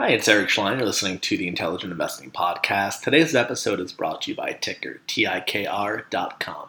Hi, 0.00 0.12
it's 0.12 0.28
Eric 0.28 0.48
Schleien. 0.48 0.78
You're 0.78 0.86
listening 0.86 1.18
to 1.18 1.36
the 1.36 1.46
Intelligent 1.46 1.92
Investing 1.92 2.30
Podcast. 2.30 3.02
Today's 3.02 3.34
episode 3.34 3.80
is 3.80 3.92
brought 3.92 4.22
to 4.22 4.30
you 4.30 4.34
by 4.34 4.54
TIKR, 4.54 5.00
T-I-K-R.com. 5.06 6.68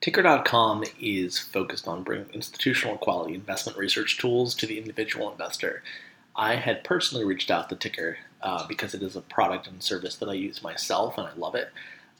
TIKR.com 0.00 0.84
is 0.98 1.38
focused 1.38 1.86
on 1.86 2.04
bringing 2.04 2.30
institutional 2.32 2.96
quality 2.96 3.34
investment 3.34 3.76
research 3.76 4.16
tools 4.16 4.54
to 4.54 4.66
the 4.66 4.78
individual 4.78 5.30
investor. 5.30 5.82
I 6.34 6.54
had 6.54 6.84
personally 6.84 7.26
reached 7.26 7.50
out 7.50 7.68
to 7.68 7.76
TIKR 7.76 8.14
uh, 8.40 8.66
because 8.66 8.94
it 8.94 9.02
is 9.02 9.14
a 9.14 9.20
product 9.20 9.66
and 9.66 9.82
service 9.82 10.16
that 10.16 10.30
I 10.30 10.32
use 10.32 10.62
myself 10.62 11.18
and 11.18 11.26
I 11.26 11.34
love 11.36 11.54
it. 11.54 11.68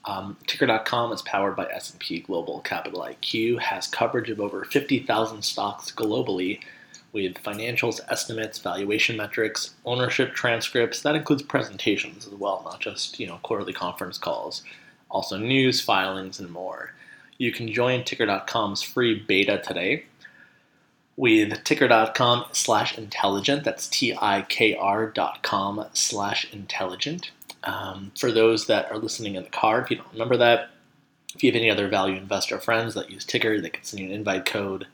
Um, 0.05 0.37
TIKR.com 0.45 1.11
is 1.11 1.23
powered 1.23 1.55
by 1.55 1.65
S&P 1.73 2.19
Global 2.19 2.59
Capital 2.59 3.01
IQ, 3.01 3.61
has 3.61 3.87
coverage 3.87 4.29
of 4.29 4.39
over 4.39 4.63
50,000 4.63 5.41
stocks 5.41 5.91
globally, 5.91 6.59
with 7.11 7.35
financials, 7.35 7.99
estimates, 8.09 8.59
valuation 8.59 9.17
metrics, 9.17 9.75
ownership 9.85 10.33
transcripts. 10.33 11.01
That 11.01 11.15
includes 11.15 11.41
presentations 11.41 12.27
as 12.27 12.33
well, 12.33 12.61
not 12.65 12.79
just 12.79 13.19
you 13.19 13.27
know 13.27 13.39
quarterly 13.43 13.73
conference 13.73 14.17
calls. 14.17 14.63
Also 15.09 15.37
news, 15.37 15.81
filings, 15.81 16.39
and 16.39 16.49
more. 16.49 16.93
You 17.37 17.51
can 17.51 17.71
join 17.71 18.01
TIKR.com's 18.01 18.81
free 18.81 19.23
beta 19.27 19.61
today 19.65 20.05
with 21.15 21.49
TIKR.com 21.63 22.45
slash 22.51 22.97
intelligent. 22.97 23.63
That's 23.63 23.87
T-I-K-R 23.87 25.07
dot 25.11 25.41
com 25.41 25.85
slash 25.93 26.51
intelligent. 26.53 27.31
Um, 27.63 28.11
for 28.17 28.31
those 28.31 28.67
that 28.67 28.91
are 28.91 28.97
listening 28.97 29.35
in 29.35 29.43
the 29.43 29.49
car, 29.49 29.81
if 29.81 29.89
you 29.89 29.97
don't 29.97 30.13
remember 30.13 30.37
that, 30.37 30.69
if 31.35 31.43
you 31.43 31.51
have 31.51 31.59
any 31.59 31.69
other 31.69 31.87
value 31.87 32.15
investor 32.15 32.59
friends 32.59 32.93
that 32.93 33.11
use 33.11 33.25
TIKR, 33.25 33.61
they 33.61 33.69
can 33.69 33.83
send 33.83 34.01
you 34.01 34.07
an 34.07 34.15
invite 34.15 34.45
code 34.45 34.87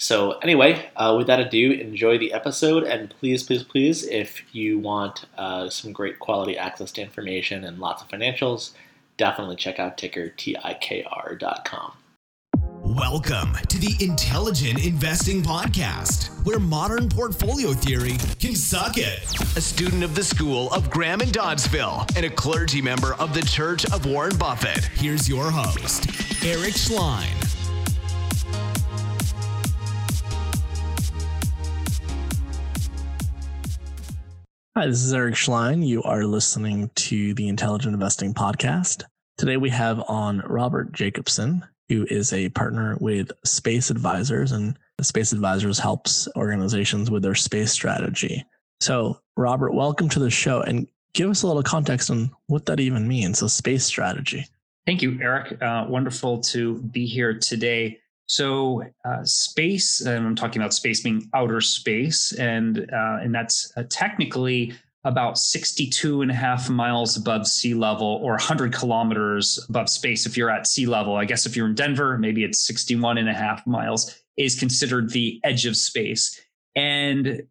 so, 0.00 0.38
anyway, 0.38 0.90
uh, 0.94 1.16
without 1.18 1.40
ado, 1.40 1.72
enjoy 1.72 2.18
the 2.18 2.32
episode, 2.32 2.84
and 2.84 3.10
please, 3.10 3.42
please, 3.42 3.64
please, 3.64 4.06
if 4.06 4.42
you 4.54 4.78
want 4.78 5.24
uh, 5.36 5.68
some 5.68 5.92
great 5.92 6.20
quality 6.20 6.56
access 6.56 6.92
to 6.92 7.02
information 7.02 7.64
and 7.64 7.80
lots 7.80 8.00
of 8.00 8.08
financials, 8.08 8.74
definitely 9.16 9.56
check 9.56 9.80
out 9.80 9.98
ticker 9.98 10.28
tikr.com. 10.28 11.94
Welcome 12.80 13.54
to 13.68 13.78
the 13.78 13.96
Intelligent 13.98 14.84
Investing 14.84 15.42
Podcast, 15.42 16.28
where 16.46 16.60
modern 16.60 17.08
portfolio 17.08 17.72
theory 17.72 18.16
can 18.38 18.54
suck 18.54 18.98
it. 18.98 19.24
A 19.56 19.60
student 19.60 20.04
of 20.04 20.14
the 20.14 20.22
School 20.22 20.72
of 20.72 20.88
Graham 20.88 21.20
and 21.20 21.32
Doddsville 21.32 22.16
and 22.16 22.24
a 22.24 22.30
clergy 22.30 22.80
member 22.80 23.14
of 23.14 23.34
the 23.34 23.42
Church 23.42 23.84
of 23.92 24.06
Warren 24.06 24.36
Buffett. 24.38 24.84
Here's 24.94 25.28
your 25.28 25.50
host, 25.50 26.06
Eric 26.44 26.74
Schleien. 26.74 27.47
Hi, 34.78 34.86
this 34.86 35.02
is 35.02 35.12
Eric 35.12 35.34
Schleien. 35.34 35.84
You 35.84 36.04
are 36.04 36.22
listening 36.22 36.88
to 36.94 37.34
the 37.34 37.48
Intelligent 37.48 37.94
Investing 37.94 38.32
Podcast. 38.32 39.02
Today 39.36 39.56
we 39.56 39.70
have 39.70 40.00
on 40.06 40.38
Robert 40.46 40.92
Jacobson, 40.92 41.66
who 41.88 42.06
is 42.08 42.32
a 42.32 42.50
partner 42.50 42.96
with 43.00 43.32
Space 43.44 43.90
Advisors, 43.90 44.52
and 44.52 44.78
Space 45.00 45.32
Advisors 45.32 45.80
helps 45.80 46.28
organizations 46.36 47.10
with 47.10 47.24
their 47.24 47.34
space 47.34 47.72
strategy. 47.72 48.46
So, 48.78 49.18
Robert, 49.36 49.74
welcome 49.74 50.08
to 50.10 50.20
the 50.20 50.30
show 50.30 50.60
and 50.60 50.86
give 51.12 51.28
us 51.28 51.42
a 51.42 51.48
little 51.48 51.64
context 51.64 52.08
on 52.08 52.30
what 52.46 52.66
that 52.66 52.78
even 52.78 53.08
means, 53.08 53.42
a 53.42 53.48
space 53.48 53.84
strategy. 53.84 54.46
Thank 54.86 55.02
you, 55.02 55.18
Eric. 55.20 55.60
Uh, 55.60 55.86
wonderful 55.88 56.38
to 56.42 56.76
be 56.82 57.04
here 57.04 57.36
today. 57.36 57.98
So 58.28 58.84
uh, 59.04 59.24
space, 59.24 60.02
and 60.02 60.26
I'm 60.26 60.36
talking 60.36 60.60
about 60.60 60.74
space 60.74 61.00
being 61.00 61.28
outer 61.34 61.60
space, 61.60 62.32
and 62.32 62.78
uh, 62.78 63.18
and 63.22 63.34
that's 63.34 63.72
uh, 63.76 63.84
technically 63.88 64.74
about 65.04 65.38
62 65.38 66.22
and 66.22 66.30
a 66.30 66.34
half 66.34 66.68
miles 66.68 67.16
above 67.16 67.46
sea 67.46 67.72
level 67.72 68.20
or 68.22 68.32
100 68.32 68.74
kilometers 68.74 69.64
above 69.68 69.88
space 69.88 70.26
if 70.26 70.36
you're 70.36 70.50
at 70.50 70.66
sea 70.66 70.86
level. 70.86 71.16
I 71.16 71.24
guess 71.24 71.46
if 71.46 71.56
you're 71.56 71.68
in 71.68 71.74
Denver, 71.74 72.18
maybe 72.18 72.44
it's 72.44 72.66
61 72.66 73.16
and 73.16 73.28
a 73.28 73.32
half 73.32 73.66
miles 73.66 74.14
is 74.36 74.58
considered 74.58 75.10
the 75.10 75.40
edge 75.44 75.66
of 75.66 75.76
space. 75.76 76.40
And 76.76 77.42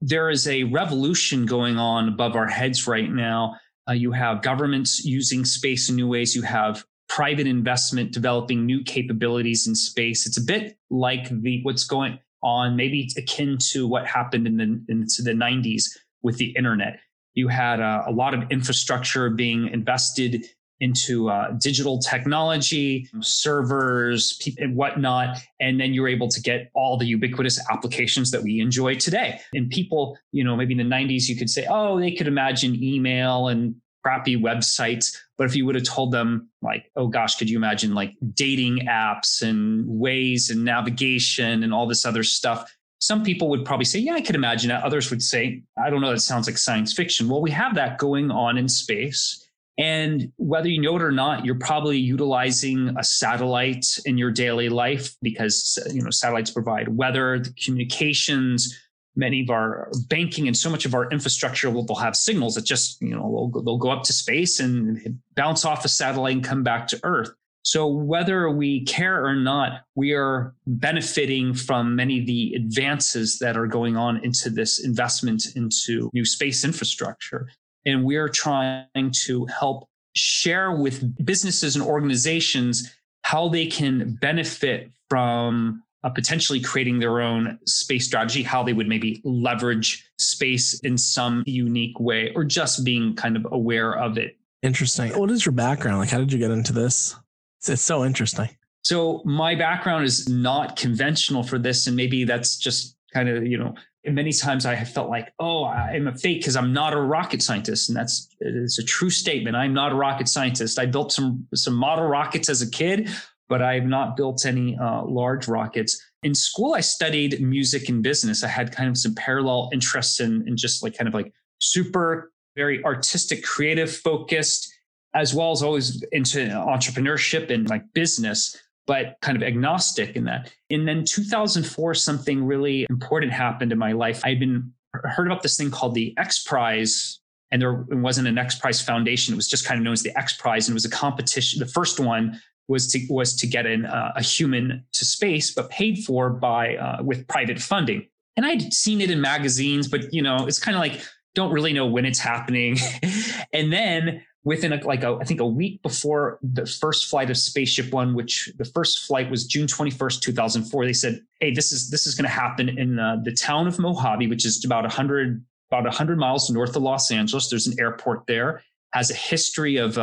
there 0.00 0.30
is 0.30 0.46
a 0.46 0.64
revolution 0.64 1.46
going 1.46 1.78
on 1.78 2.08
above 2.08 2.36
our 2.36 2.46
heads 2.46 2.86
right 2.86 3.10
now. 3.10 3.56
Uh, 3.88 3.92
you 3.92 4.12
have 4.12 4.42
governments 4.42 5.04
using 5.04 5.44
space 5.44 5.88
in 5.88 5.96
new 5.96 6.08
ways. 6.08 6.36
You 6.36 6.42
have 6.42 6.84
private 7.08 7.46
investment 7.46 8.12
developing 8.12 8.66
new 8.66 8.82
capabilities 8.82 9.66
in 9.66 9.74
space. 9.74 10.26
It's 10.26 10.38
a 10.38 10.42
bit 10.42 10.76
like 10.90 11.28
the 11.28 11.60
what's 11.62 11.84
going 11.84 12.18
on, 12.42 12.76
maybe 12.76 13.10
akin 13.16 13.58
to 13.72 13.86
what 13.86 14.06
happened 14.06 14.46
in 14.46 14.56
the 14.56 14.84
into 14.88 15.22
the 15.22 15.32
90s 15.32 15.84
with 16.22 16.38
the 16.38 16.50
internet. 16.56 16.98
You 17.34 17.48
had 17.48 17.80
uh, 17.80 18.04
a 18.06 18.12
lot 18.12 18.34
of 18.34 18.50
infrastructure 18.50 19.30
being 19.30 19.68
invested 19.68 20.46
into 20.80 21.30
uh, 21.30 21.52
digital 21.52 21.98
technology, 21.98 23.08
servers, 23.20 24.38
and 24.58 24.76
whatnot. 24.76 25.38
And 25.58 25.80
then 25.80 25.94
you're 25.94 26.08
able 26.08 26.28
to 26.28 26.40
get 26.40 26.70
all 26.74 26.98
the 26.98 27.06
ubiquitous 27.06 27.58
applications 27.70 28.30
that 28.30 28.42
we 28.42 28.60
enjoy 28.60 28.96
today. 28.96 29.40
And 29.54 29.70
people, 29.70 30.18
you 30.32 30.44
know, 30.44 30.54
maybe 30.54 30.78
in 30.78 30.88
the 30.88 30.94
90s, 30.94 31.28
you 31.28 31.36
could 31.36 31.48
say, 31.48 31.66
oh, 31.68 31.98
they 31.98 32.12
could 32.12 32.26
imagine 32.26 32.82
email 32.82 33.48
and 33.48 33.74
crappy 34.06 34.36
websites. 34.40 35.16
But 35.36 35.48
if 35.48 35.56
you 35.56 35.66
would 35.66 35.74
have 35.74 35.84
told 35.84 36.12
them, 36.12 36.48
like, 36.62 36.92
oh 36.94 37.08
gosh, 37.08 37.34
could 37.36 37.50
you 37.50 37.56
imagine 37.56 37.92
like 37.92 38.14
dating 38.34 38.86
apps 38.88 39.42
and 39.42 39.84
Waze 39.84 40.48
and 40.48 40.64
navigation 40.64 41.64
and 41.64 41.74
all 41.74 41.88
this 41.88 42.06
other 42.06 42.22
stuff? 42.22 42.72
Some 43.00 43.24
people 43.24 43.48
would 43.48 43.64
probably 43.64 43.84
say, 43.84 43.98
yeah, 43.98 44.14
I 44.14 44.20
could 44.20 44.36
imagine 44.36 44.68
that. 44.68 44.84
Others 44.84 45.10
would 45.10 45.22
say, 45.22 45.62
I 45.76 45.90
don't 45.90 46.00
know, 46.00 46.12
that 46.12 46.20
sounds 46.20 46.46
like 46.46 46.56
science 46.56 46.92
fiction. 46.92 47.28
Well, 47.28 47.42
we 47.42 47.50
have 47.50 47.74
that 47.74 47.98
going 47.98 48.30
on 48.30 48.56
in 48.56 48.68
space. 48.68 49.44
And 49.76 50.32
whether 50.36 50.68
you 50.68 50.80
know 50.80 50.96
it 50.96 51.02
or 51.02 51.12
not, 51.12 51.44
you're 51.44 51.58
probably 51.58 51.98
utilizing 51.98 52.94
a 52.96 53.02
satellite 53.02 53.86
in 54.06 54.16
your 54.16 54.30
daily 54.30 54.68
life 54.68 55.16
because 55.20 55.78
you 55.92 56.00
know 56.00 56.10
satellites 56.10 56.52
provide 56.52 56.96
weather, 56.96 57.44
communications, 57.62 58.72
many 59.16 59.42
of 59.42 59.50
our 59.50 59.90
banking 60.08 60.46
and 60.46 60.56
so 60.56 60.70
much 60.70 60.84
of 60.84 60.94
our 60.94 61.08
infrastructure 61.10 61.70
will 61.70 61.84
they'll 61.84 61.96
have 61.96 62.14
signals 62.14 62.54
that 62.54 62.64
just 62.64 63.00
you 63.00 63.10
know 63.10 63.50
they'll, 63.52 63.62
they'll 63.62 63.78
go 63.78 63.90
up 63.90 64.04
to 64.04 64.12
space 64.12 64.60
and 64.60 65.18
bounce 65.34 65.64
off 65.64 65.84
a 65.84 65.88
satellite 65.88 66.34
and 66.34 66.44
come 66.44 66.62
back 66.62 66.86
to 66.88 67.00
earth. 67.02 67.30
So 67.62 67.88
whether 67.88 68.48
we 68.48 68.84
care 68.84 69.24
or 69.24 69.34
not 69.34 69.80
we 69.96 70.12
are 70.12 70.54
benefiting 70.66 71.52
from 71.52 71.96
many 71.96 72.20
of 72.20 72.26
the 72.26 72.54
advances 72.54 73.38
that 73.40 73.56
are 73.56 73.66
going 73.66 73.96
on 73.96 74.22
into 74.24 74.50
this 74.50 74.84
investment 74.84 75.56
into 75.56 76.10
new 76.12 76.24
space 76.24 76.64
infrastructure. 76.64 77.50
And 77.84 78.04
we're 78.04 78.28
trying 78.28 79.12
to 79.24 79.46
help 79.46 79.88
share 80.14 80.72
with 80.72 81.24
businesses 81.24 81.76
and 81.76 81.84
organizations 81.84 82.92
how 83.22 83.48
they 83.48 83.66
can 83.66 84.14
benefit 84.20 84.90
from 85.10 85.82
uh, 86.06 86.10
potentially 86.10 86.60
creating 86.60 87.00
their 87.00 87.20
own 87.20 87.58
space 87.66 88.06
strategy, 88.06 88.44
how 88.44 88.62
they 88.62 88.72
would 88.72 88.86
maybe 88.86 89.20
leverage 89.24 90.08
space 90.18 90.78
in 90.80 90.96
some 90.96 91.42
unique 91.46 91.98
way, 91.98 92.32
or 92.36 92.44
just 92.44 92.84
being 92.84 93.14
kind 93.16 93.36
of 93.36 93.44
aware 93.50 93.94
of 93.98 94.16
it. 94.16 94.36
Interesting. 94.62 95.10
What 95.18 95.32
is 95.32 95.44
your 95.44 95.52
background? 95.52 95.98
Like, 95.98 96.10
how 96.10 96.18
did 96.18 96.32
you 96.32 96.38
get 96.38 96.52
into 96.52 96.72
this? 96.72 97.16
It's, 97.58 97.68
it's 97.68 97.82
so 97.82 98.04
interesting. 98.04 98.48
So, 98.84 99.20
my 99.24 99.56
background 99.56 100.04
is 100.04 100.28
not 100.28 100.76
conventional 100.76 101.42
for 101.42 101.58
this. 101.58 101.88
And 101.88 101.96
maybe 101.96 102.22
that's 102.22 102.56
just 102.56 102.96
kind 103.12 103.28
of, 103.28 103.44
you 103.44 103.58
know, 103.58 103.74
many 104.04 104.32
times 104.32 104.64
I 104.64 104.76
have 104.76 104.88
felt 104.88 105.10
like, 105.10 105.32
oh, 105.40 105.64
I'm 105.64 106.06
a 106.06 106.14
fake 106.16 106.40
because 106.40 106.54
I'm 106.54 106.72
not 106.72 106.92
a 106.92 107.00
rocket 107.00 107.42
scientist, 107.42 107.88
and 107.88 107.96
that's 107.96 108.28
it's 108.38 108.78
a 108.78 108.84
true 108.84 109.10
statement. 109.10 109.56
I'm 109.56 109.74
not 109.74 109.90
a 109.90 109.96
rocket 109.96 110.28
scientist. 110.28 110.78
I 110.78 110.86
built 110.86 111.12
some 111.12 111.48
some 111.54 111.74
model 111.74 112.06
rockets 112.06 112.48
as 112.48 112.62
a 112.62 112.70
kid, 112.70 113.10
but 113.48 113.62
I 113.62 113.74
have 113.74 113.86
not 113.86 114.16
built 114.16 114.44
any 114.44 114.76
uh, 114.76 115.04
large 115.04 115.48
rockets. 115.48 116.00
In 116.22 116.34
school, 116.34 116.74
I 116.74 116.80
studied 116.80 117.40
music 117.40 117.88
and 117.88 118.02
business. 118.02 118.42
I 118.42 118.48
had 118.48 118.72
kind 118.72 118.88
of 118.88 118.98
some 118.98 119.14
parallel 119.14 119.70
interests 119.72 120.20
in, 120.20 120.46
in 120.48 120.56
just 120.56 120.82
like 120.82 120.96
kind 120.96 121.08
of 121.08 121.14
like 121.14 121.32
super, 121.58 122.32
very 122.56 122.82
artistic, 122.84 123.44
creative 123.44 123.94
focused, 123.94 124.72
as 125.14 125.34
well 125.34 125.52
as 125.52 125.62
always 125.62 126.02
into 126.12 126.38
entrepreneurship 126.48 127.50
and 127.50 127.68
like 127.68 127.84
business, 127.94 128.56
but 128.86 129.16
kind 129.22 129.36
of 129.36 129.42
agnostic 129.42 130.16
in 130.16 130.24
that. 130.24 130.52
And 130.70 130.86
then 130.86 131.04
2004, 131.04 131.94
something 131.94 132.44
really 132.44 132.86
important 132.90 133.32
happened 133.32 133.72
in 133.72 133.78
my 133.78 133.92
life. 133.92 134.22
I'd 134.24 134.40
been 134.40 134.72
heard 134.92 135.26
about 135.26 135.42
this 135.42 135.56
thing 135.56 135.70
called 135.70 135.94
the 135.94 136.14
X 136.18 136.42
Prize 136.42 137.20
and 137.50 137.62
there 137.62 137.86
wasn't 137.90 138.26
an 138.26 138.38
X 138.38 138.56
Prize 138.56 138.80
Foundation. 138.80 139.34
It 139.34 139.36
was 139.36 139.48
just 139.48 139.64
kind 139.64 139.78
of 139.78 139.84
known 139.84 139.92
as 139.92 140.02
the 140.02 140.16
X 140.18 140.32
Prize, 140.36 140.68
and 140.68 140.74
it 140.74 140.74
was 140.74 140.84
a 140.84 140.90
competition. 140.90 141.60
The 141.60 141.66
first 141.66 142.00
one 142.00 142.40
was 142.68 142.90
to 142.92 143.06
was 143.08 143.34
to 143.36 143.46
get 143.46 143.66
an, 143.66 143.86
uh, 143.86 144.12
a 144.16 144.22
human 144.22 144.84
to 144.92 145.04
space, 145.04 145.52
but 145.52 145.70
paid 145.70 146.04
for 146.04 146.30
by 146.30 146.76
uh, 146.76 147.02
with 147.02 147.26
private 147.28 147.60
funding. 147.60 148.06
And 148.36 148.44
I'd 148.44 148.72
seen 148.72 149.00
it 149.00 149.10
in 149.10 149.20
magazines, 149.20 149.88
but 149.88 150.12
you 150.12 150.22
know, 150.22 150.46
it's 150.46 150.58
kind 150.58 150.76
of 150.76 150.80
like 150.80 151.00
don't 151.34 151.52
really 151.52 151.72
know 151.72 151.86
when 151.86 152.04
it's 152.04 152.18
happening. 152.18 152.78
and 153.52 153.72
then 153.72 154.22
within 154.44 154.72
a, 154.72 154.84
like 154.84 155.02
a, 155.02 155.18
I 155.20 155.24
think 155.24 155.40
a 155.40 155.46
week 155.46 155.82
before 155.82 156.38
the 156.42 156.66
first 156.66 157.06
flight 157.10 157.30
of 157.30 157.36
SpaceShipOne, 157.36 158.14
which 158.14 158.50
the 158.58 158.64
first 158.64 159.06
flight 159.06 159.30
was 159.30 159.44
June 159.44 159.66
twenty 159.66 159.90
first, 159.90 160.22
two 160.22 160.32
thousand 160.32 160.64
four, 160.64 160.84
they 160.84 160.92
said, 160.92 161.20
"Hey, 161.40 161.52
this 161.52 161.72
is 161.72 161.90
this 161.90 162.06
is 162.06 162.14
going 162.14 162.24
to 162.24 162.30
happen 162.30 162.68
in 162.68 162.98
uh, 162.98 163.16
the 163.22 163.32
town 163.32 163.66
of 163.66 163.78
Mojave, 163.78 164.26
which 164.26 164.44
is 164.44 164.64
about 164.64 164.90
hundred 164.90 165.44
about 165.70 165.84
100 165.84 166.18
miles 166.18 166.48
north 166.50 166.76
of 166.76 166.82
Los 166.82 167.10
Angeles. 167.10 167.48
There's 167.48 167.66
an 167.66 167.78
airport 167.80 168.26
there, 168.26 168.62
has 168.92 169.10
a 169.10 169.14
history 169.14 169.76
of 169.76 169.98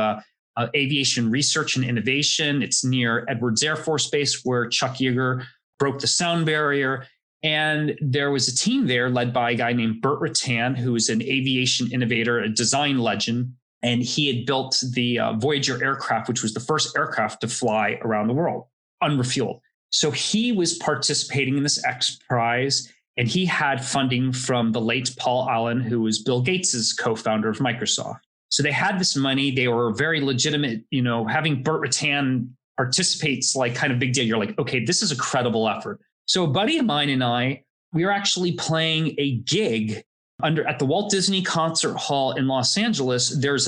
uh, 0.57 0.67
aviation 0.75 1.29
research 1.29 1.75
and 1.75 1.85
innovation. 1.85 2.61
It's 2.61 2.83
near 2.83 3.25
Edwards 3.27 3.63
Air 3.63 3.75
Force 3.75 4.09
Base, 4.09 4.41
where 4.43 4.67
Chuck 4.67 4.95
Yeager 4.95 5.45
broke 5.79 5.99
the 5.99 6.07
sound 6.07 6.45
barrier. 6.45 7.05
And 7.43 7.97
there 7.99 8.31
was 8.31 8.47
a 8.47 8.55
team 8.55 8.87
there 8.87 9.09
led 9.09 9.33
by 9.33 9.51
a 9.51 9.55
guy 9.55 9.73
named 9.73 10.01
Burt 10.01 10.21
Rutan, 10.21 10.77
who 10.77 10.95
is 10.95 11.09
an 11.09 11.21
aviation 11.21 11.91
innovator, 11.91 12.39
a 12.39 12.49
design 12.49 12.99
legend. 12.99 13.53
And 13.81 14.01
he 14.01 14.33
had 14.33 14.45
built 14.45 14.81
the 14.93 15.19
uh, 15.19 15.33
Voyager 15.33 15.83
aircraft, 15.83 16.29
which 16.29 16.41
was 16.41 16.53
the 16.53 16.61
first 16.61 16.95
aircraft 16.97 17.41
to 17.41 17.49
fly 17.49 17.99
around 18.01 18.27
the 18.27 18.33
world, 18.33 18.67
unrefueled. 19.03 19.59
So 19.89 20.09
he 20.09 20.53
was 20.53 20.77
participating 20.77 21.57
in 21.57 21.63
this 21.63 21.83
X 21.83 22.17
Prize, 22.27 22.89
and 23.17 23.27
he 23.27 23.45
had 23.45 23.83
funding 23.83 24.31
from 24.31 24.71
the 24.71 24.81
late 24.81 25.13
Paul 25.19 25.49
Allen, 25.49 25.81
who 25.81 26.01
was 26.01 26.23
Bill 26.23 26.41
Gates's 26.41 26.93
co-founder 26.93 27.49
of 27.49 27.57
Microsoft. 27.57 28.21
So 28.53 28.61
they 28.61 28.71
had 28.71 28.99
this 28.99 29.15
money. 29.15 29.49
They 29.49 29.67
were 29.67 29.91
very 29.93 30.21
legitimate. 30.21 30.83
You 30.91 31.01
know, 31.01 31.25
having 31.25 31.63
Burt 31.63 31.81
Rutan 31.81 32.49
participates 32.77 33.55
like 33.55 33.73
kind 33.73 33.91
of 33.91 33.97
big 33.97 34.13
deal. 34.13 34.25
You're 34.25 34.37
like, 34.37 34.55
okay, 34.59 34.85
this 34.85 35.01
is 35.01 35.11
a 35.11 35.15
credible 35.15 35.67
effort. 35.67 35.99
So 36.27 36.43
a 36.43 36.47
buddy 36.47 36.77
of 36.77 36.85
mine 36.85 37.09
and 37.09 37.23
I, 37.23 37.63
we 37.93 38.05
were 38.05 38.11
actually 38.11 38.51
playing 38.51 39.15
a 39.17 39.37
gig 39.37 40.03
under 40.43 40.67
at 40.67 40.77
the 40.77 40.85
Walt 40.85 41.09
Disney 41.09 41.41
Concert 41.41 41.95
Hall 41.95 42.33
in 42.33 42.47
Los 42.47 42.77
Angeles. 42.77 43.31
There's 43.31 43.67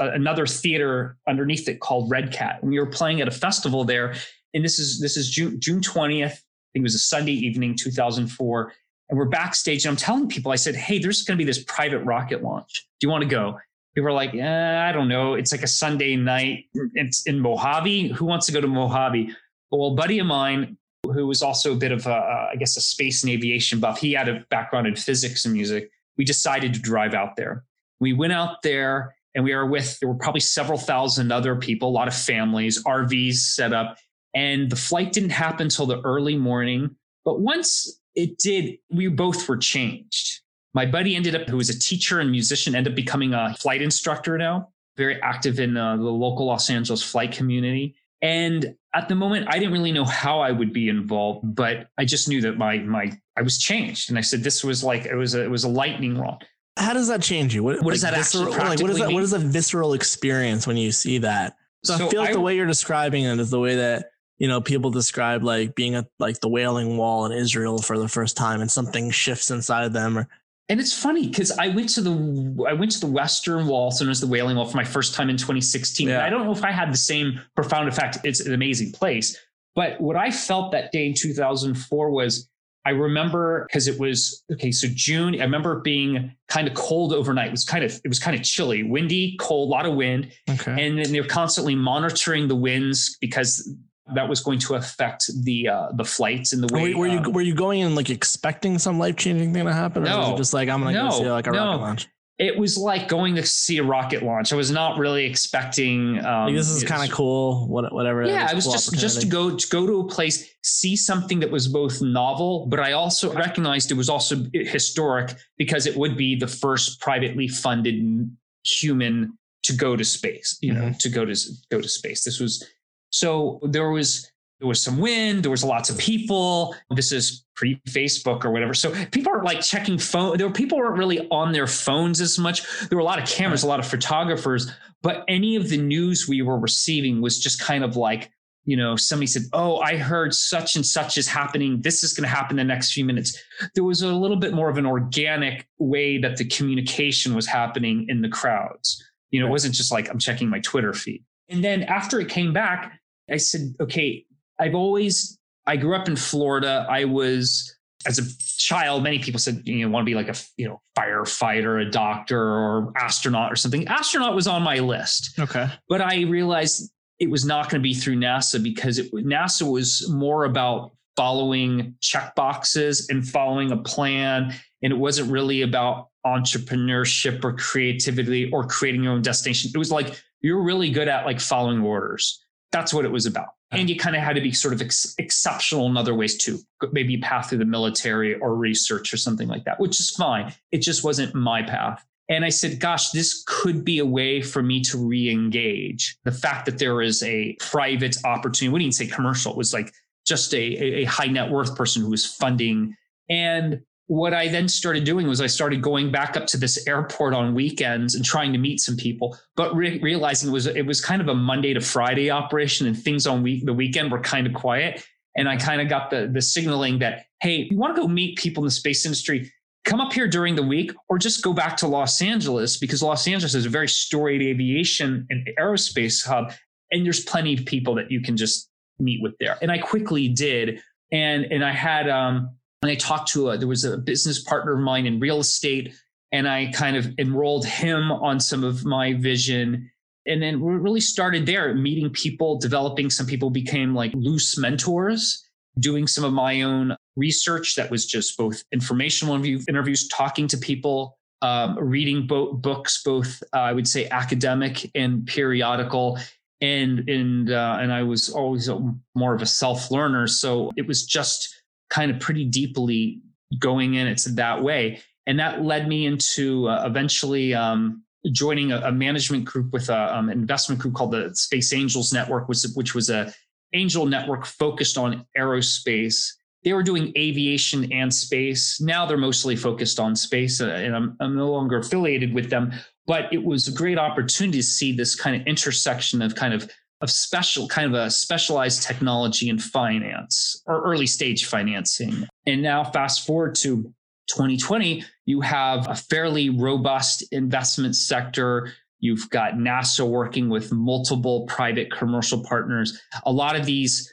a, 0.00 0.04
another 0.14 0.46
theater 0.46 1.18
underneath 1.28 1.68
it 1.68 1.80
called 1.80 2.10
REDCAT, 2.10 2.62
and 2.62 2.70
we 2.70 2.78
were 2.78 2.86
playing 2.86 3.20
at 3.20 3.28
a 3.28 3.32
festival 3.32 3.84
there. 3.84 4.14
And 4.54 4.64
this 4.64 4.78
is 4.78 4.98
this 4.98 5.18
is 5.18 5.28
June 5.28 5.60
June 5.60 5.82
twentieth. 5.82 6.32
I 6.32 6.68
think 6.72 6.82
it 6.84 6.84
was 6.84 6.94
a 6.94 7.00
Sunday 7.00 7.32
evening, 7.32 7.76
2004. 7.76 8.72
And 9.10 9.18
we're 9.18 9.26
backstage, 9.26 9.84
and 9.84 9.90
I'm 9.90 9.96
telling 9.98 10.26
people, 10.26 10.52
I 10.52 10.56
said, 10.56 10.74
"Hey, 10.74 10.98
there's 10.98 11.22
going 11.22 11.36
to 11.36 11.44
be 11.44 11.46
this 11.46 11.62
private 11.64 11.98
rocket 11.98 12.42
launch. 12.42 12.88
Do 12.98 13.06
you 13.06 13.10
want 13.10 13.24
to 13.24 13.28
go?" 13.28 13.58
People 13.94 14.08
are 14.08 14.12
like, 14.12 14.34
eh, 14.34 14.88
"I 14.88 14.92
don't 14.92 15.08
know. 15.08 15.34
It's 15.34 15.52
like 15.52 15.62
a 15.62 15.68
Sunday 15.68 16.16
night. 16.16 16.66
It's 16.94 17.26
in 17.26 17.40
Mojave. 17.40 18.08
Who 18.08 18.24
wants 18.24 18.46
to 18.46 18.52
go 18.52 18.60
to 18.60 18.66
Mojave?" 18.66 19.34
Well, 19.70 19.94
buddy 19.94 20.18
of 20.18 20.26
mine 20.26 20.76
who 21.04 21.26
was 21.26 21.42
also 21.42 21.72
a 21.72 21.76
bit 21.76 21.92
of 21.92 22.06
a, 22.06 22.48
I 22.52 22.56
guess, 22.58 22.76
a 22.76 22.80
space 22.80 23.22
and 23.22 23.32
aviation 23.32 23.80
buff. 23.80 23.98
He 23.98 24.12
had 24.12 24.28
a 24.28 24.44
background 24.50 24.86
in 24.86 24.96
physics 24.96 25.44
and 25.44 25.52
music. 25.52 25.90
We 26.16 26.24
decided 26.24 26.74
to 26.74 26.80
drive 26.80 27.14
out 27.14 27.36
there. 27.36 27.64
We 28.00 28.12
went 28.12 28.32
out 28.32 28.62
there 28.62 29.14
and 29.34 29.44
we 29.44 29.54
were 29.54 29.66
with, 29.66 29.98
there 30.00 30.08
were 30.08 30.14
probably 30.14 30.40
several 30.40 30.78
thousand 30.78 31.32
other 31.32 31.56
people, 31.56 31.88
a 31.88 31.90
lot 31.90 32.08
of 32.08 32.14
families, 32.14 32.82
RVs 32.84 33.36
set 33.36 33.72
up. 33.72 33.96
And 34.34 34.70
the 34.70 34.76
flight 34.76 35.12
didn't 35.12 35.30
happen 35.30 35.64
until 35.64 35.86
the 35.86 36.00
early 36.02 36.36
morning. 36.36 36.94
But 37.24 37.40
once 37.40 38.00
it 38.14 38.38
did, 38.38 38.78
we 38.90 39.08
both 39.08 39.48
were 39.48 39.56
changed. 39.56 40.40
My 40.74 40.86
buddy 40.86 41.16
ended 41.16 41.34
up, 41.34 41.48
who 41.48 41.56
was 41.58 41.68
a 41.68 41.78
teacher 41.78 42.20
and 42.20 42.30
musician, 42.30 42.74
ended 42.74 42.92
up 42.92 42.96
becoming 42.96 43.34
a 43.34 43.54
flight 43.58 43.82
instructor 43.82 44.38
now, 44.38 44.70
very 44.96 45.20
active 45.20 45.60
in 45.60 45.76
uh, 45.76 45.96
the 45.96 46.02
local 46.02 46.46
Los 46.46 46.70
Angeles 46.70 47.02
flight 47.02 47.32
community. 47.32 47.94
And 48.22 48.74
at 48.94 49.08
the 49.08 49.14
moment, 49.14 49.48
I 49.50 49.58
didn't 49.58 49.72
really 49.72 49.92
know 49.92 50.04
how 50.04 50.40
I 50.40 50.52
would 50.52 50.72
be 50.72 50.88
involved, 50.88 51.54
but 51.54 51.88
I 51.98 52.04
just 52.04 52.28
knew 52.28 52.40
that 52.42 52.56
my 52.56 52.78
my 52.78 53.12
I 53.36 53.42
was 53.42 53.58
changed, 53.58 54.10
and 54.10 54.18
I 54.18 54.20
said 54.20 54.42
this 54.44 54.62
was 54.62 54.84
like 54.84 55.06
it 55.06 55.16
was 55.16 55.34
a, 55.34 55.42
it 55.42 55.50
was 55.50 55.64
a 55.64 55.68
lightning 55.68 56.16
rod. 56.18 56.44
How 56.78 56.92
does 56.94 57.08
that 57.08 57.20
change 57.20 57.54
you? 57.54 57.62
What, 57.62 57.76
what 57.76 57.86
like 57.86 57.92
does 57.94 58.02
that 58.02 58.14
visceral, 58.14 58.54
actually 58.54 58.68
like, 58.68 58.80
what 58.80 58.90
is 58.90 58.98
that? 58.98 59.06
Mean? 59.08 59.14
What 59.14 59.24
is 59.24 59.32
a 59.32 59.38
visceral 59.38 59.94
experience 59.94 60.66
when 60.66 60.76
you 60.76 60.92
see 60.92 61.18
that? 61.18 61.56
So, 61.84 61.96
so 61.96 62.06
I 62.06 62.10
feel 62.10 62.20
like 62.20 62.30
I, 62.30 62.34
the 62.34 62.40
way 62.40 62.56
you're 62.56 62.66
describing 62.66 63.24
it 63.24 63.40
is 63.40 63.50
the 63.50 63.58
way 63.58 63.74
that 63.76 64.10
you 64.38 64.46
know 64.46 64.60
people 64.60 64.90
describe 64.90 65.42
like 65.42 65.74
being 65.74 65.96
at 65.96 66.06
like 66.18 66.38
the 66.40 66.48
Wailing 66.48 66.96
Wall 66.96 67.26
in 67.26 67.32
Israel 67.32 67.78
for 67.78 67.98
the 67.98 68.08
first 68.08 68.36
time, 68.36 68.60
and 68.60 68.70
something 68.70 69.10
shifts 69.10 69.50
inside 69.50 69.84
of 69.84 69.92
them, 69.92 70.16
or 70.16 70.28
and 70.68 70.80
it's 70.80 70.92
funny 70.92 71.28
because 71.28 71.50
I 71.52 71.68
went 71.68 71.88
to 71.90 72.00
the 72.00 72.66
I 72.68 72.72
went 72.72 72.92
to 72.92 73.00
the 73.00 73.06
Western 73.06 73.66
Wall, 73.66 73.90
so 73.90 74.04
known 74.04 74.10
as 74.12 74.20
the 74.20 74.26
Wailing 74.26 74.56
Wall, 74.56 74.64
for 74.64 74.76
my 74.76 74.84
first 74.84 75.14
time 75.14 75.28
in 75.28 75.36
2016. 75.36 76.08
Yeah. 76.08 76.14
And 76.14 76.22
I 76.22 76.30
don't 76.30 76.44
know 76.44 76.52
if 76.52 76.64
I 76.64 76.70
had 76.70 76.92
the 76.92 76.98
same 76.98 77.40
profound 77.54 77.88
effect. 77.88 78.18
It's 78.24 78.40
an 78.40 78.54
amazing 78.54 78.92
place, 78.92 79.36
but 79.74 80.00
what 80.00 80.16
I 80.16 80.30
felt 80.30 80.72
that 80.72 80.92
day 80.92 81.06
in 81.06 81.14
2004 81.14 82.10
was 82.10 82.48
I 82.84 82.90
remember 82.90 83.66
because 83.68 83.86
it 83.86 83.98
was 83.98 84.44
okay. 84.52 84.72
So 84.72 84.88
June, 84.92 85.34
I 85.40 85.44
remember 85.44 85.80
being 85.80 86.34
kind 86.48 86.66
of 86.66 86.74
cold 86.74 87.12
overnight. 87.12 87.48
It 87.48 87.52
was 87.52 87.64
kind 87.64 87.84
of 87.84 88.00
it 88.04 88.08
was 88.08 88.18
kind 88.18 88.36
of 88.36 88.42
chilly, 88.42 88.82
windy, 88.82 89.36
cold, 89.38 89.68
a 89.68 89.72
lot 89.72 89.86
of 89.86 89.94
wind, 89.94 90.32
okay. 90.50 90.86
and 90.86 90.98
then 90.98 91.12
they're 91.12 91.24
constantly 91.24 91.74
monitoring 91.74 92.48
the 92.48 92.56
winds 92.56 93.16
because 93.20 93.72
that 94.14 94.28
was 94.28 94.40
going 94.40 94.58
to 94.60 94.74
affect 94.74 95.30
the 95.44 95.68
uh, 95.68 95.88
the 95.92 96.04
flights 96.04 96.52
and 96.52 96.62
the 96.62 96.72
way. 96.72 96.94
Were, 96.94 97.00
were 97.00 97.08
um, 97.08 97.24
you 97.24 97.30
were 97.30 97.42
you 97.42 97.54
going 97.54 97.80
in 97.80 97.94
like 97.94 98.10
expecting 98.10 98.78
some 98.78 98.98
life 98.98 99.16
changing 99.16 99.52
thing 99.52 99.64
to 99.64 99.72
happen, 99.72 100.02
or 100.02 100.06
no, 100.06 100.18
was 100.18 100.28
it 100.30 100.36
just 100.36 100.54
like 100.54 100.68
I'm 100.68 100.82
gonna 100.82 100.92
no, 100.92 101.10
go 101.10 101.18
see 101.18 101.30
like 101.30 101.46
a 101.46 101.50
no. 101.50 101.58
rocket 101.58 101.80
launch? 101.80 102.08
It 102.38 102.58
was 102.58 102.76
like 102.76 103.08
going 103.08 103.36
to 103.36 103.46
see 103.46 103.78
a 103.78 103.84
rocket 103.84 104.22
launch. 104.22 104.52
I 104.52 104.56
was 104.56 104.70
not 104.70 104.98
really 104.98 105.24
expecting. 105.24 106.18
Um, 106.24 106.46
like 106.46 106.56
this 106.56 106.70
is 106.70 106.82
kind 106.82 107.08
of 107.08 107.14
cool. 107.14 107.68
What, 107.68 107.92
whatever. 107.92 108.24
Yeah, 108.24 108.50
it 108.50 108.54
was 108.54 108.64
cool 108.64 108.72
just 108.72 108.98
just 108.98 109.20
to 109.20 109.26
go 109.26 109.54
to 109.54 109.68
go 109.68 109.86
to 109.86 110.00
a 110.00 110.08
place, 110.08 110.50
see 110.64 110.96
something 110.96 111.38
that 111.40 111.50
was 111.50 111.68
both 111.68 112.02
novel, 112.02 112.66
but 112.66 112.80
I 112.80 112.92
also 112.92 113.32
recognized 113.32 113.92
it 113.92 113.96
was 113.96 114.08
also 114.08 114.44
historic 114.52 115.34
because 115.56 115.86
it 115.86 115.96
would 115.96 116.16
be 116.16 116.34
the 116.34 116.48
first 116.48 117.00
privately 117.00 117.48
funded 117.48 118.34
human 118.64 119.38
to 119.64 119.72
go 119.74 119.94
to 119.94 120.04
space. 120.04 120.58
You 120.60 120.72
know, 120.72 120.80
mm-hmm. 120.80 120.98
to 120.98 121.08
go 121.10 121.24
to 121.24 121.36
go 121.70 121.80
to 121.80 121.88
space. 121.88 122.24
This 122.24 122.40
was 122.40 122.66
so 123.12 123.60
there 123.62 123.90
was 123.90 124.28
there 124.58 124.68
was 124.68 124.82
some 124.82 124.98
wind, 124.98 125.42
there 125.42 125.50
was 125.50 125.64
lots 125.64 125.90
of 125.90 125.98
people. 125.98 126.76
This 126.90 127.10
is 127.10 127.44
pre-Facebook 127.56 128.44
or 128.44 128.52
whatever. 128.52 128.74
So 128.74 128.92
people 129.06 129.32
are 129.32 129.42
like 129.42 129.60
checking 129.60 129.98
phone. 129.98 130.38
There 130.38 130.46
were 130.46 130.52
people 130.52 130.78
weren't 130.78 130.96
really 130.96 131.26
on 131.30 131.50
their 131.50 131.66
phones 131.66 132.20
as 132.20 132.38
much. 132.38 132.62
There 132.88 132.96
were 132.96 133.02
a 133.02 133.04
lot 133.04 133.20
of 133.20 133.28
cameras, 133.28 133.64
a 133.64 133.66
lot 133.66 133.80
of 133.80 133.88
photographers, 133.88 134.70
but 135.02 135.24
any 135.26 135.56
of 135.56 135.68
the 135.68 135.78
news 135.78 136.28
we 136.28 136.42
were 136.42 136.60
receiving 136.60 137.20
was 137.20 137.40
just 137.40 137.60
kind 137.60 137.82
of 137.82 137.96
like, 137.96 138.30
you 138.64 138.76
know, 138.76 138.94
somebody 138.94 139.26
said, 139.26 139.42
Oh, 139.52 139.78
I 139.78 139.96
heard 139.96 140.32
such 140.32 140.76
and 140.76 140.86
such 140.86 141.18
is 141.18 141.26
happening. 141.26 141.82
This 141.82 142.04
is 142.04 142.12
going 142.12 142.22
to 142.22 142.34
happen 142.34 142.56
the 142.56 142.62
next 142.62 142.92
few 142.92 143.04
minutes. 143.04 143.36
There 143.74 143.82
was 143.82 144.02
a 144.02 144.12
little 144.12 144.36
bit 144.36 144.54
more 144.54 144.70
of 144.70 144.78
an 144.78 144.86
organic 144.86 145.66
way 145.78 146.18
that 146.18 146.36
the 146.36 146.44
communication 146.44 147.34
was 147.34 147.48
happening 147.48 148.06
in 148.08 148.22
the 148.22 148.28
crowds. 148.28 149.04
You 149.32 149.40
know, 149.40 149.48
it 149.48 149.50
wasn't 149.50 149.74
just 149.74 149.90
like 149.90 150.08
I'm 150.08 150.20
checking 150.20 150.48
my 150.48 150.60
Twitter 150.60 150.94
feed. 150.94 151.24
And 151.48 151.64
then 151.64 151.82
after 151.82 152.20
it 152.20 152.28
came 152.28 152.52
back, 152.52 153.00
I 153.32 153.38
said, 153.38 153.74
okay, 153.80 154.24
I've 154.60 154.74
always, 154.74 155.38
I 155.66 155.76
grew 155.76 155.96
up 155.96 156.08
in 156.08 156.16
Florida. 156.16 156.86
I 156.88 157.04
was, 157.04 157.76
as 158.06 158.18
a 158.18 158.38
child, 158.58 159.02
many 159.02 159.18
people 159.18 159.40
said, 159.40 159.62
you 159.64 159.84
know, 159.84 159.92
want 159.92 160.04
to 160.04 160.10
be 160.10 160.14
like 160.14 160.28
a, 160.28 160.34
you 160.56 160.68
know, 160.68 160.80
firefighter, 160.98 161.86
a 161.86 161.90
doctor 161.90 162.40
or 162.40 162.92
astronaut 162.96 163.52
or 163.52 163.56
something. 163.56 163.86
Astronaut 163.88 164.34
was 164.34 164.46
on 164.46 164.62
my 164.62 164.78
list. 164.78 165.38
Okay. 165.38 165.68
But 165.88 166.00
I 166.00 166.22
realized 166.22 166.92
it 167.18 167.30
was 167.30 167.44
not 167.44 167.70
going 167.70 167.80
to 167.80 167.82
be 167.82 167.94
through 167.94 168.16
NASA 168.16 168.62
because 168.62 168.98
it, 168.98 169.12
NASA 169.12 169.70
was 169.70 170.08
more 170.10 170.44
about 170.44 170.92
following 171.16 171.94
check 172.00 172.34
boxes 172.34 173.08
and 173.08 173.26
following 173.26 173.70
a 173.70 173.76
plan. 173.76 174.52
And 174.82 174.92
it 174.92 174.96
wasn't 174.96 175.30
really 175.30 175.62
about 175.62 176.08
entrepreneurship 176.26 177.44
or 177.44 177.54
creativity 177.54 178.50
or 178.50 178.64
creating 178.64 179.04
your 179.04 179.12
own 179.12 179.22
destination. 179.22 179.70
It 179.74 179.78
was 179.78 179.92
like, 179.92 180.20
you're 180.40 180.62
really 180.62 180.90
good 180.90 181.06
at 181.08 181.24
like 181.24 181.40
following 181.40 181.80
orders. 181.82 182.41
That's 182.72 182.92
what 182.92 183.04
it 183.04 183.12
was 183.12 183.26
about. 183.26 183.44
Uh-huh. 183.44 183.80
And 183.80 183.90
you 183.90 183.96
kind 183.96 184.16
of 184.16 184.22
had 184.22 184.34
to 184.34 184.40
be 184.40 184.52
sort 184.52 184.74
of 184.74 184.82
ex- 184.82 185.14
exceptional 185.18 185.86
in 185.86 185.96
other 185.96 186.14
ways 186.14 186.36
too. 186.36 186.58
Maybe 186.92 187.18
path 187.18 187.48
through 187.50 187.58
the 187.58 187.64
military 187.64 188.34
or 188.40 188.56
research 188.56 189.12
or 189.12 189.16
something 189.16 189.48
like 189.48 189.64
that, 189.64 189.78
which 189.78 190.00
is 190.00 190.10
fine. 190.10 190.52
It 190.72 190.78
just 190.78 191.04
wasn't 191.04 191.34
my 191.34 191.62
path. 191.62 192.04
And 192.28 192.44
I 192.44 192.48
said, 192.48 192.80
gosh, 192.80 193.10
this 193.10 193.44
could 193.46 193.84
be 193.84 193.98
a 193.98 194.06
way 194.06 194.40
for 194.40 194.62
me 194.62 194.80
to 194.82 194.98
re 194.98 195.30
engage. 195.30 196.16
The 196.24 196.32
fact 196.32 196.66
that 196.66 196.78
there 196.78 197.02
is 197.02 197.22
a 197.22 197.56
private 197.60 198.16
opportunity, 198.24 198.72
we 198.72 198.80
didn't 198.80 198.94
say 198.94 199.06
commercial, 199.06 199.52
it 199.52 199.58
was 199.58 199.74
like 199.74 199.92
just 200.26 200.54
a, 200.54 200.58
a 200.58 201.04
high 201.04 201.26
net 201.26 201.50
worth 201.50 201.76
person 201.76 202.02
who 202.02 202.10
was 202.10 202.24
funding. 202.24 202.96
And 203.28 203.82
what 204.06 204.34
I 204.34 204.48
then 204.48 204.68
started 204.68 205.04
doing 205.04 205.26
was 205.28 205.40
I 205.40 205.46
started 205.46 205.80
going 205.80 206.10
back 206.10 206.36
up 206.36 206.46
to 206.48 206.56
this 206.56 206.86
airport 206.86 207.34
on 207.34 207.54
weekends 207.54 208.14
and 208.14 208.24
trying 208.24 208.52
to 208.52 208.58
meet 208.58 208.80
some 208.80 208.96
people, 208.96 209.38
but 209.56 209.74
re- 209.74 210.00
realizing 210.00 210.50
it 210.50 210.52
was 210.52 210.66
it 210.66 210.86
was 210.86 211.00
kind 211.00 211.22
of 211.22 211.28
a 211.28 211.34
Monday 211.34 211.72
to 211.72 211.80
Friday 211.80 212.30
operation, 212.30 212.86
and 212.86 212.98
things 212.98 213.26
on 213.26 213.42
week 213.42 213.64
the 213.64 213.72
weekend 213.72 214.10
were 214.10 214.20
kind 214.20 214.46
of 214.46 214.54
quiet. 214.54 215.04
And 215.36 215.48
I 215.48 215.56
kind 215.56 215.80
of 215.80 215.88
got 215.88 216.10
the 216.10 216.28
the 216.32 216.42
signaling 216.42 216.98
that 216.98 217.26
hey, 217.40 217.68
you 217.70 217.78
want 217.78 217.94
to 217.94 218.02
go 218.02 218.08
meet 218.08 218.36
people 218.36 218.62
in 218.62 218.66
the 218.66 218.72
space 218.72 219.06
industry, 219.06 219.50
come 219.84 220.00
up 220.00 220.12
here 220.12 220.28
during 220.28 220.56
the 220.56 220.62
week, 220.62 220.92
or 221.08 221.18
just 221.18 221.42
go 221.42 221.52
back 221.52 221.76
to 221.78 221.86
Los 221.86 222.20
Angeles 222.20 222.76
because 222.76 223.02
Los 223.02 223.26
Angeles 223.26 223.54
is 223.54 223.66
a 223.66 223.70
very 223.70 223.88
storied 223.88 224.42
aviation 224.42 225.26
and 225.30 225.48
aerospace 225.58 226.26
hub, 226.26 226.52
and 226.90 227.06
there's 227.06 227.24
plenty 227.24 227.54
of 227.54 227.64
people 227.64 227.94
that 227.94 228.10
you 228.10 228.20
can 228.20 228.36
just 228.36 228.68
meet 228.98 229.22
with 229.22 229.32
there. 229.38 229.56
And 229.62 229.70
I 229.70 229.78
quickly 229.78 230.28
did, 230.28 230.82
and 231.12 231.44
and 231.44 231.64
I 231.64 231.72
had 231.72 232.08
um 232.08 232.50
and 232.82 232.90
I 232.90 232.96
talked 232.96 233.28
to 233.28 233.50
a, 233.50 233.56
there 233.56 233.68
was 233.68 233.84
a 233.84 233.96
business 233.96 234.42
partner 234.42 234.74
of 234.74 234.80
mine 234.80 235.06
in 235.06 235.20
real 235.20 235.38
estate, 235.38 235.94
and 236.32 236.48
I 236.48 236.72
kind 236.72 236.96
of 236.96 237.08
enrolled 237.18 237.64
him 237.64 238.10
on 238.10 238.40
some 238.40 238.64
of 238.64 238.84
my 238.84 239.14
vision. 239.14 239.88
And 240.26 240.42
then 240.42 240.60
we 240.60 240.72
really 240.72 241.00
started 241.00 241.46
there, 241.46 241.74
meeting 241.74 242.10
people, 242.10 242.58
developing. 242.58 243.08
Some 243.08 243.26
people 243.26 243.50
became 243.50 243.94
like 243.94 244.12
loose 244.14 244.58
mentors, 244.58 245.48
doing 245.78 246.08
some 246.08 246.24
of 246.24 246.32
my 246.32 246.62
own 246.62 246.96
research 247.16 247.76
that 247.76 247.90
was 247.90 248.04
just 248.04 248.36
both 248.36 248.64
informational 248.72 249.34
interviews, 249.44 250.08
talking 250.08 250.48
to 250.48 250.56
people, 250.56 251.18
um, 251.40 251.78
reading 251.78 252.26
bo- 252.26 252.52
books, 252.52 253.02
both 253.02 253.42
uh, 253.54 253.58
I 253.58 253.72
would 253.72 253.86
say 253.86 254.08
academic 254.08 254.90
and 254.94 255.26
periodical, 255.26 256.18
and 256.60 257.08
and 257.08 257.50
uh, 257.50 257.78
and 257.80 257.92
I 257.92 258.02
was 258.04 258.30
always 258.30 258.70
more 259.14 259.34
of 259.34 259.42
a 259.42 259.46
self 259.46 259.90
learner, 259.90 260.26
so 260.26 260.70
it 260.76 260.86
was 260.86 261.04
just 261.04 261.61
kind 261.92 262.10
of 262.10 262.18
pretty 262.18 262.44
deeply 262.44 263.20
going 263.58 263.94
in 263.94 264.06
it 264.06 264.22
that 264.30 264.62
way, 264.62 265.00
and 265.26 265.38
that 265.38 265.62
led 265.62 265.88
me 265.88 266.06
into 266.06 266.68
uh, 266.68 266.84
eventually 266.86 267.54
um, 267.54 268.02
joining 268.30 268.72
a, 268.72 268.78
a, 268.80 268.92
management 268.92 269.44
group 269.44 269.72
with 269.72 269.90
an 269.90 270.08
um, 270.08 270.30
investment 270.30 270.80
group 270.80 270.94
called 270.94 271.10
the 271.10 271.30
Space 271.34 271.72
Angels 271.72 272.12
Network, 272.12 272.48
which, 272.48 272.64
which 272.74 272.94
was 272.94 273.10
a 273.10 273.32
angel 273.74 274.06
network 274.06 274.46
focused 274.46 274.96
on 274.96 275.26
aerospace 275.36 276.32
they 276.64 276.72
were 276.72 276.82
doing 276.82 277.12
aviation 277.16 277.92
and 277.92 278.12
space. 278.12 278.80
Now 278.80 279.04
they're 279.04 279.16
mostly 279.16 279.56
focused 279.56 279.98
on 279.98 280.14
space, 280.14 280.60
uh, 280.60 280.68
and 280.68 280.94
I'm, 280.94 281.16
I'm 281.20 281.36
no 281.36 281.50
longer 281.50 281.78
affiliated 281.78 282.32
with 282.32 282.50
them. 282.50 282.72
But 283.06 283.32
it 283.32 283.42
was 283.42 283.66
a 283.66 283.72
great 283.72 283.98
opportunity 283.98 284.58
to 284.58 284.64
see 284.64 284.92
this 284.92 285.16
kind 285.16 285.40
of 285.40 285.46
intersection 285.46 286.22
of 286.22 286.36
kind 286.36 286.54
of 286.54 286.70
of 287.02 287.10
special 287.10 287.68
kind 287.68 287.94
of 287.94 288.00
a 288.00 288.10
specialized 288.10 288.82
technology 288.82 289.50
and 289.50 289.62
finance 289.62 290.62
or 290.66 290.82
early 290.82 291.06
stage 291.06 291.46
financing. 291.46 292.26
And 292.46 292.62
now 292.62 292.84
fast 292.84 293.26
forward 293.26 293.54
to 293.56 293.92
2020, 294.28 295.04
you 295.26 295.40
have 295.40 295.88
a 295.88 295.94
fairly 295.94 296.48
robust 296.48 297.24
investment 297.32 297.96
sector. 297.96 298.72
You've 299.00 299.28
got 299.30 299.54
NASA 299.54 300.08
working 300.08 300.48
with 300.48 300.72
multiple 300.72 301.44
private 301.46 301.90
commercial 301.90 302.42
partners. 302.44 303.00
A 303.24 303.32
lot 303.32 303.56
of 303.56 303.66
these 303.66 304.10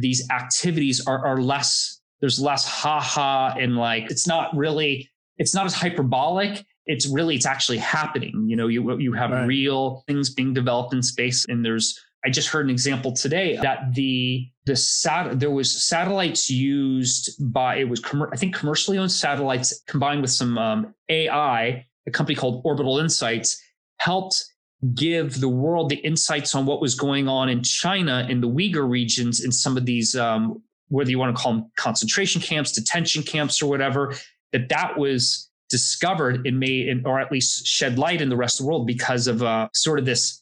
these 0.00 0.28
activities 0.30 1.04
are, 1.06 1.24
are 1.26 1.40
less 1.40 2.00
there's 2.20 2.40
less 2.40 2.64
ha 2.64 3.00
ha 3.00 3.54
and 3.58 3.76
like 3.76 4.08
it's 4.10 4.28
not 4.28 4.56
really 4.56 5.10
it's 5.38 5.54
not 5.56 5.66
as 5.66 5.74
hyperbolic 5.74 6.64
it's 6.86 7.08
really 7.08 7.34
it's 7.34 7.46
actually 7.46 7.78
happening 7.78 8.46
you 8.46 8.54
know 8.54 8.68
you 8.68 8.96
you 9.00 9.12
have 9.12 9.30
right. 9.30 9.44
real 9.44 10.04
things 10.06 10.32
being 10.32 10.54
developed 10.54 10.94
in 10.94 11.02
space 11.02 11.44
and 11.48 11.64
there's 11.64 11.98
i 12.24 12.30
just 12.30 12.48
heard 12.48 12.64
an 12.64 12.70
example 12.70 13.12
today 13.12 13.56
that 13.62 13.94
the 13.94 14.48
the 14.66 14.76
sat 14.76 15.38
there 15.40 15.50
was 15.50 15.84
satellites 15.84 16.50
used 16.50 17.30
by 17.52 17.76
it 17.76 17.88
was 17.88 18.00
com- 18.00 18.28
i 18.32 18.36
think 18.36 18.54
commercially 18.54 18.98
owned 18.98 19.12
satellites 19.12 19.82
combined 19.86 20.20
with 20.20 20.30
some 20.30 20.58
um, 20.58 20.94
ai 21.08 21.86
a 22.06 22.10
company 22.10 22.34
called 22.34 22.62
orbital 22.64 22.98
insights 22.98 23.62
helped 23.98 24.44
give 24.94 25.40
the 25.40 25.48
world 25.48 25.88
the 25.88 25.96
insights 25.96 26.54
on 26.54 26.66
what 26.66 26.80
was 26.80 26.94
going 26.94 27.28
on 27.28 27.48
in 27.48 27.62
China 27.62 28.26
in 28.28 28.40
the 28.40 28.48
Uyghur 28.48 28.88
regions 28.88 29.40
in 29.40 29.52
some 29.52 29.76
of 29.76 29.86
these, 29.86 30.16
um, 30.16 30.60
whether 30.88 31.10
you 31.10 31.18
want 31.18 31.34
to 31.34 31.40
call 31.40 31.52
them 31.52 31.70
concentration 31.76 32.40
camps, 32.40 32.72
detention 32.72 33.22
camps, 33.22 33.62
or 33.62 33.70
whatever, 33.70 34.14
that 34.52 34.68
that 34.68 34.98
was 34.98 35.48
discovered 35.70 36.46
and 36.46 36.58
made, 36.58 37.06
or 37.06 37.20
at 37.20 37.30
least 37.30 37.66
shed 37.66 37.98
light 37.98 38.20
in 38.20 38.28
the 38.28 38.36
rest 38.36 38.58
of 38.58 38.64
the 38.64 38.68
world 38.68 38.86
because 38.86 39.26
of 39.26 39.42
uh, 39.42 39.68
sort 39.72 39.98
of 39.98 40.04
this 40.04 40.41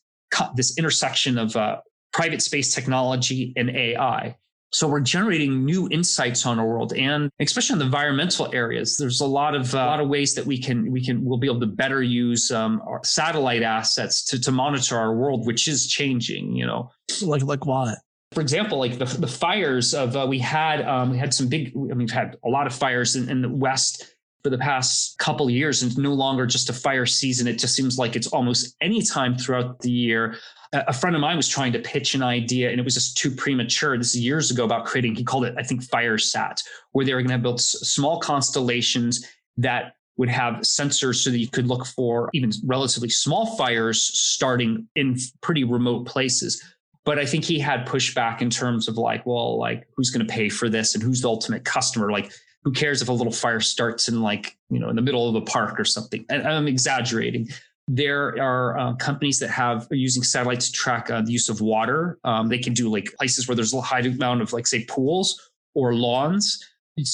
this 0.54 0.76
intersection 0.78 1.38
of 1.38 1.56
uh, 1.56 1.78
private 2.12 2.42
space 2.42 2.74
technology 2.74 3.52
and 3.56 3.70
AI. 3.70 4.36
So 4.72 4.86
we're 4.86 5.00
generating 5.00 5.64
new 5.64 5.88
insights 5.90 6.46
on 6.46 6.60
our 6.60 6.66
world, 6.66 6.92
and 6.92 7.28
especially 7.40 7.74
in 7.74 7.78
the 7.80 7.86
environmental 7.86 8.54
areas, 8.54 8.96
there's 8.96 9.20
a 9.20 9.26
lot 9.26 9.56
of 9.56 9.74
uh, 9.74 9.78
a 9.78 9.86
lot 9.86 10.00
of 10.00 10.08
ways 10.08 10.34
that 10.34 10.46
we 10.46 10.58
can 10.58 10.92
we 10.92 11.04
can 11.04 11.24
we'll 11.24 11.38
be 11.38 11.48
able 11.48 11.58
to 11.60 11.66
better 11.66 12.04
use 12.04 12.52
um, 12.52 12.80
our 12.86 13.00
satellite 13.02 13.62
assets 13.62 14.24
to 14.26 14.40
to 14.40 14.52
monitor 14.52 14.96
our 14.96 15.12
world, 15.12 15.44
which 15.44 15.66
is 15.66 15.88
changing. 15.88 16.54
You 16.54 16.66
know, 16.66 16.90
like 17.20 17.42
like 17.42 17.66
what? 17.66 17.98
For 18.30 18.40
example, 18.40 18.78
like 18.78 18.96
the 18.98 19.06
the 19.06 19.26
fires 19.26 19.92
of 19.92 20.16
uh, 20.16 20.24
we 20.28 20.38
had 20.38 20.82
um, 20.82 21.10
we 21.10 21.18
had 21.18 21.34
some 21.34 21.48
big. 21.48 21.72
I 21.74 21.80
mean, 21.80 21.98
we've 21.98 22.10
had 22.12 22.36
a 22.44 22.48
lot 22.48 22.68
of 22.68 22.72
fires 22.72 23.16
in, 23.16 23.28
in 23.28 23.42
the 23.42 23.48
west 23.48 24.14
for 24.42 24.50
the 24.50 24.58
past 24.58 25.18
couple 25.18 25.50
years 25.50 25.82
and 25.82 25.96
no 25.98 26.12
longer 26.12 26.46
just 26.46 26.70
a 26.70 26.72
fire 26.72 27.06
season 27.06 27.46
it 27.46 27.58
just 27.58 27.74
seems 27.74 27.98
like 27.98 28.16
it's 28.16 28.28
almost 28.28 28.76
any 28.80 29.02
time 29.02 29.36
throughout 29.36 29.78
the 29.80 29.90
year 29.90 30.36
a 30.72 30.92
friend 30.92 31.16
of 31.16 31.20
mine 31.20 31.36
was 31.36 31.48
trying 31.48 31.72
to 31.72 31.80
pitch 31.80 32.14
an 32.14 32.22
idea 32.22 32.70
and 32.70 32.78
it 32.78 32.84
was 32.84 32.94
just 32.94 33.16
too 33.16 33.30
premature. 33.30 33.98
This 33.98 34.14
is 34.14 34.20
years 34.20 34.50
ago 34.50 34.64
about 34.64 34.86
creating, 34.86 35.16
he 35.16 35.24
called 35.24 35.44
it, 35.44 35.54
I 35.58 35.62
think, 35.62 35.82
FireSat, 35.84 36.62
where 36.92 37.04
they 37.04 37.12
were 37.12 37.22
going 37.22 37.36
to 37.36 37.42
build 37.42 37.60
small 37.60 38.20
constellations 38.20 39.26
that 39.56 39.96
would 40.16 40.28
have 40.28 40.56
sensors 40.56 41.16
so 41.16 41.30
that 41.30 41.38
you 41.38 41.48
could 41.48 41.66
look 41.66 41.86
for 41.86 42.30
even 42.34 42.52
relatively 42.64 43.08
small 43.08 43.56
fires 43.56 44.02
starting 44.02 44.86
in 44.94 45.16
pretty 45.40 45.64
remote 45.64 46.06
places. 46.06 46.62
But 47.04 47.18
I 47.18 47.26
think 47.26 47.44
he 47.44 47.58
had 47.58 47.86
pushback 47.86 48.40
in 48.40 48.50
terms 48.50 48.86
of 48.86 48.96
like, 48.96 49.26
well, 49.26 49.58
like 49.58 49.88
who's 49.96 50.10
going 50.10 50.24
to 50.24 50.32
pay 50.32 50.48
for 50.48 50.68
this 50.68 50.94
and 50.94 51.02
who's 51.02 51.22
the 51.22 51.28
ultimate 51.28 51.64
customer? 51.64 52.12
Like, 52.12 52.30
who 52.62 52.72
cares 52.72 53.02
if 53.02 53.08
a 53.08 53.12
little 53.12 53.32
fire 53.32 53.60
starts 53.60 54.08
in 54.08 54.20
like, 54.20 54.56
you 54.68 54.78
know, 54.78 54.88
in 54.88 54.96
the 54.96 55.02
middle 55.02 55.28
of 55.28 55.34
a 55.34 55.40
park 55.40 55.80
or 55.80 55.84
something? 55.84 56.24
And 56.28 56.46
I'm 56.46 56.68
exaggerating 56.68 57.48
there 57.92 58.40
are 58.40 58.78
uh, 58.78 58.94
companies 58.94 59.40
that 59.40 59.50
have 59.50 59.90
are 59.90 59.96
using 59.96 60.22
satellites 60.22 60.66
to 60.66 60.72
track 60.72 61.10
uh, 61.10 61.22
the 61.22 61.32
use 61.32 61.48
of 61.48 61.60
water. 61.60 62.18
Um, 62.22 62.48
they 62.48 62.58
can 62.58 62.72
do 62.72 62.88
like 62.88 63.12
places 63.18 63.48
where 63.48 63.56
there's 63.56 63.74
a 63.74 63.80
high 63.80 64.00
amount 64.00 64.42
of 64.42 64.52
like 64.52 64.66
say 64.66 64.84
pools 64.84 65.50
or 65.74 65.94
lawns 65.94 66.64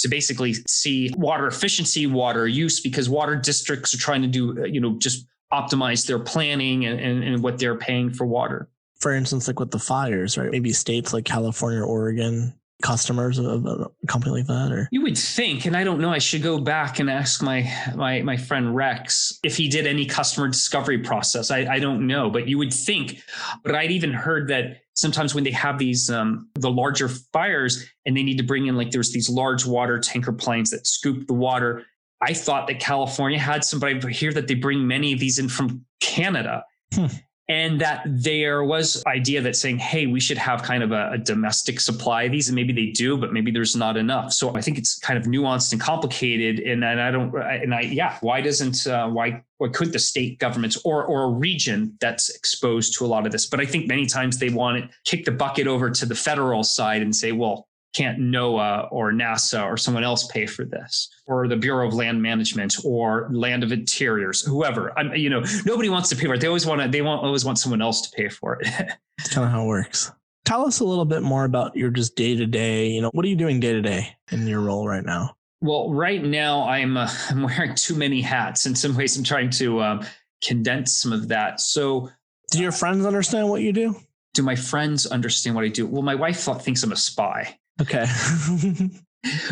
to 0.01 0.09
basically 0.09 0.55
see 0.67 1.11
water 1.17 1.47
efficiency, 1.47 2.07
water 2.07 2.47
use, 2.47 2.81
because 2.81 3.09
water 3.09 3.37
districts 3.37 3.95
are 3.95 3.99
trying 3.99 4.23
to 4.23 4.29
do 4.29 4.63
uh, 4.63 4.67
you 4.67 4.81
know 4.81 4.99
just 4.99 5.27
optimize 5.53 6.07
their 6.07 6.19
planning 6.19 6.85
and, 6.85 7.01
and, 7.01 7.23
and 7.23 7.43
what 7.43 7.59
they're 7.59 7.79
paying 7.79 8.13
for 8.13 8.27
water. 8.27 8.69
For 9.01 9.15
instance, 9.15 9.47
like 9.47 9.61
with 9.61 9.71
the 9.71 9.79
fires, 9.79 10.37
right? 10.37 10.51
Maybe 10.51 10.73
states 10.73 11.13
like 11.15 11.25
California 11.25 11.81
or 11.81 11.85
Oregon 11.85 12.53
customers 12.83 13.39
of 13.39 13.65
a 13.65 13.91
company 14.07 14.33
like 14.33 14.47
that 14.47 14.71
or? 14.71 14.89
You 14.93 15.03
would 15.03 15.17
think 15.17 15.65
and 15.65 15.77
i 15.77 15.83
don't 15.83 16.01
know 16.01 16.11
i 16.11 16.19
should 16.19 16.43
go 16.43 16.59
back 16.59 16.99
and 16.99 17.09
ask 17.09 17.43
my 17.43 17.71
my 17.95 18.23
my 18.23 18.37
friend 18.37 18.75
rex 18.77 19.39
if 19.43 19.57
he 19.57 19.69
did 19.69 19.87
any 19.87 20.05
customer 20.05 20.49
discovery 20.49 20.99
process. 20.99 21.51
I, 21.51 21.67
I 21.67 21.79
don't 21.79 22.07
know 22.07 22.29
but 22.31 22.49
you 22.49 22.59
would 22.59 22.73
think 22.73 23.23
but 23.63 23.75
i'd 23.75 23.91
even 23.91 24.13
heard 24.13 24.49
that 24.49 24.83
sometimes 24.95 25.35
when 25.35 25.45
they 25.45 25.51
have 25.51 25.79
these 25.79 26.11
um, 26.11 26.49
the 26.55 26.71
larger 26.71 27.09
fires 27.09 27.87
and 28.05 28.17
they 28.17 28.23
need 28.23 28.39
to 28.39 28.45
bring 28.45 28.67
in 28.67 28.77
like 28.77 28.91
there's 28.91 29.13
these 29.13 29.29
large 29.29 29.65
water 29.67 29.99
tanker 29.99 30.33
planes 30.33 30.71
that 30.71 30.87
scoop 30.87 31.27
the 31.27 31.35
water. 31.35 31.85
I 32.23 32.33
thought 32.33 32.67
that 32.69 32.81
california 32.81 33.39
had 33.39 33.63
some 33.63 33.79
but 33.79 34.05
i 34.05 34.09
hear 34.09 34.33
that 34.33 34.49
they 34.49 34.55
bring 34.55 34.87
many 34.87 35.13
of 35.13 35.19
these 35.19 35.39
in 35.39 35.49
from 35.49 35.85
canada. 36.01 36.65
Hmm 36.95 37.07
and 37.49 37.81
that 37.81 38.03
there 38.07 38.65
was 38.65 39.05
idea 39.07 39.41
that 39.41 39.55
saying 39.55 39.79
hey 39.79 40.07
we 40.07 40.19
should 40.19 40.39
have 40.39 40.63
kind 40.63 40.83
of 40.83 40.93
a, 40.93 41.11
a, 41.13 41.19
domestic 41.19 41.79
supply 41.81 42.25
of 42.25 42.33
these 42.33 42.49
and 42.49 42.57
maybe 42.57 42.73
they 42.73 42.87
do 42.87 43.17
but 43.17 43.33
maybe 43.33 43.51
there's 43.51 43.77
not 43.77 43.97
enough. 43.97 44.33
So 44.33 44.55
i 44.57 44.61
think 44.61 44.79
it's 44.79 44.99
kind 44.99 45.19
of 45.19 45.25
nuanced 45.25 45.73
and 45.73 45.81
complicated 45.81 46.61
and, 46.61 46.85
and 46.85 47.01
i 47.01 47.11
don't 47.11 47.35
and 47.37 47.75
i 47.75 47.81
yeah 47.83 48.17
why 48.21 48.41
doesn't 48.41 48.87
uh, 48.87 49.09
why 49.09 49.43
why 49.59 49.69
could 49.69 49.93
the 49.93 49.99
state 49.99 50.39
governments 50.39 50.79
or 50.85 51.05
or 51.05 51.25
a 51.25 51.31
region 51.31 51.97
that's 52.01 52.29
exposed 52.31 52.97
to 52.99 53.05
a 53.05 53.09
lot 53.09 53.27
of 53.27 53.33
this? 53.33 53.47
But 53.47 53.61
i 53.61 53.67
think 53.67 53.87
many 53.87 54.07
times 54.07 54.39
they 54.39 54.51
want 54.51 54.83
to 54.83 54.91
kick 55.05 55.25
the 55.25 55.33
bucket 55.33 55.67
over 55.67 55.91
to 55.91 56.07
the 56.07 56.15
federal 56.15 56.63
side 56.63 57.03
and 57.03 57.15
say 57.15 57.33
well 57.33 57.69
can't 57.97 58.19
NOAA 58.19 58.89
or 58.93 59.11
NASA 59.13 59.65
or 59.65 59.77
someone 59.77 60.05
else 60.05 60.27
pay 60.27 60.45
for 60.45 60.65
this, 60.65 61.09
or 61.27 61.49
the 61.49 61.57
Bureau 61.57 61.89
of 61.89 61.95
Land 61.95 62.21
Management 62.21 62.77
or 62.85 63.29
Land 63.33 63.65
of 63.65 63.73
Interiors, 63.73 64.43
whoever. 64.43 64.97
I'm, 64.99 65.15
you 65.15 65.31
know, 65.31 65.43
nobody 65.65 65.89
wants 65.89 66.11
to 66.11 66.17
pay 66.17 66.27
for 66.27 66.35
it. 66.35 66.41
They 66.41 66.47
always 66.47 66.67
want 66.67 66.83
to. 66.83 66.89
They 66.89 67.01
want 67.01 67.25
always 67.25 67.45
want 67.45 67.59
someone 67.59 67.81
else 67.81 68.03
to 68.03 68.11
pay 68.15 68.29
for 68.29 68.61
it. 68.61 68.69
That's 69.19 69.33
kind 69.33 69.47
of 69.47 69.51
how 69.51 69.65
it 69.65 69.67
works. 69.67 70.13
Tell 70.45 70.67
us 70.67 70.81
a 70.81 70.85
little 70.85 71.07
bit 71.07 71.23
more 71.23 71.45
about 71.45 71.75
your 71.75 71.91
just 71.91 72.15
day 72.17 72.37
to 72.37 72.47
day. 72.47 72.89
You 72.89 73.01
know, 73.01 73.11
what 73.13 73.25
are 73.25 73.29
you 73.29 73.37
doing 73.37 73.61
day 73.61 73.73
to 73.73 73.81
day 73.81 74.15
in 74.31 74.47
your 74.47 74.61
role 74.61 74.87
right 74.87 75.05
now? 75.05 75.35
Well, 75.63 75.93
right 75.93 76.23
now 76.23 76.69
I'm 76.69 76.99
uh, 76.99 77.11
I'm 77.31 77.43
wearing 77.43 77.75
too 77.75 77.95
many 77.95 78.21
hats. 78.21 78.67
In 78.67 78.75
some 78.75 78.95
ways, 78.95 79.17
I'm 79.17 79.25
trying 79.25 79.51
to 79.51 79.81
um, 79.83 80.07
condense 80.45 80.99
some 80.99 81.13
of 81.13 81.29
that. 81.29 81.61
So, 81.61 82.11
do 82.51 82.61
your 82.61 82.73
friends 82.73 83.07
understand 83.07 83.49
what 83.49 83.63
you 83.63 83.73
do? 83.73 83.97
Do 84.35 84.43
my 84.43 84.55
friends 84.55 85.07
understand 85.07 85.57
what 85.57 85.65
I 85.65 85.69
do? 85.69 85.87
Well, 85.87 86.03
my 86.03 86.15
wife 86.15 86.47
thinks 86.61 86.83
I'm 86.83 86.93
a 86.93 86.97
spy. 86.97 87.59
Okay. 87.81 88.07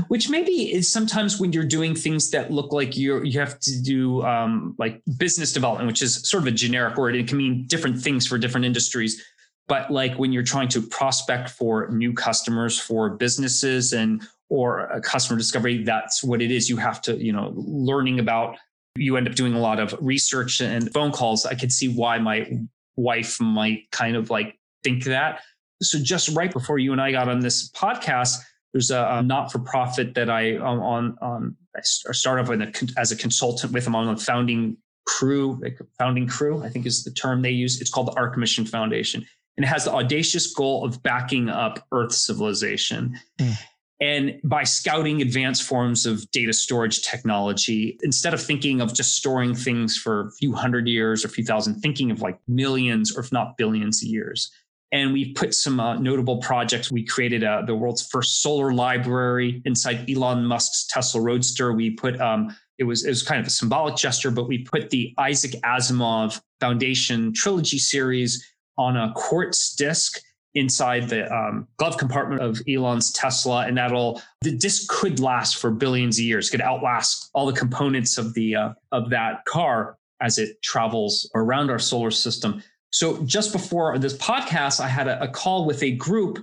Which 0.08 0.30
maybe 0.30 0.72
is 0.72 0.90
sometimes 0.90 1.40
when 1.40 1.52
you're 1.52 1.64
doing 1.64 1.94
things 1.94 2.30
that 2.30 2.52
look 2.52 2.72
like 2.72 2.96
you 2.96 3.22
you 3.24 3.40
have 3.40 3.58
to 3.60 3.82
do 3.82 4.22
um, 4.22 4.76
like 4.78 5.02
business 5.18 5.52
development, 5.52 5.88
which 5.88 6.00
is 6.00 6.28
sort 6.28 6.44
of 6.44 6.46
a 6.46 6.52
generic 6.52 6.96
word. 6.96 7.16
It 7.16 7.26
can 7.26 7.38
mean 7.38 7.66
different 7.66 8.00
things 8.00 8.24
for 8.24 8.38
different 8.38 8.66
industries. 8.66 9.20
But 9.66 9.90
like 9.90 10.16
when 10.16 10.32
you're 10.32 10.44
trying 10.44 10.68
to 10.68 10.82
prospect 10.82 11.50
for 11.50 11.88
new 11.90 12.12
customers 12.12 12.78
for 12.78 13.10
businesses 13.10 13.92
and 13.92 14.22
or 14.48 14.80
a 14.80 15.00
customer 15.00 15.38
discovery, 15.38 15.82
that's 15.82 16.22
what 16.22 16.40
it 16.40 16.52
is. 16.52 16.68
You 16.68 16.76
have 16.76 17.00
to, 17.02 17.16
you 17.16 17.32
know, 17.32 17.52
learning 17.56 18.20
about. 18.20 18.56
You 18.96 19.16
end 19.16 19.26
up 19.26 19.34
doing 19.34 19.54
a 19.54 19.58
lot 19.58 19.80
of 19.80 19.92
research 20.00 20.60
and 20.60 20.92
phone 20.92 21.10
calls. 21.10 21.46
I 21.46 21.54
could 21.54 21.72
see 21.72 21.88
why 21.88 22.18
my 22.18 22.60
wife 22.94 23.40
might 23.40 23.90
kind 23.90 24.14
of 24.14 24.30
like 24.30 24.56
think 24.84 25.04
that 25.04 25.40
so 25.84 25.98
just 25.98 26.34
right 26.36 26.52
before 26.52 26.78
you 26.78 26.92
and 26.92 27.00
I 27.00 27.12
got 27.12 27.28
on 27.28 27.40
this 27.40 27.70
podcast, 27.70 28.38
there's 28.72 28.90
a, 28.90 29.06
a 29.18 29.22
not-for-profit 29.22 30.14
that 30.14 30.28
I 30.28 30.56
um, 30.56 30.80
on 30.80 31.18
on 31.20 31.56
I 31.76 31.80
started 31.82 32.50
off 32.50 32.82
as 32.96 33.12
a 33.12 33.16
consultant 33.16 33.72
with 33.72 33.84
them 33.84 33.94
on 33.94 34.14
the 34.14 34.20
founding 34.20 34.76
crew, 35.06 35.58
like 35.62 35.78
founding 35.98 36.26
crew, 36.26 36.62
I 36.62 36.68
think 36.68 36.86
is 36.86 37.04
the 37.04 37.10
term 37.10 37.42
they 37.42 37.50
use. 37.50 37.80
It's 37.80 37.90
called 37.90 38.08
the 38.08 38.16
Arch 38.16 38.36
Mission 38.36 38.64
Foundation, 38.64 39.26
and 39.56 39.64
it 39.64 39.68
has 39.68 39.84
the 39.84 39.92
audacious 39.92 40.52
goal 40.52 40.84
of 40.84 41.02
backing 41.02 41.48
up 41.48 41.86
Earth 41.92 42.12
civilization. 42.12 43.18
Mm. 43.38 43.58
And 44.00 44.40
by 44.42 44.64
scouting 44.64 45.22
advanced 45.22 45.62
forms 45.62 46.04
of 46.04 46.28
data 46.32 46.52
storage 46.52 47.02
technology, 47.02 47.96
instead 48.02 48.34
of 48.34 48.42
thinking 48.42 48.80
of 48.80 48.92
just 48.92 49.16
storing 49.16 49.54
things 49.54 49.96
for 49.96 50.26
a 50.26 50.30
few 50.32 50.52
hundred 50.52 50.88
years 50.88 51.24
or 51.24 51.28
a 51.28 51.30
few 51.30 51.44
thousand, 51.44 51.80
thinking 51.80 52.10
of 52.10 52.20
like 52.20 52.38
millions 52.48 53.16
or 53.16 53.20
if 53.20 53.30
not 53.30 53.56
billions 53.56 54.02
of 54.02 54.08
years. 54.08 54.50
And 54.94 55.12
we 55.12 55.32
put 55.32 55.54
some 55.54 55.80
uh, 55.80 55.98
notable 55.98 56.38
projects. 56.38 56.90
We 56.90 57.04
created 57.04 57.42
uh, 57.42 57.62
the 57.66 57.74
world's 57.74 58.06
first 58.06 58.42
solar 58.42 58.72
library 58.72 59.60
inside 59.64 60.08
Elon 60.08 60.46
Musk's 60.46 60.86
Tesla 60.86 61.20
Roadster. 61.20 61.72
We 61.72 61.90
put 61.90 62.20
um, 62.20 62.56
it 62.78 62.84
was 62.84 63.04
it 63.04 63.08
was 63.08 63.24
kind 63.24 63.40
of 63.40 63.46
a 63.48 63.50
symbolic 63.50 63.96
gesture, 63.96 64.30
but 64.30 64.46
we 64.46 64.58
put 64.58 64.90
the 64.90 65.12
Isaac 65.18 65.60
Asimov 65.64 66.40
Foundation 66.60 67.32
trilogy 67.32 67.78
series 67.78 68.48
on 68.78 68.96
a 68.96 69.12
quartz 69.16 69.74
disc 69.74 70.20
inside 70.54 71.08
the 71.08 71.28
um, 71.34 71.66
glove 71.76 71.98
compartment 71.98 72.40
of 72.40 72.62
Elon's 72.68 73.10
Tesla, 73.10 73.66
and 73.66 73.76
that'll 73.76 74.22
the 74.42 74.56
disc 74.56 74.88
could 74.88 75.18
last 75.18 75.56
for 75.56 75.72
billions 75.72 76.18
of 76.18 76.24
years, 76.24 76.50
could 76.50 76.60
outlast 76.60 77.30
all 77.34 77.46
the 77.46 77.52
components 77.52 78.16
of 78.16 78.32
the 78.34 78.54
uh, 78.54 78.68
of 78.92 79.10
that 79.10 79.44
car 79.44 79.98
as 80.20 80.38
it 80.38 80.62
travels 80.62 81.28
around 81.34 81.68
our 81.68 81.80
solar 81.80 82.12
system. 82.12 82.62
So 82.94 83.20
just 83.24 83.50
before 83.50 83.98
this 83.98 84.16
podcast, 84.18 84.78
I 84.78 84.86
had 84.86 85.08
a, 85.08 85.24
a 85.24 85.26
call 85.26 85.66
with 85.66 85.82
a 85.82 85.90
group 85.90 86.38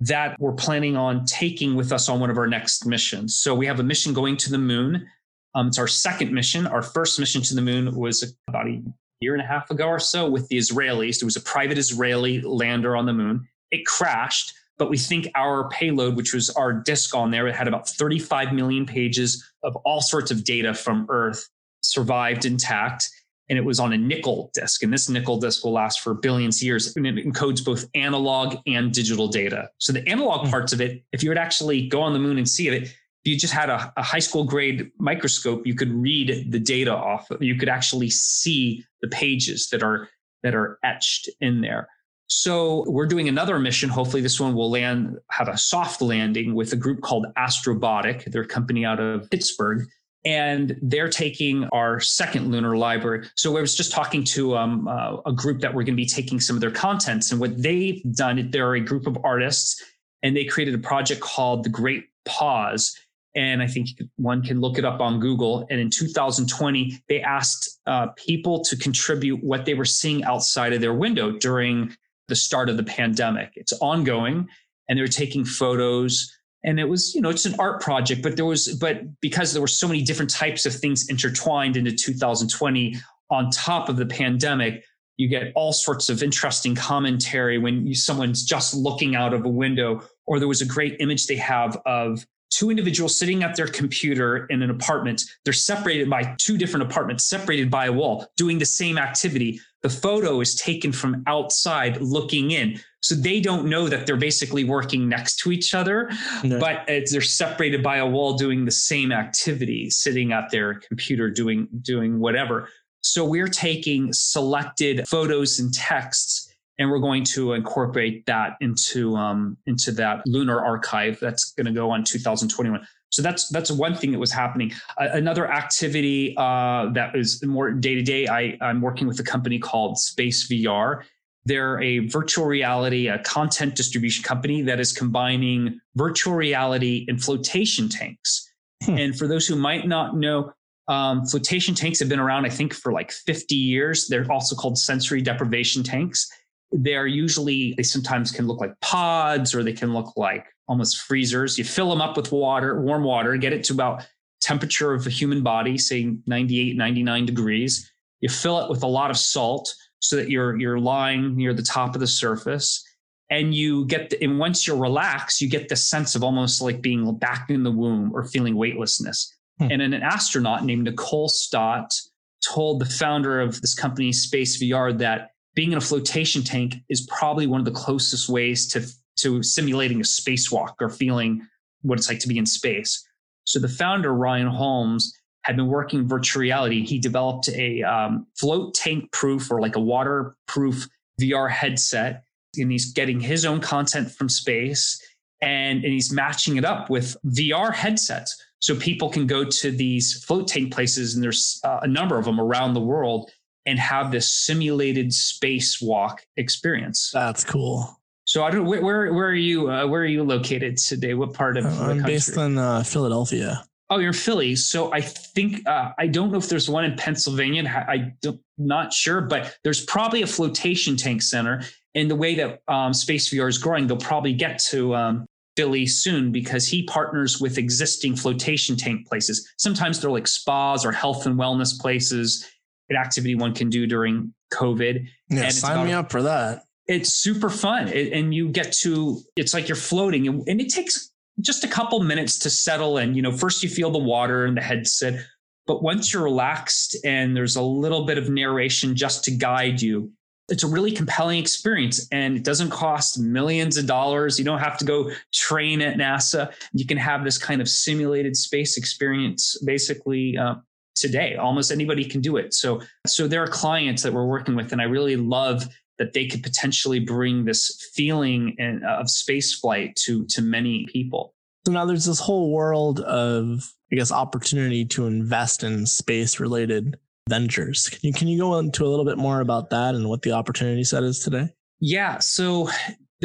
that 0.00 0.38
we're 0.38 0.52
planning 0.52 0.98
on 0.98 1.24
taking 1.24 1.76
with 1.76 1.92
us 1.92 2.10
on 2.10 2.20
one 2.20 2.28
of 2.28 2.36
our 2.36 2.46
next 2.46 2.84
missions. 2.84 3.36
So 3.36 3.54
we 3.54 3.64
have 3.64 3.80
a 3.80 3.82
mission 3.82 4.12
going 4.12 4.36
to 4.36 4.50
the 4.50 4.58
moon. 4.58 5.08
Um, 5.54 5.68
it's 5.68 5.78
our 5.78 5.88
second 5.88 6.30
mission. 6.30 6.66
Our 6.66 6.82
first 6.82 7.18
mission 7.18 7.40
to 7.40 7.54
the 7.54 7.62
moon 7.62 7.96
was 7.96 8.36
about 8.48 8.66
a 8.66 8.82
year 9.20 9.32
and 9.32 9.42
a 9.42 9.46
half 9.46 9.70
ago 9.70 9.86
or 9.86 9.98
so 9.98 10.28
with 10.28 10.46
the 10.48 10.58
Israelis. 10.58 11.20
There 11.20 11.26
was 11.26 11.36
a 11.36 11.40
private 11.40 11.78
Israeli 11.78 12.42
lander 12.42 12.98
on 12.98 13.06
the 13.06 13.14
moon. 13.14 13.48
It 13.70 13.86
crashed, 13.86 14.52
but 14.76 14.90
we 14.90 14.98
think 14.98 15.28
our 15.34 15.70
payload, 15.70 16.16
which 16.16 16.34
was 16.34 16.50
our 16.50 16.74
disk 16.74 17.14
on 17.14 17.30
there, 17.30 17.48
it 17.48 17.54
had 17.54 17.66
about 17.66 17.88
35 17.88 18.52
million 18.52 18.84
pages 18.84 19.42
of 19.62 19.74
all 19.86 20.02
sorts 20.02 20.30
of 20.30 20.44
data 20.44 20.74
from 20.74 21.06
Earth, 21.08 21.48
survived 21.80 22.44
intact 22.44 23.08
and 23.48 23.58
it 23.58 23.64
was 23.64 23.78
on 23.78 23.92
a 23.92 23.98
nickel 23.98 24.50
disk. 24.54 24.82
And 24.82 24.92
this 24.92 25.08
nickel 25.08 25.38
disk 25.38 25.64
will 25.64 25.72
last 25.72 26.00
for 26.00 26.14
billions 26.14 26.58
of 26.58 26.62
years. 26.62 26.96
And 26.96 27.06
it 27.06 27.26
encodes 27.26 27.64
both 27.64 27.86
analog 27.94 28.56
and 28.66 28.92
digital 28.92 29.28
data. 29.28 29.68
So 29.78 29.92
the 29.92 30.06
analog 30.08 30.46
hmm. 30.46 30.50
parts 30.50 30.72
of 30.72 30.80
it, 30.80 31.04
if 31.12 31.22
you 31.22 31.30
would 31.30 31.38
actually 31.38 31.88
go 31.88 32.00
on 32.00 32.12
the 32.12 32.18
moon 32.18 32.38
and 32.38 32.48
see 32.48 32.68
it, 32.68 32.84
if 32.84 32.92
you 33.24 33.38
just 33.38 33.54
had 33.54 33.70
a, 33.70 33.92
a 33.96 34.02
high 34.02 34.18
school 34.18 34.44
grade 34.44 34.90
microscope, 34.98 35.66
you 35.66 35.74
could 35.74 35.92
read 35.92 36.50
the 36.50 36.60
data 36.60 36.94
off. 36.94 37.30
Of, 37.30 37.42
You 37.42 37.56
could 37.56 37.70
actually 37.70 38.10
see 38.10 38.84
the 39.00 39.08
pages 39.08 39.68
that 39.70 39.82
are 39.82 40.08
that 40.42 40.54
are 40.54 40.78
etched 40.84 41.30
in 41.40 41.62
there. 41.62 41.88
So 42.26 42.84
we're 42.86 43.06
doing 43.06 43.28
another 43.28 43.58
mission. 43.58 43.88
Hopefully, 43.88 44.20
this 44.20 44.38
one 44.38 44.54
will 44.54 44.70
land 44.70 45.18
have 45.30 45.48
a 45.48 45.56
soft 45.56 46.02
landing 46.02 46.54
with 46.54 46.72
a 46.74 46.76
group 46.76 47.00
called 47.00 47.26
Astrobotic. 47.38 48.30
They're 48.30 48.42
a 48.42 48.46
company 48.46 48.84
out 48.84 49.00
of 49.00 49.30
Pittsburgh 49.30 49.86
and 50.24 50.76
they're 50.80 51.10
taking 51.10 51.64
our 51.64 52.00
second 52.00 52.50
lunar 52.50 52.76
library. 52.76 53.26
So 53.34 53.56
I 53.56 53.60
was 53.60 53.76
just 53.76 53.92
talking 53.92 54.24
to 54.24 54.56
um, 54.56 54.88
uh, 54.88 55.18
a 55.26 55.32
group 55.32 55.60
that 55.60 55.74
we're 55.74 55.82
going 55.82 55.94
to 55.94 56.02
be 56.02 56.06
taking 56.06 56.40
some 56.40 56.56
of 56.56 56.60
their 56.60 56.70
contents, 56.70 57.30
and 57.30 57.40
what 57.40 57.60
they've 57.62 58.02
done, 58.14 58.50
they're 58.50 58.74
a 58.74 58.80
group 58.80 59.06
of 59.06 59.18
artists, 59.22 59.82
and 60.22 60.36
they 60.36 60.44
created 60.44 60.74
a 60.74 60.78
project 60.78 61.20
called 61.20 61.64
the 61.64 61.68
Great 61.68 62.04
Pause. 62.24 62.96
And 63.36 63.62
I 63.62 63.66
think 63.66 63.88
one 64.16 64.42
can 64.42 64.60
look 64.60 64.78
it 64.78 64.84
up 64.84 65.00
on 65.00 65.18
Google. 65.18 65.66
And 65.68 65.80
in 65.80 65.90
2020, 65.90 67.02
they 67.08 67.20
asked 67.20 67.80
uh, 67.84 68.08
people 68.16 68.62
to 68.64 68.76
contribute 68.76 69.42
what 69.42 69.64
they 69.64 69.74
were 69.74 69.84
seeing 69.84 70.22
outside 70.24 70.72
of 70.72 70.80
their 70.80 70.94
window 70.94 71.32
during 71.32 71.94
the 72.28 72.36
start 72.36 72.70
of 72.70 72.76
the 72.76 72.84
pandemic. 72.84 73.50
It's 73.56 73.72
ongoing, 73.80 74.48
and 74.88 74.98
they're 74.98 75.08
taking 75.08 75.44
photos 75.44 76.32
and 76.64 76.80
it 76.80 76.88
was 76.88 77.14
you 77.14 77.20
know 77.20 77.28
it's 77.28 77.46
an 77.46 77.54
art 77.58 77.80
project 77.80 78.22
but 78.22 78.36
there 78.36 78.44
was 78.44 78.74
but 78.80 79.02
because 79.20 79.52
there 79.52 79.62
were 79.62 79.68
so 79.68 79.86
many 79.86 80.02
different 80.02 80.30
types 80.30 80.66
of 80.66 80.74
things 80.74 81.08
intertwined 81.08 81.76
into 81.76 81.92
2020 81.92 82.96
on 83.30 83.50
top 83.50 83.88
of 83.88 83.96
the 83.96 84.06
pandemic 84.06 84.84
you 85.16 85.28
get 85.28 85.52
all 85.54 85.72
sorts 85.72 86.08
of 86.08 86.22
interesting 86.22 86.74
commentary 86.74 87.58
when 87.58 87.86
you, 87.86 87.94
someone's 87.94 88.42
just 88.42 88.74
looking 88.74 89.14
out 89.14 89.32
of 89.32 89.44
a 89.44 89.48
window 89.48 90.02
or 90.26 90.38
there 90.38 90.48
was 90.48 90.60
a 90.60 90.66
great 90.66 90.96
image 91.00 91.26
they 91.26 91.36
have 91.36 91.80
of 91.86 92.26
two 92.50 92.70
individuals 92.70 93.18
sitting 93.18 93.42
at 93.42 93.56
their 93.56 93.66
computer 93.66 94.46
in 94.46 94.62
an 94.62 94.70
apartment. 94.70 95.24
They're 95.44 95.52
separated 95.52 96.08
by 96.08 96.34
two 96.38 96.56
different 96.56 96.88
apartments 96.88 97.24
separated 97.24 97.70
by 97.70 97.86
a 97.86 97.92
wall 97.92 98.28
doing 98.36 98.58
the 98.58 98.66
same 98.66 98.96
activity 98.96 99.60
the 99.84 99.90
photo 99.90 100.40
is 100.40 100.54
taken 100.54 100.92
from 100.92 101.22
outside 101.26 102.00
looking 102.00 102.52
in 102.52 102.80
so 103.02 103.14
they 103.14 103.38
don't 103.38 103.66
know 103.66 103.86
that 103.86 104.06
they're 104.06 104.16
basically 104.16 104.64
working 104.64 105.10
next 105.10 105.36
to 105.40 105.52
each 105.52 105.74
other, 105.74 106.10
no. 106.42 106.58
but 106.58 106.86
they're 106.86 107.20
separated 107.20 107.82
by 107.82 107.98
a 107.98 108.06
wall 108.06 108.32
doing 108.32 108.64
the 108.64 108.70
same 108.70 109.12
activity, 109.12 109.90
sitting 109.90 110.32
at 110.32 110.50
their 110.50 110.76
computer 110.76 111.28
doing 111.28 111.68
doing 111.82 112.18
whatever. 112.18 112.70
So 113.02 113.26
we're 113.26 113.46
taking 113.46 114.10
selected 114.14 115.06
photos 115.06 115.58
and 115.58 115.72
texts 115.74 116.50
and 116.78 116.90
we're 116.90 116.98
going 116.98 117.24
to 117.24 117.52
incorporate 117.52 118.24
that 118.24 118.56
into 118.62 119.14
um, 119.16 119.58
into 119.66 119.92
that 119.92 120.26
lunar 120.26 120.64
archive 120.64 121.20
that's 121.20 121.52
going 121.52 121.66
to 121.66 121.72
go 121.72 121.90
on 121.90 122.04
2021 122.04 122.86
so 123.14 123.22
that's 123.22 123.48
that's 123.48 123.70
one 123.70 123.94
thing 123.94 124.10
that 124.12 124.18
was 124.18 124.32
happening 124.32 124.72
uh, 124.98 125.08
another 125.12 125.50
activity 125.50 126.34
uh, 126.36 126.90
that 126.92 127.14
is 127.14 127.42
more 127.44 127.70
day 127.70 127.94
to 127.94 128.02
day 128.02 128.26
i'm 128.60 128.80
working 128.80 129.06
with 129.06 129.18
a 129.20 129.24
company 129.24 129.58
called 129.58 129.96
SpaceVR 129.96 131.04
they're 131.46 131.80
a 131.82 131.98
virtual 132.08 132.46
reality, 132.46 133.08
a 133.08 133.18
content 133.18 133.74
distribution 133.74 134.24
company 134.24 134.62
that 134.62 134.80
is 134.80 134.92
combining 134.92 135.80
virtual 135.94 136.34
reality 136.34 137.04
and 137.08 137.22
flotation 137.22 137.88
tanks. 137.88 138.50
Hmm. 138.82 138.98
And 138.98 139.18
for 139.18 139.26
those 139.28 139.46
who 139.46 139.56
might 139.56 139.86
not 139.86 140.16
know, 140.16 140.52
um, 140.88 141.24
flotation 141.26 141.74
tanks 141.74 141.98
have 142.00 142.08
been 142.08 142.20
around, 142.20 142.44
I 142.46 142.50
think, 142.50 142.74
for 142.74 142.92
like 142.92 143.10
50 143.10 143.54
years. 143.54 144.08
They're 144.08 144.30
also 144.30 144.54
called 144.56 144.78
sensory 144.78 145.22
deprivation 145.22 145.82
tanks. 145.82 146.30
They're 146.76 147.06
usually, 147.06 147.74
they 147.76 147.82
sometimes 147.82 148.30
can 148.30 148.46
look 148.46 148.60
like 148.60 148.78
pods 148.80 149.54
or 149.54 149.62
they 149.62 149.72
can 149.72 149.94
look 149.94 150.16
like 150.16 150.46
almost 150.68 151.02
freezers. 151.02 151.56
You 151.56 151.64
fill 151.64 151.88
them 151.88 152.00
up 152.00 152.16
with 152.16 152.32
water, 152.32 152.80
warm 152.80 153.04
water, 153.04 153.36
get 153.36 153.52
it 153.52 153.64
to 153.64 153.72
about 153.72 154.06
temperature 154.40 154.92
of 154.92 155.06
a 155.06 155.10
human 155.10 155.42
body, 155.42 155.78
say 155.78 156.16
98, 156.26 156.76
99 156.76 157.26
degrees. 157.26 157.90
You 158.20 158.28
fill 158.28 158.60
it 158.60 158.70
with 158.70 158.82
a 158.82 158.88
lot 158.88 159.10
of 159.10 159.16
salt 159.16 159.74
so 160.00 160.16
that 160.16 160.30
you're 160.30 160.58
you're 160.60 160.78
lying 160.78 161.34
near 161.34 161.54
the 161.54 161.62
top 161.62 161.94
of 161.94 162.00
the 162.00 162.06
surface 162.06 162.84
and 163.30 163.54
you 163.54 163.86
get 163.86 164.10
the, 164.10 164.22
and 164.22 164.38
once 164.38 164.66
you're 164.66 164.76
relaxed 164.76 165.40
you 165.40 165.48
get 165.48 165.68
the 165.68 165.76
sense 165.76 166.14
of 166.14 166.22
almost 166.22 166.60
like 166.60 166.82
being 166.82 167.16
back 167.16 167.48
in 167.48 167.62
the 167.62 167.70
womb 167.70 168.12
or 168.14 168.24
feeling 168.24 168.54
weightlessness 168.54 169.34
hmm. 169.58 169.68
and 169.70 169.80
an 169.80 169.94
astronaut 169.94 170.64
named 170.64 170.84
nicole 170.84 171.28
stott 171.28 171.98
told 172.46 172.80
the 172.80 172.86
founder 172.86 173.40
of 173.40 173.60
this 173.62 173.74
company 173.74 174.10
SpaceVR 174.10 174.98
that 174.98 175.30
being 175.54 175.72
in 175.72 175.78
a 175.78 175.80
flotation 175.80 176.42
tank 176.42 176.76
is 176.88 177.06
probably 177.08 177.46
one 177.46 177.60
of 177.60 177.64
the 177.64 177.72
closest 177.72 178.28
ways 178.28 178.66
to 178.68 178.86
to 179.16 179.42
simulating 179.42 180.00
a 180.00 180.04
spacewalk 180.04 180.74
or 180.80 180.88
feeling 180.88 181.46
what 181.82 181.98
it's 181.98 182.08
like 182.08 182.18
to 182.18 182.28
be 182.28 182.38
in 182.38 182.46
space 182.46 183.06
so 183.44 183.58
the 183.58 183.68
founder 183.68 184.12
ryan 184.12 184.48
holmes 184.48 185.16
had 185.44 185.56
been 185.56 185.66
working 185.66 186.08
virtual 186.08 186.40
reality. 186.40 186.84
He 186.84 186.98
developed 186.98 187.48
a 187.50 187.82
um, 187.82 188.26
float 188.34 188.74
tank 188.74 189.12
proof 189.12 189.50
or 189.50 189.60
like 189.60 189.76
a 189.76 189.80
waterproof 189.80 190.88
VR 191.20 191.50
headset, 191.50 192.24
and 192.56 192.72
he's 192.72 192.92
getting 192.92 193.20
his 193.20 193.44
own 193.44 193.60
content 193.60 194.10
from 194.10 194.28
space 194.28 195.00
and, 195.42 195.84
and 195.84 195.92
he's 195.92 196.10
matching 196.10 196.56
it 196.56 196.64
up 196.64 196.88
with 196.88 197.16
VR 197.26 197.72
headsets. 197.72 198.42
So 198.60 198.74
people 198.74 199.10
can 199.10 199.26
go 199.26 199.44
to 199.44 199.70
these 199.70 200.24
float 200.24 200.48
tank 200.48 200.72
places, 200.72 201.14
and 201.14 201.22
there's 201.22 201.60
uh, 201.64 201.80
a 201.82 201.86
number 201.86 202.18
of 202.18 202.24
them 202.24 202.40
around 202.40 202.72
the 202.72 202.80
world, 202.80 203.30
and 203.66 203.78
have 203.78 204.10
this 204.10 204.32
simulated 204.32 205.10
spacewalk 205.10 206.18
experience. 206.36 207.10
That's 207.12 207.44
cool. 207.44 208.00
So 208.24 208.42
I 208.42 208.50
don't. 208.50 208.64
Where 208.64 209.12
where, 209.12 209.28
are 209.28 209.34
you? 209.34 209.70
Uh, 209.70 209.86
where 209.86 210.02
are 210.02 210.06
you 210.06 210.22
located 210.22 210.78
today? 210.78 211.14
What 211.14 211.34
part 211.34 211.56
of? 211.56 211.66
I'm 211.66 212.02
based 212.02 212.36
in 212.36 212.56
uh, 212.56 212.82
Philadelphia. 212.82 213.64
Oh, 213.90 213.98
you're 213.98 214.14
Philly. 214.14 214.56
So 214.56 214.92
I 214.92 215.02
think 215.02 215.66
uh, 215.68 215.92
I 215.98 216.06
don't 216.06 216.32
know 216.32 216.38
if 216.38 216.48
there's 216.48 216.68
one 216.68 216.84
in 216.84 216.96
Pennsylvania. 216.96 217.64
I 217.86 218.12
am 218.26 218.40
not 218.56 218.92
sure, 218.92 219.20
but 219.20 219.56
there's 219.62 219.84
probably 219.84 220.22
a 220.22 220.26
flotation 220.26 220.96
tank 220.96 221.20
center. 221.20 221.62
And 221.94 222.10
the 222.10 222.16
way 222.16 222.34
that 222.34 222.62
um, 222.66 222.94
Space 222.94 223.32
VR 223.32 223.48
is 223.48 223.58
growing, 223.58 223.86
they'll 223.86 223.96
probably 223.98 224.32
get 224.32 224.58
to 224.70 224.94
um, 224.96 225.26
Philly 225.56 225.86
soon 225.86 226.32
because 226.32 226.66
he 226.66 226.82
partners 226.84 227.40
with 227.40 227.58
existing 227.58 228.16
flotation 228.16 228.76
tank 228.76 229.06
places. 229.06 229.48
Sometimes 229.58 230.00
they're 230.00 230.10
like 230.10 230.26
spas 230.26 230.84
or 230.84 230.90
health 230.90 231.26
and 231.26 231.38
wellness 231.38 231.78
places. 231.78 232.50
An 232.90 232.96
activity 232.96 233.34
one 233.34 233.54
can 233.54 233.70
do 233.70 233.86
during 233.86 234.34
COVID. 234.52 235.06
Yeah, 235.30 235.44
and 235.44 235.54
sign 235.54 235.86
me 235.86 235.92
up 235.92 236.10
for 236.10 236.22
that. 236.22 236.64
It's 236.86 237.14
super 237.14 237.48
fun, 237.48 237.88
it, 237.88 238.12
and 238.12 238.34
you 238.34 238.48
get 238.48 238.72
to. 238.82 239.20
It's 239.36 239.54
like 239.54 239.68
you're 239.68 239.76
floating, 239.76 240.28
and, 240.28 240.46
and 240.46 240.60
it 240.60 240.68
takes 240.68 241.10
just 241.40 241.64
a 241.64 241.68
couple 241.68 242.00
minutes 242.00 242.38
to 242.40 242.50
settle 242.50 242.98
in. 242.98 243.14
You 243.14 243.22
know, 243.22 243.32
first 243.32 243.62
you 243.62 243.68
feel 243.68 243.90
the 243.90 243.98
water 243.98 244.44
and 244.44 244.56
the 244.56 244.62
headset, 244.62 245.24
but 245.66 245.82
once 245.82 246.12
you're 246.12 246.22
relaxed 246.22 246.96
and 247.04 247.36
there's 247.36 247.56
a 247.56 247.62
little 247.62 248.04
bit 248.04 248.18
of 248.18 248.28
narration 248.28 248.94
just 248.94 249.24
to 249.24 249.30
guide 249.30 249.80
you, 249.80 250.12
it's 250.48 250.62
a 250.62 250.66
really 250.66 250.92
compelling 250.92 251.38
experience 251.38 252.06
and 252.12 252.36
it 252.36 252.44
doesn't 252.44 252.70
cost 252.70 253.18
millions 253.18 253.78
of 253.78 253.86
dollars. 253.86 254.38
You 254.38 254.44
don't 254.44 254.58
have 254.58 254.76
to 254.78 254.84
go 254.84 255.10
train 255.32 255.80
at 255.80 255.96
NASA. 255.96 256.52
You 256.74 256.86
can 256.86 256.98
have 256.98 257.24
this 257.24 257.38
kind 257.38 257.62
of 257.62 257.68
simulated 257.68 258.36
space 258.36 258.76
experience 258.76 259.58
basically 259.64 260.36
uh, 260.36 260.56
today. 260.94 261.36
Almost 261.36 261.70
anybody 261.70 262.04
can 262.04 262.20
do 262.20 262.36
it. 262.36 262.54
So, 262.54 262.80
so 263.06 263.28
there 263.28 263.42
are 263.42 263.48
clients 263.48 264.02
that 264.02 264.12
we're 264.12 264.26
working 264.26 264.54
with, 264.54 264.72
and 264.72 264.80
I 264.80 264.84
really 264.84 265.16
love 265.16 265.68
that 265.98 266.12
they 266.12 266.26
could 266.26 266.42
potentially 266.42 266.98
bring 266.98 267.44
this 267.44 267.90
feeling 267.94 268.54
in, 268.58 268.82
uh, 268.84 268.96
of 268.96 269.10
space 269.10 269.54
flight 269.54 269.96
to 270.04 270.24
to 270.26 270.42
many 270.42 270.86
people. 270.86 271.34
So 271.66 271.72
now 271.72 271.86
there's 271.86 272.04
this 272.04 272.18
whole 272.18 272.52
world 272.52 273.00
of, 273.00 273.72
I 273.92 273.96
guess, 273.96 274.12
opportunity 274.12 274.84
to 274.86 275.06
invest 275.06 275.62
in 275.62 275.86
space 275.86 276.38
related 276.40 276.98
ventures. 277.28 277.88
Can 277.88 278.00
you 278.02 278.12
can 278.12 278.28
you 278.28 278.38
go 278.38 278.58
into 278.58 278.84
a 278.84 278.88
little 278.88 279.04
bit 279.04 279.18
more 279.18 279.40
about 279.40 279.70
that 279.70 279.94
and 279.94 280.08
what 280.08 280.22
the 280.22 280.32
opportunity 280.32 280.84
set 280.84 281.02
is 281.02 281.20
today? 281.20 281.48
Yeah, 281.80 282.18
so 282.18 282.68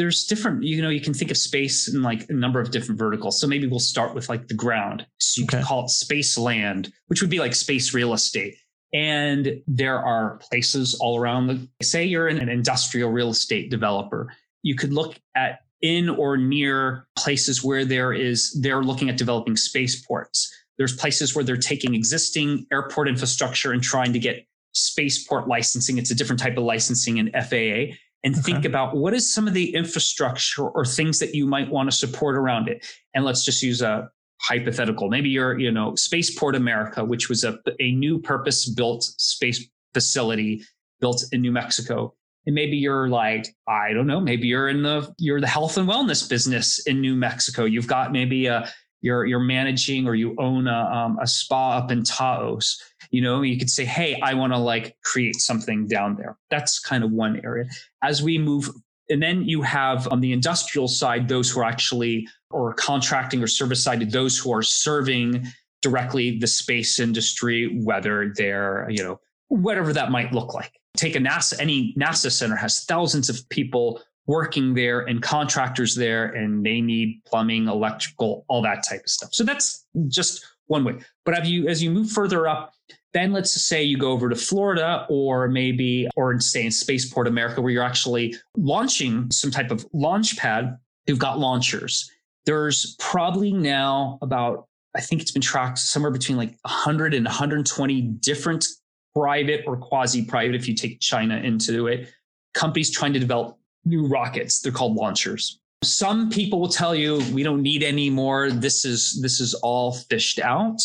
there's 0.00 0.24
different, 0.24 0.62
you 0.62 0.80
know, 0.80 0.88
you 0.88 1.00
can 1.00 1.12
think 1.12 1.30
of 1.30 1.36
space 1.36 1.86
in 1.92 2.02
like 2.02 2.28
a 2.28 2.32
number 2.32 2.60
of 2.60 2.70
different 2.70 2.98
verticals. 2.98 3.40
So 3.40 3.46
maybe 3.46 3.66
we'll 3.66 3.78
start 3.78 4.14
with 4.14 4.28
like 4.28 4.48
the 4.48 4.54
ground. 4.54 5.06
So 5.18 5.40
you 5.40 5.44
okay. 5.44 5.58
can 5.58 5.66
call 5.66 5.84
it 5.84 5.90
space 5.90 6.38
land, 6.38 6.92
which 7.08 7.20
would 7.20 7.30
be 7.30 7.38
like 7.38 7.54
space 7.54 7.92
real 7.92 8.14
estate. 8.14 8.56
And 8.92 9.62
there 9.66 9.98
are 9.98 10.38
places 10.38 10.96
all 11.00 11.18
around 11.18 11.46
the 11.46 11.68
say 11.84 12.04
you're 12.04 12.28
an 12.28 12.48
industrial 12.48 13.10
real 13.10 13.30
estate 13.30 13.70
developer. 13.70 14.32
You 14.62 14.74
could 14.74 14.92
look 14.92 15.16
at 15.36 15.60
in 15.82 16.08
or 16.08 16.36
near 16.36 17.06
places 17.16 17.62
where 17.62 17.84
there 17.84 18.12
is 18.12 18.58
they're 18.60 18.82
looking 18.82 19.08
at 19.08 19.16
developing 19.16 19.56
spaceports 19.56 20.52
there's 20.80 20.96
places 20.96 21.36
where 21.36 21.44
they're 21.44 21.58
taking 21.58 21.94
existing 21.94 22.66
airport 22.72 23.06
infrastructure 23.06 23.70
and 23.70 23.82
trying 23.82 24.14
to 24.14 24.18
get 24.18 24.46
spaceport 24.72 25.46
licensing. 25.46 25.98
It's 25.98 26.10
a 26.10 26.14
different 26.14 26.40
type 26.40 26.56
of 26.56 26.64
licensing 26.64 27.18
in 27.18 27.30
FAA. 27.32 27.94
And 28.22 28.34
okay. 28.34 28.42
think 28.42 28.64
about 28.64 28.96
what 28.96 29.14
is 29.14 29.32
some 29.32 29.48
of 29.48 29.54
the 29.54 29.74
infrastructure 29.74 30.68
or 30.68 30.84
things 30.84 31.18
that 31.20 31.34
you 31.34 31.46
might 31.46 31.70
want 31.70 31.90
to 31.90 31.96
support 31.96 32.36
around 32.36 32.68
it. 32.68 32.86
And 33.14 33.24
let's 33.24 33.44
just 33.44 33.62
use 33.62 33.80
a 33.80 34.10
hypothetical. 34.40 35.08
Maybe 35.08 35.30
you're, 35.30 35.58
you 35.58 35.70
know, 35.70 35.94
Spaceport 35.94 36.54
America, 36.54 37.04
which 37.04 37.28
was 37.28 37.44
a, 37.44 37.58
a 37.78 37.92
new 37.92 38.18
purpose 38.20 38.68
built 38.68 39.04
space 39.04 39.66
facility 39.94 40.62
built 41.00 41.24
in 41.32 41.40
New 41.40 41.52
Mexico. 41.52 42.14
And 42.46 42.54
maybe 42.54 42.76
you're 42.76 43.08
like, 43.08 43.46
I 43.68 43.92
don't 43.92 44.06
know, 44.06 44.20
maybe 44.20 44.48
you're 44.48 44.68
in 44.68 44.82
the 44.82 45.12
you're 45.18 45.40
the 45.40 45.46
health 45.46 45.76
and 45.76 45.88
wellness 45.88 46.28
business 46.28 46.78
in 46.86 47.00
New 47.00 47.14
Mexico. 47.14 47.64
You've 47.64 47.86
got 47.86 48.12
maybe 48.12 48.46
a 48.46 48.70
you're 49.02 49.26
you're 49.26 49.40
managing 49.40 50.06
or 50.06 50.14
you 50.14 50.34
own 50.38 50.66
a, 50.66 50.76
um, 50.76 51.18
a 51.20 51.26
spa 51.26 51.78
up 51.78 51.90
in 51.90 52.02
Taos, 52.02 52.80
you 53.10 53.20
know, 53.20 53.42
you 53.42 53.58
could 53.58 53.70
say, 53.70 53.84
hey, 53.84 54.18
I 54.22 54.34
want 54.34 54.52
to 54.52 54.58
like 54.58 54.96
create 55.02 55.36
something 55.36 55.86
down 55.86 56.16
there. 56.16 56.36
That's 56.50 56.78
kind 56.78 57.02
of 57.02 57.10
one 57.10 57.40
area. 57.44 57.66
As 58.02 58.22
we 58.22 58.38
move, 58.38 58.70
and 59.08 59.22
then 59.22 59.42
you 59.42 59.62
have 59.62 60.06
on 60.12 60.20
the 60.20 60.32
industrial 60.32 60.86
side 60.86 61.28
those 61.28 61.50
who 61.50 61.60
are 61.60 61.64
actually 61.64 62.28
or 62.50 62.72
contracting 62.74 63.42
or 63.42 63.48
service 63.48 63.82
side, 63.82 64.10
those 64.12 64.38
who 64.38 64.52
are 64.52 64.62
serving 64.62 65.46
directly 65.82 66.38
the 66.38 66.46
space 66.46 67.00
industry, 67.00 67.80
whether 67.82 68.32
they're 68.36 68.88
you 68.88 69.02
know 69.02 69.20
whatever 69.48 69.92
that 69.92 70.10
might 70.10 70.32
look 70.32 70.54
like. 70.54 70.72
Take 70.96 71.16
a 71.16 71.18
NASA, 71.18 71.60
any 71.60 71.94
NASA 71.98 72.30
center 72.30 72.56
has 72.56 72.84
thousands 72.84 73.28
of 73.28 73.48
people 73.48 74.00
working 74.26 74.74
there 74.74 75.00
and 75.00 75.22
contractors 75.22 75.96
there 75.96 76.26
and 76.26 76.64
they 76.64 76.80
need 76.80 77.20
plumbing 77.26 77.66
electrical 77.66 78.44
all 78.48 78.62
that 78.62 78.84
type 78.88 79.00
of 79.00 79.08
stuff 79.08 79.30
so 79.32 79.42
that's 79.42 79.86
just 80.06 80.46
one 80.66 80.84
way 80.84 80.94
but 81.24 81.44
you 81.46 81.66
as 81.66 81.82
you 81.82 81.90
move 81.90 82.08
further 82.10 82.46
up 82.46 82.72
then 83.12 83.32
let's 83.32 83.52
say 83.52 83.82
you 83.82 83.96
go 83.96 84.10
over 84.12 84.28
to 84.28 84.36
florida 84.36 85.06
or 85.08 85.48
maybe 85.48 86.08
or 86.16 86.38
stay 86.40 86.64
in 86.64 86.70
spaceport 86.70 87.26
america 87.26 87.60
where 87.60 87.72
you're 87.72 87.82
actually 87.82 88.34
launching 88.56 89.30
some 89.30 89.50
type 89.50 89.70
of 89.70 89.86
launch 89.92 90.36
pad 90.36 90.76
you've 91.06 91.18
got 91.18 91.38
launchers 91.38 92.10
there's 92.46 92.96
probably 92.98 93.52
now 93.52 94.18
about 94.22 94.66
i 94.96 95.00
think 95.00 95.20
it's 95.20 95.30
been 95.30 95.42
tracked 95.42 95.78
somewhere 95.78 96.10
between 96.10 96.38
like 96.38 96.56
100 96.62 97.14
and 97.14 97.24
120 97.24 98.00
different 98.02 98.66
private 99.14 99.64
or 99.66 99.76
quasi 99.76 100.24
private 100.24 100.54
if 100.54 100.68
you 100.68 100.74
take 100.74 101.00
china 101.00 101.36
into 101.38 101.86
it 101.86 102.08
companies 102.54 102.90
trying 102.90 103.12
to 103.12 103.18
develop 103.18 103.56
new 103.84 104.06
rockets. 104.06 104.60
They're 104.60 104.72
called 104.72 104.96
launchers. 104.96 105.60
Some 105.82 106.30
people 106.30 106.60
will 106.60 106.68
tell 106.68 106.94
you 106.94 107.22
we 107.32 107.42
don't 107.42 107.62
need 107.62 107.82
any 107.82 108.10
more. 108.10 108.50
This 108.50 108.84
is 108.84 109.20
this 109.22 109.40
is 109.40 109.54
all 109.54 109.92
fished 109.92 110.38
out, 110.38 110.80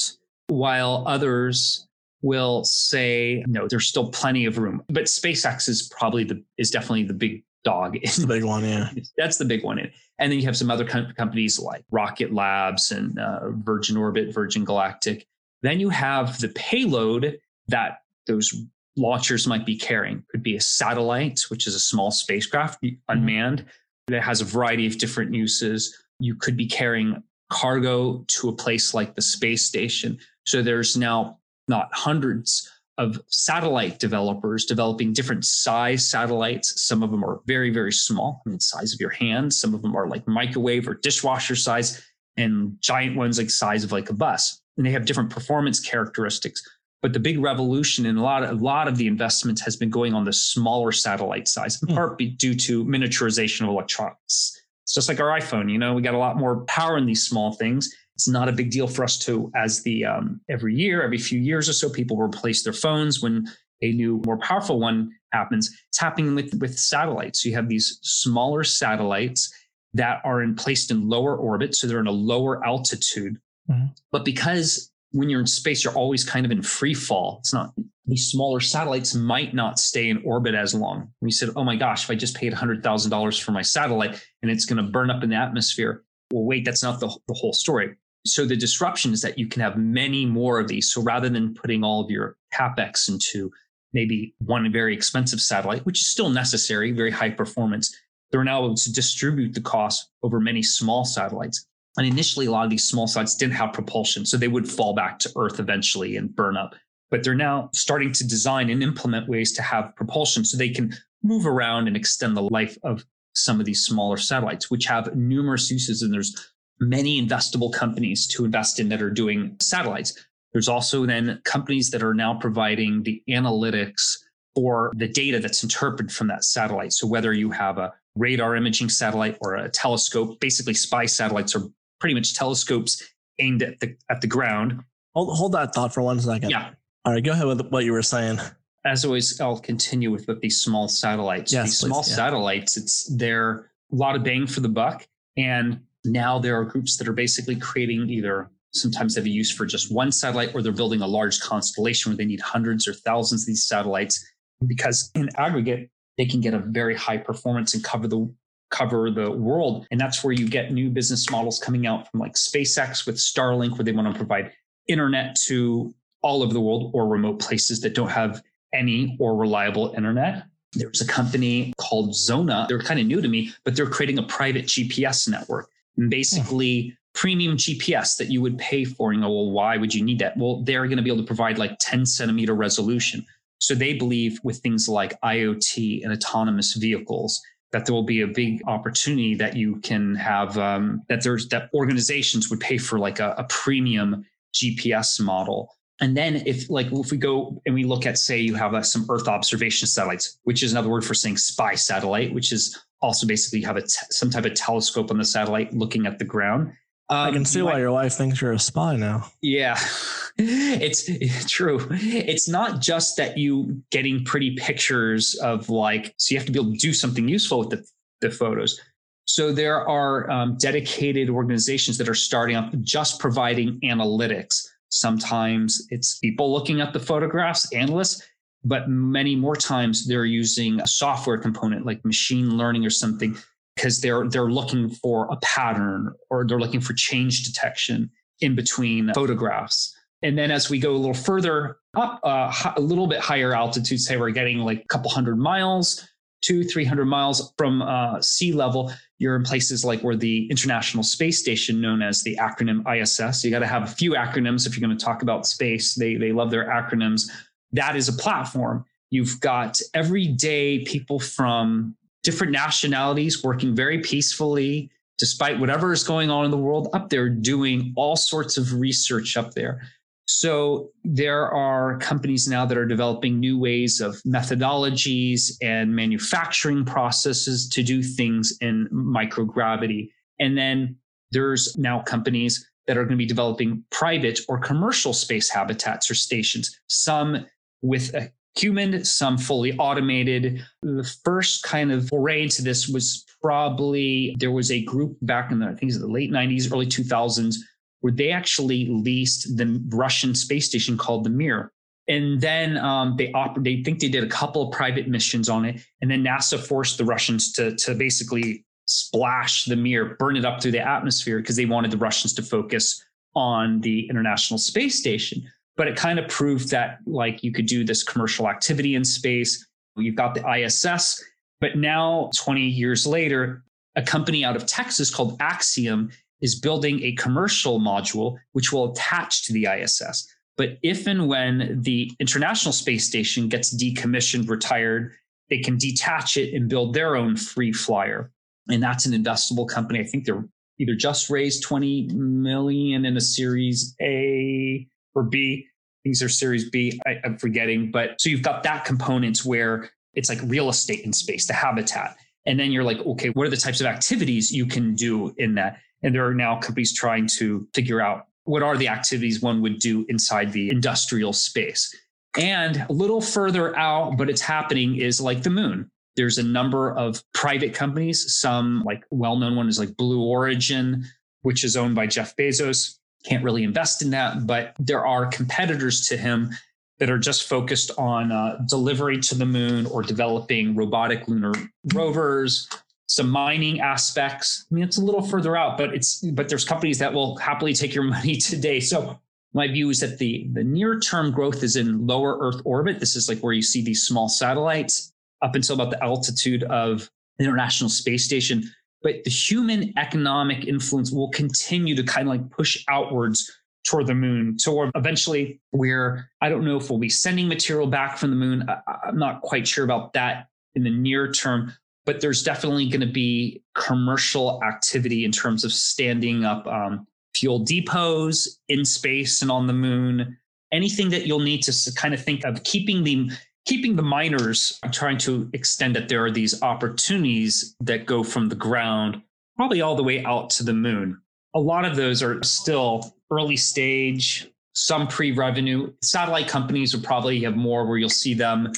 while 0.47 1.03
others 1.05 1.84
will 2.25 2.63
say 2.63 3.45
no. 3.47 3.67
There's 3.67 3.87
still 3.87 4.09
plenty 4.09 4.45
of 4.45 4.57
room. 4.57 4.83
But 4.87 5.05
SpaceX 5.05 5.69
is 5.69 5.93
probably 5.95 6.23
the 6.23 6.43
is 6.57 6.71
definitely 6.71 7.03
the 7.03 7.13
big 7.13 7.43
dog. 7.63 7.97
It's 8.01 8.17
the 8.17 8.27
big 8.27 8.43
one, 8.43 8.63
yeah. 8.63 8.89
That's 9.17 9.37
the 9.37 9.45
big 9.45 9.63
one. 9.63 9.79
And 10.19 10.31
then 10.31 10.39
you 10.39 10.45
have 10.45 10.57
some 10.57 10.71
other 10.71 10.85
com- 10.85 11.13
companies 11.17 11.59
like 11.59 11.83
Rocket 11.91 12.33
Labs 12.33 12.91
and 12.91 13.19
uh, 13.19 13.51
Virgin 13.51 13.97
Orbit, 13.97 14.33
Virgin 14.33 14.63
Galactic. 14.65 15.27
Then 15.61 15.79
you 15.79 15.89
have 15.89 16.39
the 16.39 16.49
payload 16.49 17.39
that 17.67 17.99
those 18.27 18.53
launchers 18.97 19.45
might 19.45 19.65
be 19.65 19.77
carrying. 19.77 20.23
Could 20.29 20.43
be 20.43 20.55
a 20.55 20.61
satellite, 20.61 21.41
which 21.49 21.67
is 21.67 21.75
a 21.75 21.79
small 21.79 22.11
spacecraft, 22.11 22.81
mm-hmm. 22.81 22.95
unmanned, 23.09 23.65
that 24.07 24.23
has 24.23 24.41
a 24.41 24.45
variety 24.45 24.87
of 24.87 24.97
different 24.97 25.33
uses. 25.33 25.95
You 26.19 26.35
could 26.35 26.57
be 26.57 26.67
carrying 26.67 27.21
cargo 27.51 28.23
to 28.27 28.49
a 28.49 28.53
place 28.53 28.93
like 28.93 29.15
the 29.15 29.21
space 29.21 29.63
station. 29.63 30.17
So 30.45 30.61
there's 30.61 30.95
now 30.95 31.39
not 31.67 31.89
hundreds 31.93 32.71
of 32.97 33.19
satellite 33.27 33.99
developers 33.99 34.65
developing 34.65 35.11
different 35.11 35.43
size 35.43 36.09
satellites. 36.09 36.81
Some 36.81 37.03
of 37.03 37.11
them 37.11 37.25
are 37.25 37.41
very, 37.45 37.69
very 37.69 37.91
small, 37.91 38.41
I 38.45 38.49
mean, 38.49 38.59
size 38.59 38.93
of 38.93 38.99
your 38.99 39.09
hand. 39.09 39.53
Some 39.53 39.73
of 39.73 39.81
them 39.81 39.95
are 39.95 40.07
like 40.07 40.27
microwave 40.27 40.87
or 40.87 40.93
dishwasher 40.95 41.55
size, 41.55 42.05
and 42.37 42.77
giant 42.79 43.15
ones 43.15 43.37
like 43.37 43.49
size 43.49 43.83
of 43.83 43.91
like 43.91 44.09
a 44.09 44.13
bus. 44.13 44.61
And 44.77 44.85
they 44.85 44.91
have 44.91 45.05
different 45.05 45.29
performance 45.29 45.79
characteristics. 45.79 46.63
But 47.01 47.13
the 47.13 47.19
big 47.19 47.39
revolution 47.39 48.05
in 48.05 48.17
a 48.17 48.23
lot 48.23 48.43
of 48.43 48.49
a 48.49 48.63
lot 48.63 48.87
of 48.87 48.97
the 48.97 49.07
investments 49.07 49.61
has 49.61 49.75
been 49.75 49.89
going 49.89 50.13
on 50.13 50.23
the 50.23 50.33
smaller 50.33 50.91
satellite 50.91 51.47
size, 51.47 51.81
in 51.81 51.89
hmm. 51.89 51.95
part 51.95 52.17
due 52.17 52.55
to 52.55 52.85
miniaturization 52.85 53.61
of 53.61 53.69
electronics. 53.69 54.61
It's 54.83 54.93
just 54.93 55.09
like 55.09 55.19
our 55.19 55.39
iPhone, 55.39 55.71
you 55.71 55.77
know, 55.77 55.93
we 55.93 56.01
got 56.01 56.13
a 56.13 56.19
lot 56.19 56.37
more 56.37 56.63
power 56.65 56.97
in 56.97 57.05
these 57.05 57.25
small 57.25 57.53
things. 57.53 57.93
It's 58.15 58.27
not 58.27 58.47
a 58.47 58.53
big 58.53 58.71
deal 58.71 58.87
for 58.87 59.03
us 59.03 59.17
to, 59.19 59.51
as 59.55 59.83
the 59.83 60.05
um, 60.05 60.39
every 60.49 60.75
year, 60.75 61.03
every 61.03 61.17
few 61.17 61.39
years 61.39 61.67
or 61.67 61.73
so, 61.73 61.89
people 61.89 62.17
replace 62.17 62.63
their 62.63 62.73
phones 62.73 63.21
when 63.21 63.47
a 63.81 63.91
new, 63.91 64.21
more 64.25 64.37
powerful 64.37 64.79
one 64.79 65.11
happens. 65.33 65.69
It's 65.89 65.99
happening 65.99 66.33
with 66.33 66.53
with 66.59 66.79
satellites. 66.79 67.43
You 67.43 67.53
have 67.55 67.67
these 67.67 67.99
smaller 68.01 68.63
satellites 68.63 69.53
that 69.93 70.21
are 70.23 70.41
in, 70.41 70.55
placed 70.55 70.91
in 70.91 71.09
lower 71.09 71.35
orbit, 71.35 71.75
so 71.75 71.87
they're 71.87 71.99
in 71.99 72.07
a 72.07 72.11
lower 72.11 72.65
altitude. 72.65 73.37
Mm-hmm. 73.69 73.87
But 74.11 74.23
because 74.23 74.91
when 75.11 75.29
you're 75.29 75.39
in 75.39 75.47
space, 75.47 75.83
you're 75.83 75.93
always 75.93 76.23
kind 76.23 76.45
of 76.45 76.51
in 76.51 76.61
free 76.61 76.93
fall. 76.93 77.37
It's 77.39 77.53
not 77.53 77.73
these 78.05 78.29
smaller 78.29 78.59
satellites 78.59 79.15
might 79.15 79.53
not 79.53 79.79
stay 79.79 80.09
in 80.09 80.21
orbit 80.23 80.53
as 80.53 80.73
long. 80.73 81.09
We 81.21 81.31
said, 81.31 81.49
oh 81.55 81.63
my 81.63 81.75
gosh, 81.75 82.03
if 82.03 82.11
I 82.11 82.15
just 82.15 82.35
paid 82.35 82.53
$100,000 82.53 83.41
for 83.41 83.51
my 83.51 83.61
satellite 83.61 84.23
and 84.41 84.51
it's 84.51 84.65
going 84.65 84.83
to 84.83 84.91
burn 84.91 85.09
up 85.09 85.23
in 85.23 85.29
the 85.29 85.35
atmosphere. 85.37 86.03
Well, 86.31 86.43
wait, 86.43 86.65
that's 86.65 86.83
not 86.83 86.99
the, 86.99 87.07
the 87.27 87.33
whole 87.33 87.53
story. 87.53 87.95
So 88.25 88.45
the 88.45 88.55
disruption 88.55 89.13
is 89.13 89.21
that 89.21 89.37
you 89.37 89.47
can 89.47 89.61
have 89.61 89.77
many 89.77 90.25
more 90.25 90.59
of 90.59 90.67
these. 90.67 90.91
So 90.91 91.01
rather 91.01 91.29
than 91.29 91.53
putting 91.53 91.83
all 91.83 92.03
of 92.03 92.09
your 92.09 92.37
capex 92.53 93.07
into 93.07 93.51
maybe 93.93 94.33
one 94.39 94.71
very 94.71 94.93
expensive 94.93 95.39
satellite, 95.39 95.85
which 95.85 96.01
is 96.01 96.09
still 96.09 96.29
necessary, 96.29 96.91
very 96.91 97.11
high 97.11 97.29
performance, 97.29 97.95
they're 98.31 98.43
now 98.43 98.65
able 98.65 98.75
to 98.75 98.91
distribute 98.91 99.53
the 99.53 99.61
cost 99.61 100.09
over 100.23 100.39
many 100.39 100.63
small 100.63 101.05
satellites. 101.05 101.65
And 101.97 102.05
initially, 102.05 102.47
a 102.47 102.51
lot 102.51 102.65
of 102.65 102.69
these 102.69 102.87
small 102.87 103.07
sites 103.07 103.35
didn't 103.35 103.53
have 103.53 103.71
propulsion, 103.71 104.25
so 104.25 104.35
they 104.35 104.49
would 104.49 104.69
fall 104.69 104.93
back 104.93 105.19
to 105.19 105.31
Earth 105.37 105.59
eventually 105.59 106.17
and 106.17 106.35
burn 106.35 106.57
up. 106.57 106.75
But 107.09 107.23
they're 107.23 107.35
now 107.35 107.69
starting 107.73 108.11
to 108.11 108.27
design 108.27 108.69
and 108.69 108.83
implement 108.83 109.29
ways 109.29 109.53
to 109.53 109.61
have 109.61 109.95
propulsion 109.95 110.43
so 110.43 110.57
they 110.57 110.69
can 110.69 110.93
move 111.23 111.45
around 111.45 111.87
and 111.87 111.95
extend 111.95 112.35
the 112.35 112.41
life 112.41 112.77
of 112.83 113.05
some 113.33 113.59
of 113.59 113.65
these 113.65 113.85
smaller 113.85 114.17
satellites, 114.17 114.69
which 114.69 114.85
have 114.85 115.15
numerous 115.15 115.71
uses. 115.71 116.01
And 116.01 116.13
there's 116.13 116.53
many 116.79 117.21
investable 117.21 117.71
companies 117.71 118.27
to 118.27 118.45
invest 118.45 118.79
in 118.79 118.89
that 118.89 119.01
are 119.01 119.09
doing 119.09 119.55
satellites. 119.61 120.13
There's 120.53 120.67
also 120.67 121.05
then 121.05 121.41
companies 121.43 121.89
that 121.91 122.03
are 122.03 122.13
now 122.13 122.33
providing 122.35 123.03
the 123.03 123.21
analytics 123.29 124.17
for 124.55 124.91
the 124.95 125.07
data 125.07 125.39
that's 125.39 125.63
interpreted 125.63 126.11
from 126.11 126.27
that 126.27 126.43
satellite. 126.43 126.93
So 126.93 127.07
whether 127.07 127.33
you 127.33 127.51
have 127.51 127.77
a 127.77 127.93
radar 128.15 128.55
imaging 128.55 128.89
satellite 128.89 129.37
or 129.41 129.55
a 129.55 129.69
telescope, 129.69 130.39
basically 130.39 130.73
spy 130.73 131.05
satellites 131.05 131.55
are 131.55 131.63
pretty 131.99 132.15
much 132.15 132.33
telescopes 132.33 133.03
aimed 133.39 133.63
at 133.63 133.79
the 133.79 133.95
at 134.09 134.21
the 134.21 134.27
ground. 134.27 134.81
Hold 135.13 135.37
hold 135.37 135.51
that 135.53 135.73
thought 135.73 135.93
for 135.93 136.01
one 136.01 136.19
second. 136.19 136.49
Yeah. 136.49 136.71
All 137.03 137.13
right, 137.13 137.23
go 137.23 137.31
ahead 137.31 137.45
with 137.45 137.69
what 137.69 137.83
you 137.83 137.91
were 137.91 138.01
saying. 138.01 138.39
As 138.85 139.03
always, 139.03 139.39
I'll 139.41 139.59
continue 139.59 140.11
with 140.11 140.27
with 140.27 140.41
these 140.41 140.61
small 140.61 140.87
satellites. 140.87 141.51
Yes, 141.51 141.65
these 141.65 141.79
please, 141.81 141.87
small 141.87 142.03
yeah. 142.07 142.15
satellites, 142.15 142.77
it's 142.77 143.13
they're 143.15 143.71
a 143.91 143.95
lot 143.95 144.15
of 144.15 144.23
bang 144.23 144.47
for 144.47 144.61
the 144.61 144.69
buck. 144.69 145.07
And 145.37 145.81
now 146.05 146.39
there 146.39 146.59
are 146.59 146.65
groups 146.65 146.97
that 146.97 147.07
are 147.07 147.13
basically 147.13 147.55
creating 147.55 148.09
either 148.09 148.49
sometimes 148.71 149.15
they 149.15 149.21
have 149.21 149.25
a 149.25 149.29
use 149.29 149.51
for 149.51 149.65
just 149.65 149.91
one 149.91 150.11
satellite 150.11 150.53
or 150.53 150.61
they're 150.61 150.71
building 150.71 151.01
a 151.01 151.07
large 151.07 151.39
constellation 151.39 152.11
where 152.11 152.17
they 152.17 152.25
need 152.25 152.41
hundreds 152.41 152.87
or 152.87 152.93
thousands 152.93 153.43
of 153.43 153.47
these 153.47 153.65
satellites 153.65 154.25
because 154.67 155.11
in 155.15 155.29
aggregate 155.37 155.89
they 156.17 156.25
can 156.25 156.41
get 156.41 156.53
a 156.53 156.59
very 156.59 156.95
high 156.95 157.17
performance 157.17 157.73
and 157.73 157.83
cover 157.83 158.07
the 158.07 158.29
cover 158.71 159.09
the 159.11 159.31
world. 159.31 159.87
And 159.91 159.99
that's 159.99 160.23
where 160.23 160.33
you 160.33 160.47
get 160.47 160.71
new 160.71 160.89
business 160.89 161.29
models 161.29 161.59
coming 161.59 161.87
out 161.87 162.09
from 162.09 162.19
like 162.19 162.33
SpaceX 162.33 163.05
with 163.05 163.15
Starlink, 163.15 163.77
where 163.77 163.83
they 163.83 163.91
want 163.91 164.11
to 164.11 164.17
provide 164.17 164.51
internet 164.87 165.35
to 165.45 165.93
all 166.21 166.43
over 166.43 166.53
the 166.53 166.59
world 166.59 166.91
or 166.93 167.07
remote 167.07 167.39
places 167.39 167.79
that 167.81 167.93
don't 167.93 168.09
have 168.09 168.41
any 168.73 169.15
or 169.19 169.35
reliable 169.35 169.93
internet. 169.95 170.43
There's 170.73 170.99
a 170.99 171.07
company 171.07 171.73
called 171.77 172.11
Xona. 172.11 172.67
They're 172.67 172.81
kind 172.81 172.99
of 172.99 173.05
new 173.05 173.21
to 173.21 173.27
me, 173.27 173.53
but 173.63 173.75
they're 173.75 173.89
creating 173.89 174.17
a 174.17 174.23
private 174.23 174.65
GPS 174.65 175.29
network. 175.29 175.69
And 175.97 176.09
basically, 176.09 176.97
premium 177.13 177.57
GPS 177.57 178.17
that 178.17 178.29
you 178.29 178.41
would 178.41 178.57
pay 178.57 178.85
for. 178.85 179.13
You 179.13 179.19
know, 179.21 179.31
well, 179.31 179.51
why 179.51 179.77
would 179.77 179.93
you 179.93 180.03
need 180.03 180.19
that? 180.19 180.37
Well, 180.37 180.61
they're 180.63 180.85
going 180.85 180.97
to 180.97 181.03
be 181.03 181.09
able 181.09 181.21
to 181.21 181.27
provide 181.27 181.57
like 181.57 181.77
10 181.79 182.05
centimeter 182.05 182.53
resolution. 182.53 183.25
So 183.59 183.73
they 183.73 183.93
believe 183.93 184.39
with 184.43 184.57
things 184.59 184.87
like 184.87 185.19
IoT 185.21 186.03
and 186.03 186.11
autonomous 186.11 186.73
vehicles 186.73 187.41
that 187.71 187.85
there 187.85 187.95
will 187.95 188.03
be 188.03 188.21
a 188.21 188.27
big 188.27 188.61
opportunity 188.67 189.35
that 189.35 189.55
you 189.55 189.77
can 189.77 190.15
have 190.15 190.57
um, 190.57 191.01
that 191.09 191.23
there's 191.23 191.47
that 191.49 191.69
organizations 191.73 192.49
would 192.49 192.59
pay 192.59 192.77
for 192.77 192.99
like 192.99 193.19
a, 193.19 193.33
a 193.37 193.45
premium 193.45 194.25
GPS 194.53 195.19
model. 195.19 195.69
And 196.01 196.15
then 196.15 196.43
if 196.45 196.69
like 196.69 196.87
if 196.91 197.11
we 197.11 197.17
go 197.17 197.61
and 197.65 197.73
we 197.73 197.85
look 197.85 198.05
at 198.05 198.17
say 198.17 198.39
you 198.39 198.55
have 198.55 198.73
uh, 198.73 198.83
some 198.83 199.05
Earth 199.09 199.27
observation 199.27 199.87
satellites, 199.87 200.37
which 200.43 200.61
is 200.61 200.71
another 200.73 200.89
word 200.89 201.05
for 201.05 201.13
saying 201.13 201.37
spy 201.37 201.75
satellite, 201.75 202.33
which 202.33 202.51
is 202.51 202.77
also 203.01 203.27
basically 203.27 203.59
you 203.59 203.67
have 203.67 203.77
a 203.77 203.81
te- 203.81 204.07
some 204.09 204.29
type 204.29 204.45
of 204.45 204.53
telescope 204.53 205.11
on 205.11 205.17
the 205.17 205.25
satellite 205.25 205.73
looking 205.73 206.05
at 206.05 206.19
the 206.19 206.25
ground. 206.25 206.73
Um, 207.09 207.17
I 207.17 207.31
can 207.31 207.45
see 207.45 207.61
why 207.61 207.77
your 207.77 207.91
wife 207.91 208.13
thinks 208.15 208.41
you're 208.41 208.53
a 208.53 208.59
spy 208.59 208.95
now. 208.95 209.29
Yeah, 209.41 209.77
it's, 210.37 211.07
it's, 211.07 211.45
true. 211.49 211.87
It's 211.91 212.49
not 212.49 212.81
just 212.81 213.15
that 213.17 213.37
you 213.37 213.81
getting 213.91 214.25
pretty 214.25 214.55
pictures 214.55 215.35
of 215.35 215.69
like, 215.69 216.15
so 216.17 216.33
you 216.33 216.39
have 216.39 216.47
to 216.47 216.51
be 216.51 216.59
able 216.59 216.71
to 216.71 216.77
do 216.77 216.93
something 216.93 217.27
useful 217.27 217.59
with 217.59 217.69
the, 217.69 217.85
the 218.21 218.31
photos. 218.31 218.81
So 219.25 219.51
there 219.51 219.87
are 219.87 220.29
um, 220.31 220.57
dedicated 220.57 221.29
organizations 221.29 221.97
that 221.97 222.09
are 222.09 222.15
starting 222.15 222.55
up 222.55 222.71
just 222.81 223.19
providing 223.19 223.79
analytics. 223.81 224.63
Sometimes 224.89 225.85
it's 225.89 226.19
people 226.19 226.51
looking 226.51 226.79
at 226.79 226.93
the 226.93 226.99
photographs, 226.99 227.71
analysts, 227.73 228.23
but 228.65 228.89
many 228.89 229.35
more 229.35 229.55
times 229.55 230.07
they're 230.07 230.25
using 230.25 230.81
a 230.81 230.87
software 230.87 231.37
component 231.37 231.85
like 231.85 232.03
machine 232.03 232.57
learning 232.57 232.85
or 232.85 232.89
something 232.89 233.37
because 233.75 234.01
they're 234.01 234.27
they're 234.27 234.49
looking 234.49 234.89
for 234.89 235.27
a 235.31 235.37
pattern 235.37 236.11
or 236.29 236.45
they're 236.45 236.59
looking 236.59 236.81
for 236.81 236.93
change 236.93 237.43
detection 237.43 238.09
in 238.41 238.55
between 238.55 239.13
photographs. 239.13 239.95
And 240.23 240.37
then 240.37 240.49
as 240.49 240.69
we 240.69 240.79
go 240.79 240.91
a 240.91 240.97
little 240.97 241.13
further 241.13 241.77
up, 241.95 242.19
uh, 242.23 242.73
a 242.75 242.81
little 242.81 243.07
bit 243.07 243.19
higher 243.19 243.53
altitude, 243.53 243.99
say 243.99 244.17
we're 244.17 244.31
getting 244.31 244.59
like 244.59 244.81
a 244.81 244.87
couple 244.87 245.11
hundred 245.11 245.37
miles, 245.37 246.07
two, 246.41 246.63
300 246.63 247.05
miles 247.05 247.53
from 247.57 247.81
uh, 247.81 248.19
sea 248.21 248.51
level, 248.51 248.91
you're 249.19 249.35
in 249.35 249.43
places 249.43 249.85
like 249.85 250.01
where 250.01 250.15
the 250.15 250.47
International 250.49 251.03
Space 251.03 251.37
Station, 251.39 251.79
known 251.79 252.01
as 252.01 252.23
the 252.23 252.37
acronym 252.37 252.81
ISS. 252.89 253.43
You 253.43 253.51
got 253.51 253.59
to 253.59 253.67
have 253.67 253.83
a 253.83 253.87
few 253.87 254.11
acronyms 254.11 254.65
if 254.65 254.75
you're 254.75 254.85
going 254.85 254.97
to 254.97 255.05
talk 255.05 255.21
about 255.21 255.45
space. 255.45 255.93
They, 255.93 256.15
they 256.15 256.31
love 256.31 256.49
their 256.49 256.65
acronyms. 256.65 257.29
That 257.75 257.95
is 257.95 258.09
a 258.09 258.13
platform. 258.13 258.85
You've 259.11 259.39
got 259.39 259.79
everyday 259.93 260.83
people 260.85 261.19
from 261.19 261.95
different 262.23 262.51
nationalities 262.51 263.43
working 263.43 263.75
very 263.75 263.99
peacefully, 263.99 264.89
despite 265.17 265.59
whatever 265.59 265.93
is 265.93 266.03
going 266.03 266.29
on 266.29 266.45
in 266.45 266.51
the 266.51 266.57
world, 266.57 266.89
up 266.93 267.09
there 267.09 267.29
doing 267.29 267.93
all 267.95 268.15
sorts 268.15 268.57
of 268.57 268.73
research 268.73 269.37
up 269.37 269.53
there. 269.53 269.81
So 270.27 270.89
there 271.03 271.51
are 271.51 271.97
companies 271.99 272.47
now 272.47 272.65
that 272.65 272.77
are 272.77 272.85
developing 272.85 273.39
new 273.39 273.59
ways 273.59 274.01
of 274.01 274.15
methodologies 274.25 275.51
and 275.61 275.95
manufacturing 275.95 276.83
processes 276.83 277.69
to 277.69 277.83
do 277.83 278.01
things 278.01 278.57
in 278.59 278.89
microgravity. 278.91 280.09
And 280.39 280.57
then 280.57 280.95
there's 281.31 281.77
now 281.77 282.01
companies 282.01 282.67
that 282.87 282.97
are 282.97 283.03
going 283.03 283.11
to 283.11 283.17
be 283.17 283.25
developing 283.25 283.83
private 283.91 284.39
or 284.47 284.59
commercial 284.59 285.13
space 285.13 285.49
habitats 285.49 286.09
or 286.09 286.15
stations, 286.15 286.79
some 286.87 287.45
with 287.81 288.13
a 288.13 288.31
human, 288.57 289.03
some 289.03 289.37
fully 289.37 289.77
automated. 289.77 290.63
The 290.81 291.09
first 291.23 291.63
kind 291.63 291.91
of 291.91 292.07
foray 292.07 292.43
into 292.43 292.61
this 292.61 292.87
was 292.87 293.25
probably 293.41 294.35
there 294.39 294.51
was 294.51 294.71
a 294.71 294.83
group 294.83 295.17
back 295.21 295.51
in 295.51 295.59
the, 295.59 295.67
I 295.67 295.75
think 295.75 295.91
it's 295.91 295.99
the 295.99 296.07
late 296.07 296.31
90s, 296.31 296.71
early 296.71 296.87
2000s, 296.87 297.55
where 298.01 298.13
they 298.13 298.31
actually 298.31 298.87
leased 298.87 299.57
the 299.57 299.81
Russian 299.89 300.35
space 300.35 300.67
station 300.67 300.97
called 300.97 301.23
the 301.23 301.29
Mir. 301.29 301.71
And 302.07 302.39
then 302.39 302.77
um, 302.77 303.15
they 303.17 303.31
op- 303.31 303.63
they 303.63 303.81
think 303.81 303.99
they 303.99 304.09
did 304.09 304.23
a 304.23 304.27
couple 304.27 304.61
of 304.61 304.71
private 304.71 305.07
missions 305.07 305.49
on 305.49 305.65
it, 305.65 305.81
and 306.01 306.11
then 306.11 306.23
NASA 306.23 306.59
forced 306.59 306.99
the 306.99 307.05
Russians 307.05 307.51
to 307.53 307.75
to 307.77 307.95
basically 307.95 308.63
splash 308.85 309.65
the 309.65 309.75
Mir, 309.75 310.15
burn 310.19 310.37
it 310.37 310.45
up 310.45 310.61
through 310.61 310.73
the 310.73 310.87
atmosphere 310.87 311.39
because 311.39 311.55
they 311.55 311.65
wanted 311.65 311.89
the 311.89 311.97
Russians 311.97 312.35
to 312.35 312.43
focus 312.43 313.03
on 313.35 313.81
the 313.81 314.07
International 314.07 314.59
Space 314.59 314.99
Station 314.99 315.51
but 315.77 315.87
it 315.87 315.95
kind 315.95 316.19
of 316.19 316.27
proved 316.27 316.69
that 316.71 316.99
like 317.05 317.43
you 317.43 317.51
could 317.51 317.65
do 317.65 317.83
this 317.83 318.03
commercial 318.03 318.49
activity 318.49 318.95
in 318.95 319.03
space. 319.03 319.67
You've 319.97 320.15
got 320.15 320.35
the 320.35 320.49
ISS, 320.49 321.23
but 321.61 321.77
now 321.77 322.29
20 322.35 322.61
years 322.61 323.07
later, 323.07 323.63
a 323.95 324.01
company 324.01 324.43
out 324.43 324.55
of 324.55 324.65
Texas 324.65 325.13
called 325.13 325.37
Axiom 325.39 326.11
is 326.41 326.59
building 326.59 327.01
a 327.03 327.13
commercial 327.13 327.79
module 327.79 328.37
which 328.51 328.71
will 328.71 328.91
attach 328.91 329.45
to 329.45 329.53
the 329.53 329.67
ISS. 329.67 330.27
But 330.57 330.77
if 330.83 331.07
and 331.07 331.27
when 331.27 331.81
the 331.81 332.11
International 332.19 332.71
Space 332.71 333.07
Station 333.07 333.49
gets 333.49 333.75
decommissioned, 333.75 334.49
retired, 334.49 335.13
they 335.49 335.59
can 335.59 335.77
detach 335.77 336.37
it 336.37 336.53
and 336.53 336.69
build 336.69 336.93
their 336.93 337.15
own 337.15 337.35
free 337.35 337.71
flyer. 337.71 338.31
And 338.69 338.81
that's 338.81 339.05
an 339.05 339.11
investable 339.11 339.67
company. 339.67 339.99
I 339.99 340.03
think 340.03 340.25
they're 340.25 340.45
either 340.79 340.95
just 340.95 341.29
raised 341.29 341.63
20 341.63 342.09
million 342.13 343.05
in 343.05 343.15
a 343.15 343.21
series 343.21 343.95
A 344.01 344.87
or 345.15 345.23
B. 345.23 345.67
Things 346.03 346.21
are 346.21 346.29
Series 346.29 346.69
B. 346.69 346.99
I, 347.07 347.19
I'm 347.23 347.37
forgetting, 347.37 347.89
but 347.89 348.21
so 348.21 348.29
you've 348.29 348.43
got 348.43 348.61
that 348.63 348.85
component 348.85 349.39
where 349.39 349.89
it's 350.13 350.29
like 350.29 350.39
real 350.43 350.69
estate 350.69 351.03
in 351.03 351.11
space, 351.11 351.47
the 351.47 351.53
habitat. 351.53 352.15
And 352.45 352.59
then 352.59 352.71
you're 352.71 352.83
like, 352.83 352.99
okay, 352.99 353.29
what 353.29 353.47
are 353.47 353.49
the 353.49 353.57
types 353.57 353.81
of 353.81 353.87
activities 353.87 354.51
you 354.51 354.67
can 354.67 354.93
do 354.93 355.33
in 355.37 355.55
that? 355.55 355.79
And 356.03 356.13
there 356.13 356.25
are 356.27 356.33
now 356.33 356.59
companies 356.59 356.93
trying 356.93 357.27
to 357.37 357.67
figure 357.73 358.01
out 358.01 358.27
what 358.43 358.61
are 358.61 358.77
the 358.77 358.87
activities 358.87 359.41
one 359.41 359.61
would 359.63 359.79
do 359.79 360.05
inside 360.07 360.53
the 360.53 360.69
industrial 360.69 361.33
space. 361.33 361.93
And 362.37 362.85
a 362.87 362.93
little 362.93 363.21
further 363.21 363.75
out, 363.75 364.17
but 364.17 364.29
it's 364.29 364.41
happening, 364.41 364.97
is 364.97 365.19
like 365.19 365.41
the 365.41 365.49
moon. 365.49 365.89
There's 366.15 366.37
a 366.37 366.43
number 366.43 366.93
of 366.93 367.23
private 367.33 367.73
companies, 367.73 368.33
some 368.39 368.83
like 368.85 369.03
well 369.09 369.37
known 369.37 369.55
one 369.55 369.67
is 369.67 369.79
like 369.79 369.97
Blue 369.97 370.21
Origin, 370.21 371.03
which 371.41 371.63
is 371.63 371.75
owned 371.75 371.95
by 371.95 372.07
Jeff 372.07 372.35
Bezos 372.35 372.99
can't 373.27 373.43
really 373.43 373.63
invest 373.63 374.01
in 374.01 374.09
that. 374.11 374.45
But 374.45 374.73
there 374.79 375.05
are 375.05 375.25
competitors 375.25 376.07
to 376.07 376.17
him 376.17 376.51
that 376.99 377.09
are 377.09 377.17
just 377.17 377.47
focused 377.49 377.91
on 377.97 378.31
uh, 378.31 378.57
delivery 378.69 379.19
to 379.19 379.35
the 379.35 379.45
moon 379.45 379.85
or 379.87 380.01
developing 380.01 380.75
robotic 380.75 381.27
lunar 381.27 381.53
rovers 381.93 382.69
some 383.07 383.29
mining 383.29 383.81
aspects. 383.81 384.65
I 384.71 384.75
mean 384.75 384.83
it's 384.83 384.97
a 384.97 385.03
little 385.03 385.21
further 385.21 385.55
out 385.55 385.77
but 385.77 385.93
it's 385.93 386.21
but 386.21 386.49
there's 386.49 386.65
companies 386.65 386.99
that 386.99 387.13
will 387.13 387.37
happily 387.37 387.73
take 387.73 387.93
your 387.93 388.03
money 388.15 388.37
today. 388.37 388.79
So 388.79 389.19
my 389.53 389.67
view 389.67 389.89
is 389.89 389.99
that 389.99 390.17
the 390.17 390.47
the 390.53 390.63
near 390.63 390.99
term 390.99 391.31
growth 391.31 391.63
is 391.63 391.75
in 391.75 392.05
lower 392.05 392.37
earth 392.39 392.61
orbit. 392.65 392.99
This 392.99 393.15
is 393.15 393.29
like 393.29 393.39
where 393.39 393.53
you 393.53 393.61
see 393.61 393.83
these 393.83 394.03
small 394.03 394.27
satellites 394.27 395.13
up 395.41 395.55
until 395.55 395.75
about 395.75 395.91
the 395.91 396.03
altitude 396.03 396.63
of 396.63 397.09
the 397.37 397.43
international 397.43 397.89
space 397.89 398.25
station 398.25 398.63
but 399.05 399.23
the 399.23 399.29
human 399.29 399.93
economic 399.99 400.65
influence 400.65 401.11
will 401.11 401.29
continue 401.29 401.95
to 401.95 402.01
kind 402.01 402.27
of 402.27 402.33
like 402.33 402.49
push 402.49 402.83
outwards 402.89 403.55
toward 403.85 404.07
the 404.07 404.15
moon. 404.15 404.57
So 404.57 404.89
eventually, 404.95 405.61
we're, 405.71 406.27
I 406.41 406.49
don't 406.49 406.65
know 406.65 406.75
if 406.75 406.89
we'll 406.89 406.97
be 406.97 407.07
sending 407.07 407.47
material 407.47 407.85
back 407.85 408.17
from 408.17 408.31
the 408.31 408.35
moon. 408.35 408.67
I, 408.67 408.79
I'm 409.05 409.19
not 409.19 409.43
quite 409.43 409.67
sure 409.67 409.85
about 409.85 410.13
that 410.13 410.47
in 410.73 410.83
the 410.83 410.89
near 410.89 411.31
term, 411.31 411.71
but 412.07 412.19
there's 412.19 412.41
definitely 412.41 412.89
going 412.89 413.01
to 413.01 413.13
be 413.13 413.61
commercial 413.75 414.59
activity 414.63 415.23
in 415.23 415.31
terms 415.31 415.63
of 415.63 415.71
standing 415.71 416.43
up 416.43 416.65
um, 416.65 417.05
fuel 417.35 417.59
depots 417.63 418.57
in 418.69 418.83
space 418.83 419.43
and 419.43 419.51
on 419.51 419.67
the 419.67 419.73
moon. 419.73 420.35
Anything 420.73 421.09
that 421.09 421.27
you'll 421.27 421.41
need 421.41 421.61
to 421.61 421.93
kind 421.93 422.15
of 422.15 422.23
think 422.23 422.43
of 422.43 422.63
keeping 422.63 423.03
the 423.03 423.29
keeping 423.65 423.95
the 423.95 424.03
miners 424.03 424.79
trying 424.91 425.17
to 425.17 425.49
extend 425.53 425.95
that 425.95 426.07
there 426.07 426.23
are 426.23 426.31
these 426.31 426.61
opportunities 426.61 427.75
that 427.81 428.05
go 428.05 428.23
from 428.23 428.47
the 428.47 428.55
ground 428.55 429.21
probably 429.55 429.81
all 429.81 429.95
the 429.95 430.03
way 430.03 430.23
out 430.23 430.49
to 430.51 430.63
the 430.63 430.73
moon. 430.73 431.19
A 431.55 431.59
lot 431.59 431.85
of 431.85 431.95
those 431.95 432.21
are 432.21 432.41
still 432.43 433.15
early 433.31 433.57
stage, 433.57 434.51
some 434.73 435.07
pre 435.07 435.31
revenue. 435.31 435.91
Satellite 436.01 436.47
companies 436.47 436.93
will 436.93 437.03
probably 437.03 437.41
have 437.41 437.55
more 437.55 437.85
where 437.85 437.97
you'll 437.97 438.09
see 438.09 438.33
them 438.33 438.71